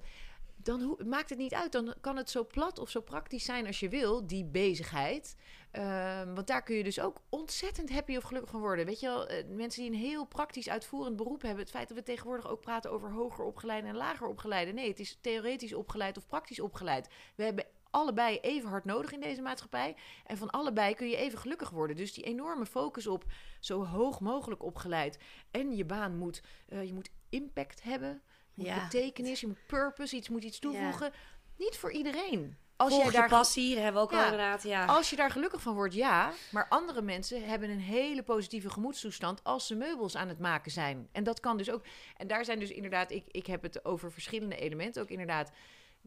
[0.55, 1.71] dan maakt het niet uit.
[1.71, 5.35] Dan kan het zo plat of zo praktisch zijn als je wil, die bezigheid.
[5.71, 8.85] Ehm, want daar kun je dus ook ontzettend happy of gelukkig van worden.
[8.85, 11.59] Weet je wel, eh, mensen die een heel praktisch uitvoerend beroep hebben.
[11.59, 14.71] Het feit dat we tegenwoordig ook praten over hoger opgeleide en lager opgeleide.
[14.71, 17.07] Nee, het is theoretisch opgeleid of praktisch opgeleid.
[17.35, 19.95] We hebben allebei even hard nodig in deze maatschappij.
[20.25, 21.95] En van allebei kun je even gelukkig worden.
[21.95, 23.23] Dus die enorme focus op
[23.59, 25.17] zo hoog mogelijk opgeleid.
[25.51, 28.21] En je baan moet, eh, je moet impact hebben.
[28.53, 28.83] Je moet Ja.
[28.83, 30.69] betekenis, je moet purpose, iets moet iets Ja.
[30.69, 31.11] toevoegen.
[31.57, 32.57] Niet voor iedereen.
[32.75, 34.17] Als Volg jij daar passie, hebben we ook Ja.
[34.17, 34.63] al inderdaad.
[34.63, 34.85] Ja.
[34.85, 36.31] als je daar gelukkig van wordt, ja.
[36.51, 41.09] Maar andere mensen hebben een hele positieve gemoedstoestand als ze meubels aan het maken zijn.
[41.11, 41.83] En dat kan dus ook.
[42.17, 45.01] En daar zijn dus inderdaad, ik, ik heb het over verschillende elementen.
[45.01, 45.51] Ook inderdaad,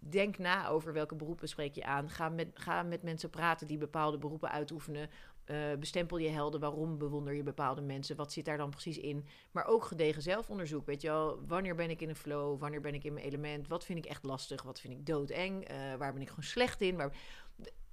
[0.01, 2.11] denk na over welke beroepen spreek je aan.
[2.11, 5.11] Ga met, ga met mensen praten die bepaalde beroepen uitoefenen.
[5.45, 6.61] Eh, bestempel je helden.
[6.61, 8.17] Waarom bewonder je bepaalde mensen?
[8.17, 9.27] Wat zit daar dan precies in?
[9.51, 10.87] Maar ook gedegen zelfonderzoek.
[10.87, 12.61] Weet je wel, wanneer ben ik in een flow?
[12.61, 13.69] Wanneer ben ik in mijn element?
[13.69, 14.63] Wat vind ik echt lastig?
[14.63, 15.65] Wat vind ik doodeng?
[15.65, 16.97] Eh, waar ben ik gewoon slecht in?
[16.97, 17.13] Waar...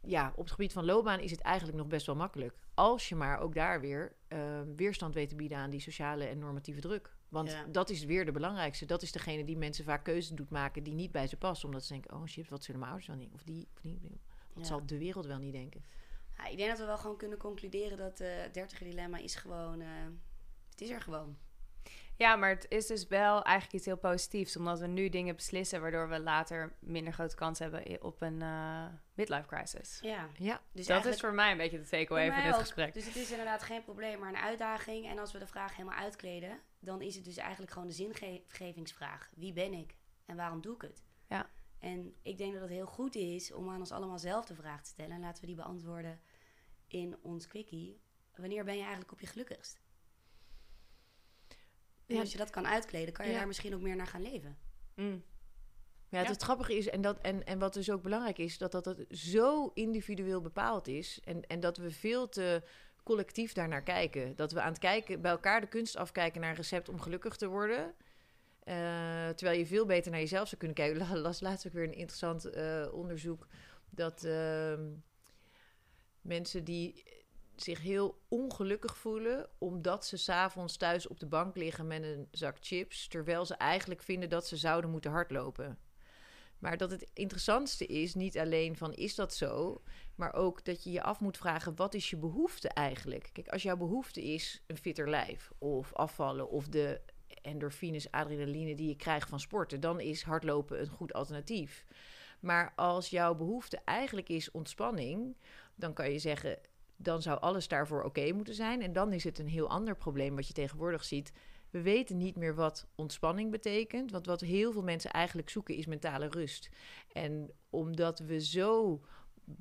[0.06, 2.54] Ja, op het gebied van loopbaan is het eigenlijk nog best wel makkelijk.
[2.74, 6.40] Als je maar ook daar weer eh, weerstand weet te bieden aan die sociale en
[6.40, 7.16] normatieve druk.
[7.30, 7.66] Want Ja.
[7.72, 8.86] dat is weer de belangrijkste.
[8.86, 11.66] Dat is degene die mensen vaak keuzes doet maken die niet bij ze passen.
[11.68, 13.36] Omdat ze denken, oh shit, wat zullen mijn ouders wel denken?
[13.40, 14.00] Of die, of die.
[14.54, 14.64] Wat Ja.
[14.64, 15.84] zal de wereld wel niet denken?
[16.38, 19.36] Ja, ik denk dat we wel gewoon kunnen concluderen dat eh, het dertiger dilemma is
[19.36, 19.82] gewoon...
[19.82, 19.88] eh,
[20.70, 21.38] het is er gewoon.
[22.18, 24.58] Ja, maar het is dus wel eigenlijk iets heel positiefs.
[24.58, 28.86] Omdat we nu dingen beslissen waardoor we later minder grote kans hebben op een eh,
[29.14, 30.00] midlife crisis.
[30.02, 30.30] Ja.
[30.38, 32.60] Ja, Dus dat is voor mij een beetje de takeaway van dit ook.
[32.60, 32.94] gesprek.
[32.94, 35.08] Dus het is inderdaad geen probleem, maar een uitdaging.
[35.08, 39.30] En als we de vraag helemaal uitkleden, dan is het dus eigenlijk gewoon de zingevingsvraag.
[39.36, 41.04] Wie ben ik en waarom doe ik het?
[41.28, 41.50] Ja.
[41.80, 44.82] En ik denk dat het heel goed is om aan ons allemaal zelf de vraag
[44.84, 45.12] te stellen.
[45.12, 46.20] En laten we die beantwoorden
[46.88, 48.02] in ons quickie.
[48.36, 49.82] Wanneer ben je eigenlijk op je gelukkigst?
[52.08, 52.20] En Ja.
[52.20, 53.38] als je dat kan uitkleden, kan je Ja.
[53.38, 54.58] daar misschien ook meer naar gaan leven.
[54.96, 55.24] Mm.
[56.14, 56.34] Ja, het, Ja.
[56.34, 58.98] het grappige is, en, dat, en, en wat dus ook belangrijk is, dat dat, dat
[59.10, 61.20] zo individueel bepaald is.
[61.24, 62.62] En, en dat we veel te
[63.04, 64.36] collectief daarnaar kijken.
[64.36, 67.36] Dat we aan het kijken, bij elkaar de kunst afkijken naar een recept om gelukkig
[67.36, 67.94] te worden.
[68.64, 68.76] Eh,
[69.30, 71.02] terwijl je veel beter naar jezelf zou kunnen kijken.
[71.18, 73.48] Ik las laatst ook weer een interessant eh, onderzoek.
[73.90, 74.92] Dat ehm,
[76.22, 77.04] mensen die
[77.56, 82.58] zich heel ongelukkig voelen omdat ze s'avonds thuis op de bank liggen met een zak
[82.60, 85.78] chips, terwijl ze eigenlijk vinden dat ze zouden moeten hardlopen.
[86.64, 89.82] Maar dat het interessantste is niet alleen van is dat zo,
[90.16, 93.30] maar ook dat je je af moet vragen wat is je behoefte eigenlijk?
[93.34, 97.02] Kijk, als jouw behoefte is een fitter lijf of afvallen of de
[97.42, 101.86] endorfines, adrenaline die je krijgt van sporten, dan is hardlopen een goed alternatief.
[102.40, 105.36] Maar als jouw behoefte eigenlijk is ontspanning,
[105.76, 106.60] dan kan je zeggen,
[106.96, 108.82] dan zou alles daarvoor oké moeten zijn.
[108.82, 111.32] En dan is het een heel ander probleem wat je tegenwoordig ziet.
[111.74, 114.12] We weten niet meer wat ontspanning betekent.
[114.12, 116.70] Want wat heel veel mensen eigenlijk zoeken is mentale rust.
[117.14, 119.02] En omdat we zo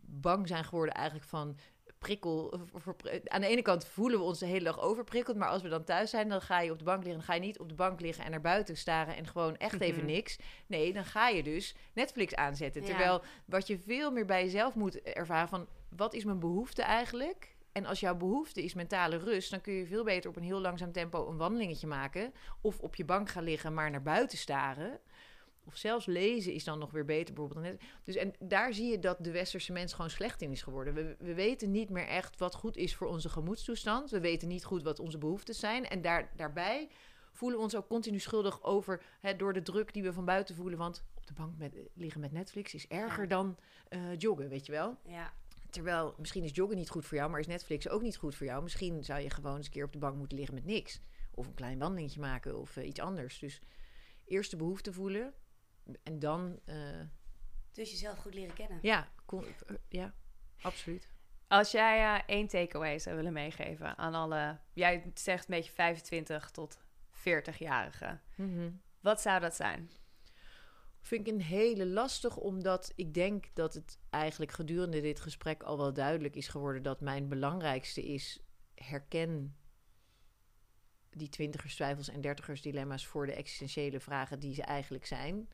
[0.05, 1.57] bang zijn geworden eigenlijk van
[1.99, 2.61] prikkel.
[3.25, 5.37] aan de ene kant voelen we ons de hele dag overprikkeld.
[5.37, 7.17] Maar als we dan thuis zijn, dan ga je op de bank liggen.
[7.17, 9.81] Dan ga je niet op de bank liggen en naar buiten staren en gewoon echt
[9.91, 10.39] even niks.
[10.67, 12.83] Nee, dan ga je dus Netflix aanzetten.
[12.83, 12.89] Ja.
[12.89, 17.52] Terwijl wat je veel meer bij jezelf moet ervaren van wat is mijn behoefte eigenlijk?
[17.73, 20.61] En als jouw behoefte is mentale rust, dan kun je veel beter op een heel
[20.61, 22.33] langzaam tempo een wandelingetje maken.
[22.61, 25.01] Of op je bank gaan liggen, maar naar buiten staren.
[25.65, 27.35] Of zelfs lezen is dan nog weer beter.
[27.35, 27.65] Bijvoorbeeld.
[27.65, 27.83] dan net.
[28.05, 30.95] Dus en daar zie je dat de westerse mens gewoon slecht in is geworden.
[30.95, 34.11] We, we weten niet meer echt wat goed is voor onze gemoedstoestand.
[34.11, 35.89] We weten niet goed wat onze behoeftes zijn.
[35.89, 36.89] En daar, daarbij
[37.33, 40.55] voelen we ons ook continu schuldig over hè, door de druk die we van buiten
[40.55, 40.79] voelen.
[40.79, 43.29] Want op de bank met, liggen met Netflix is erger Ja.
[43.29, 43.57] dan
[43.89, 44.97] eh, joggen, weet je wel.
[45.05, 45.33] Ja.
[45.73, 48.47] Terwijl misschien is joggen niet goed voor jou, maar is Netflix ook niet goed voor
[48.47, 48.63] jou.
[48.63, 51.01] Misschien zou je gewoon eens een keer op de bank moeten liggen met niks.
[51.35, 53.39] Of een klein wandelingetje maken of eh, iets anders.
[53.39, 53.61] Dus
[54.25, 55.35] eerst de behoefte voelen
[56.03, 57.01] en dan, eh,
[57.73, 58.79] Dus jezelf goed leren kennen.
[58.83, 60.15] ja, eh, ja,
[60.63, 61.09] absoluut.
[61.49, 64.59] Als jij eh, één takeaway zou willen meegeven aan alle...
[64.73, 66.81] Jij zegt een beetje 25 tot
[67.13, 68.21] 40-jarigen.
[69.01, 69.91] Wat zou dat zijn?
[71.03, 75.79] Vind ik een hele lastig, omdat ik denk dat het eigenlijk gedurende dit gesprek al
[75.79, 78.41] wel duidelijk is geworden dat mijn belangrijkste is
[78.75, 79.57] herken
[81.11, 85.49] die twintigers twijfels en dertigers dilemma's voor de existentiële vragen die ze eigenlijk zijn.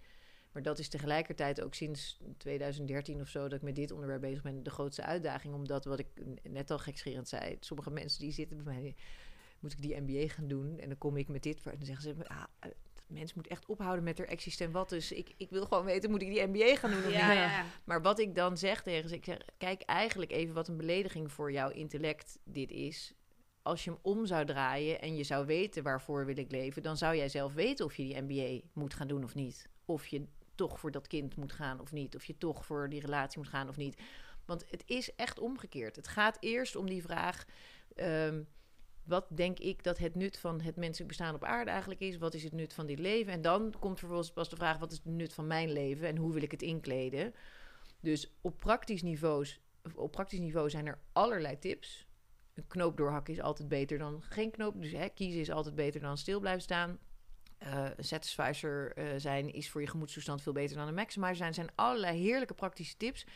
[0.52, 4.42] Maar dat is tegelijkertijd ook sinds 2013 of zo dat ik met dit onderwerp bezig
[4.42, 5.54] ben de grootste uitdaging.
[5.54, 6.08] Omdat wat ik
[6.42, 8.96] net al gekscherend zei, sommige mensen die zitten bij mij
[9.60, 10.78] moet ik die MBA gaan doen?
[10.78, 11.62] En dan kom ik met dit.
[11.66, 12.44] En dan zeggen ze, ah,
[13.08, 14.88] mens moet echt ophouden met haar existent wat.
[14.88, 17.36] Dus ik, ik wil gewoon weten, moet ik die MBA gaan doen of Ja, niet?
[17.38, 17.64] ja.
[17.84, 21.32] Maar wat ik dan zeg tegen ze, ik zeg, kijk eigenlijk even wat een belediging
[21.32, 23.12] voor jouw intellect dit is.
[23.62, 26.96] Als je hem om zou draaien en je zou weten waarvoor wil ik leven, dan
[26.96, 29.68] zou jij zelf weten of je die MBA moet gaan doen of niet.
[29.84, 30.24] Of je
[30.54, 32.14] toch voor dat kind moet gaan of niet.
[32.16, 34.00] Of je toch voor die relatie moet gaan of niet.
[34.46, 35.96] Want het is echt omgekeerd.
[35.96, 37.44] Het gaat eerst om die vraag.
[37.94, 38.42] ehm,
[39.08, 42.16] wat denk ik dat het nut van het menselijk bestaan op aarde eigenlijk is?
[42.16, 43.32] Wat is het nut van dit leven?
[43.32, 46.16] En dan komt vervolgens pas de vraag: wat is het nut van mijn leven en
[46.16, 47.34] hoe wil ik het inkleden?
[48.00, 49.60] Dus op praktisch, niveaus,
[49.94, 52.06] op praktisch niveau zijn er allerlei tips.
[52.54, 54.82] Een knoop doorhakken is altijd beter dan geen knoop.
[54.82, 56.98] Dus hè, kiezen is altijd beter dan stil blijven staan.
[57.58, 61.54] Eh, een satisficer eh, zijn is voor je gemoedstoestand veel beter dan een maximizer zijn.
[61.54, 63.26] zijn allerlei heerlijke praktische tips.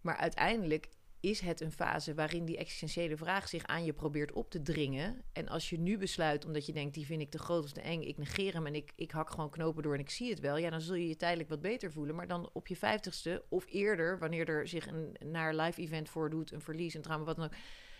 [0.00, 0.88] Maar uiteindelijk
[1.20, 5.22] is het een fase waarin die existentiële vraag zich aan je probeert op te dringen.
[5.32, 8.18] En als je nu besluit, omdat je denkt, die vind ik te groot eng, ik
[8.18, 10.56] negeer hem en ik, ik hak gewoon knopen door en ik zie het wel.
[10.56, 12.14] Ja, dan zul je je tijdelijk wat beter voelen.
[12.14, 16.52] Maar dan op je vijftigste of eerder, wanneer er zich een naar live event voordoet,
[16.52, 17.54] een verlies, een trauma, wat dan ook,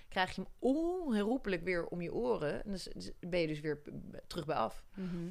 [0.08, 2.64] krijg je hem onherroepelijk weer om je oren.
[2.64, 2.80] En dan
[3.30, 3.82] ben je dus weer
[4.26, 4.84] terug bij af.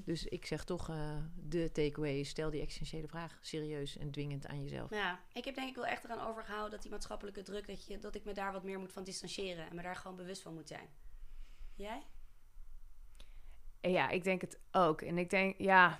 [0.05, 4.47] Dus ik zeg toch, uh, de takeaway is, stel die existentiële vraag serieus en dwingend
[4.47, 4.89] aan jezelf.
[4.89, 7.97] Ja, ik heb denk ik wel echt eraan overgehouden dat die maatschappelijke druk, dat, je,
[7.97, 10.53] dat ik me daar wat meer moet van distancieren en me daar gewoon bewust van
[10.53, 10.89] moet zijn.
[11.75, 12.03] Jij?
[13.81, 15.01] Ja, ik denk het ook.
[15.01, 15.99] En ik denk, ja.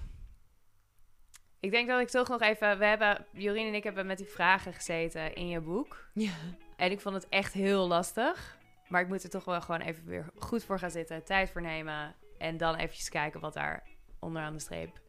[1.59, 2.77] Ik denk dat ik toch nog even.
[2.77, 6.09] We hebben, Jorien en ik hebben met die vragen gezeten in je boek.
[6.13, 6.33] Ja.
[6.75, 8.56] En ik vond het echt heel lastig.
[8.87, 11.61] Maar ik moet er toch wel gewoon even weer goed voor gaan zitten, tijd voor
[11.61, 12.15] nemen.
[12.37, 13.83] En dan eventjes kijken wat daar
[14.19, 14.99] onderaan de streep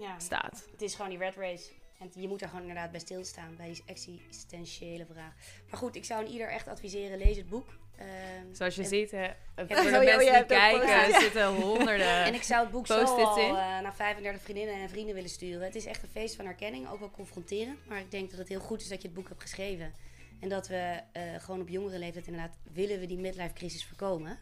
[0.00, 0.18] Ja.
[0.18, 0.68] staat.
[0.70, 1.70] Het is gewoon die red race.
[1.98, 5.32] En je moet er gewoon inderdaad bij stilstaan, bij die existentiële vraag.
[5.70, 7.66] Maar goed, ik zou een ieder echt adviseren, lees het boek.
[7.96, 8.06] Ehm,
[8.54, 9.26] Zoals je en- ziet, hè,
[9.56, 11.20] voor de oh mensen oh, die kijken, post-its.
[11.22, 15.14] zitten honderden En ik zou het boek zo al eh, naar 35 vriendinnen en vrienden
[15.14, 15.62] willen sturen.
[15.62, 17.86] Het is echt een feest van herkenning, ook wel confronterend.
[17.86, 19.92] Maar ik denk dat het heel goed is dat je het boek hebt geschreven.
[20.40, 24.38] En dat we eh, gewoon op jongere leeftijd inderdaad willen we die midlife crisis voorkomen.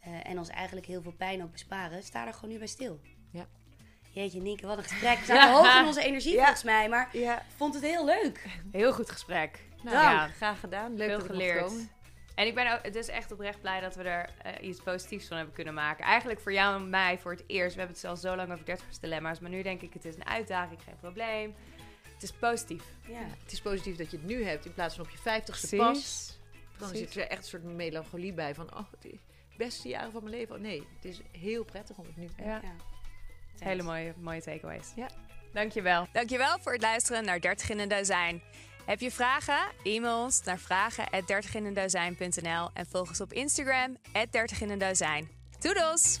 [0.00, 2.02] Eh, en ons eigenlijk heel veel pijn ook besparen.
[2.02, 3.00] Sta daar gewoon nu bij stil.
[3.32, 3.46] Ja.
[4.10, 5.18] Jeetje, Nienke, wat een gesprek.
[5.20, 6.38] We zaten hoog in onze energie Ja.
[6.42, 7.42] volgens mij, maar Ja.
[7.56, 8.46] vond het heel leuk.
[8.72, 9.60] Heel goed gesprek.
[9.82, 10.16] Nou, Dank.
[10.16, 10.96] ja, graag gedaan.
[10.96, 11.64] Leuk veel dat geleerd.
[11.66, 11.88] komen.
[12.34, 15.36] En ik ben ook, is echt oprecht blij dat we er eh, iets positiefs van
[15.36, 16.04] hebben kunnen maken.
[16.04, 17.72] Eigenlijk voor jou en mij voor het eerst.
[17.74, 19.40] We hebben het al zo lang over 30 dilemma's.
[19.40, 21.54] Maar nu denk ik, het is een uitdaging, geen probleem.
[22.16, 22.82] Het is positief.
[23.08, 23.18] Ja.
[23.42, 25.90] Het is positief dat je het nu hebt in plaats van op je vijftigste pas.
[25.98, 26.38] Precies.
[26.78, 27.12] Dan Precies.
[27.12, 29.18] zit er echt een soort melancholie bij van, oh, de
[29.56, 30.54] beste jaren van mijn leven.
[30.54, 32.72] Oh, nee, het is heel prettig om het nu te Ja, Ja.
[33.58, 34.92] hele mooie, mooie takeaways.
[34.96, 35.08] Ja.
[35.52, 36.06] Dankjewel.
[36.12, 38.42] Dankjewel voor het luisteren naar 30 in een dozijn.
[38.86, 39.58] Heb je vragen?
[39.82, 43.96] E-mail ons naar vragen@dertiginendozijn.nl en volg ons op Instagram
[44.30, 45.28] @30 in een dozijn.
[45.60, 46.20] Doedels!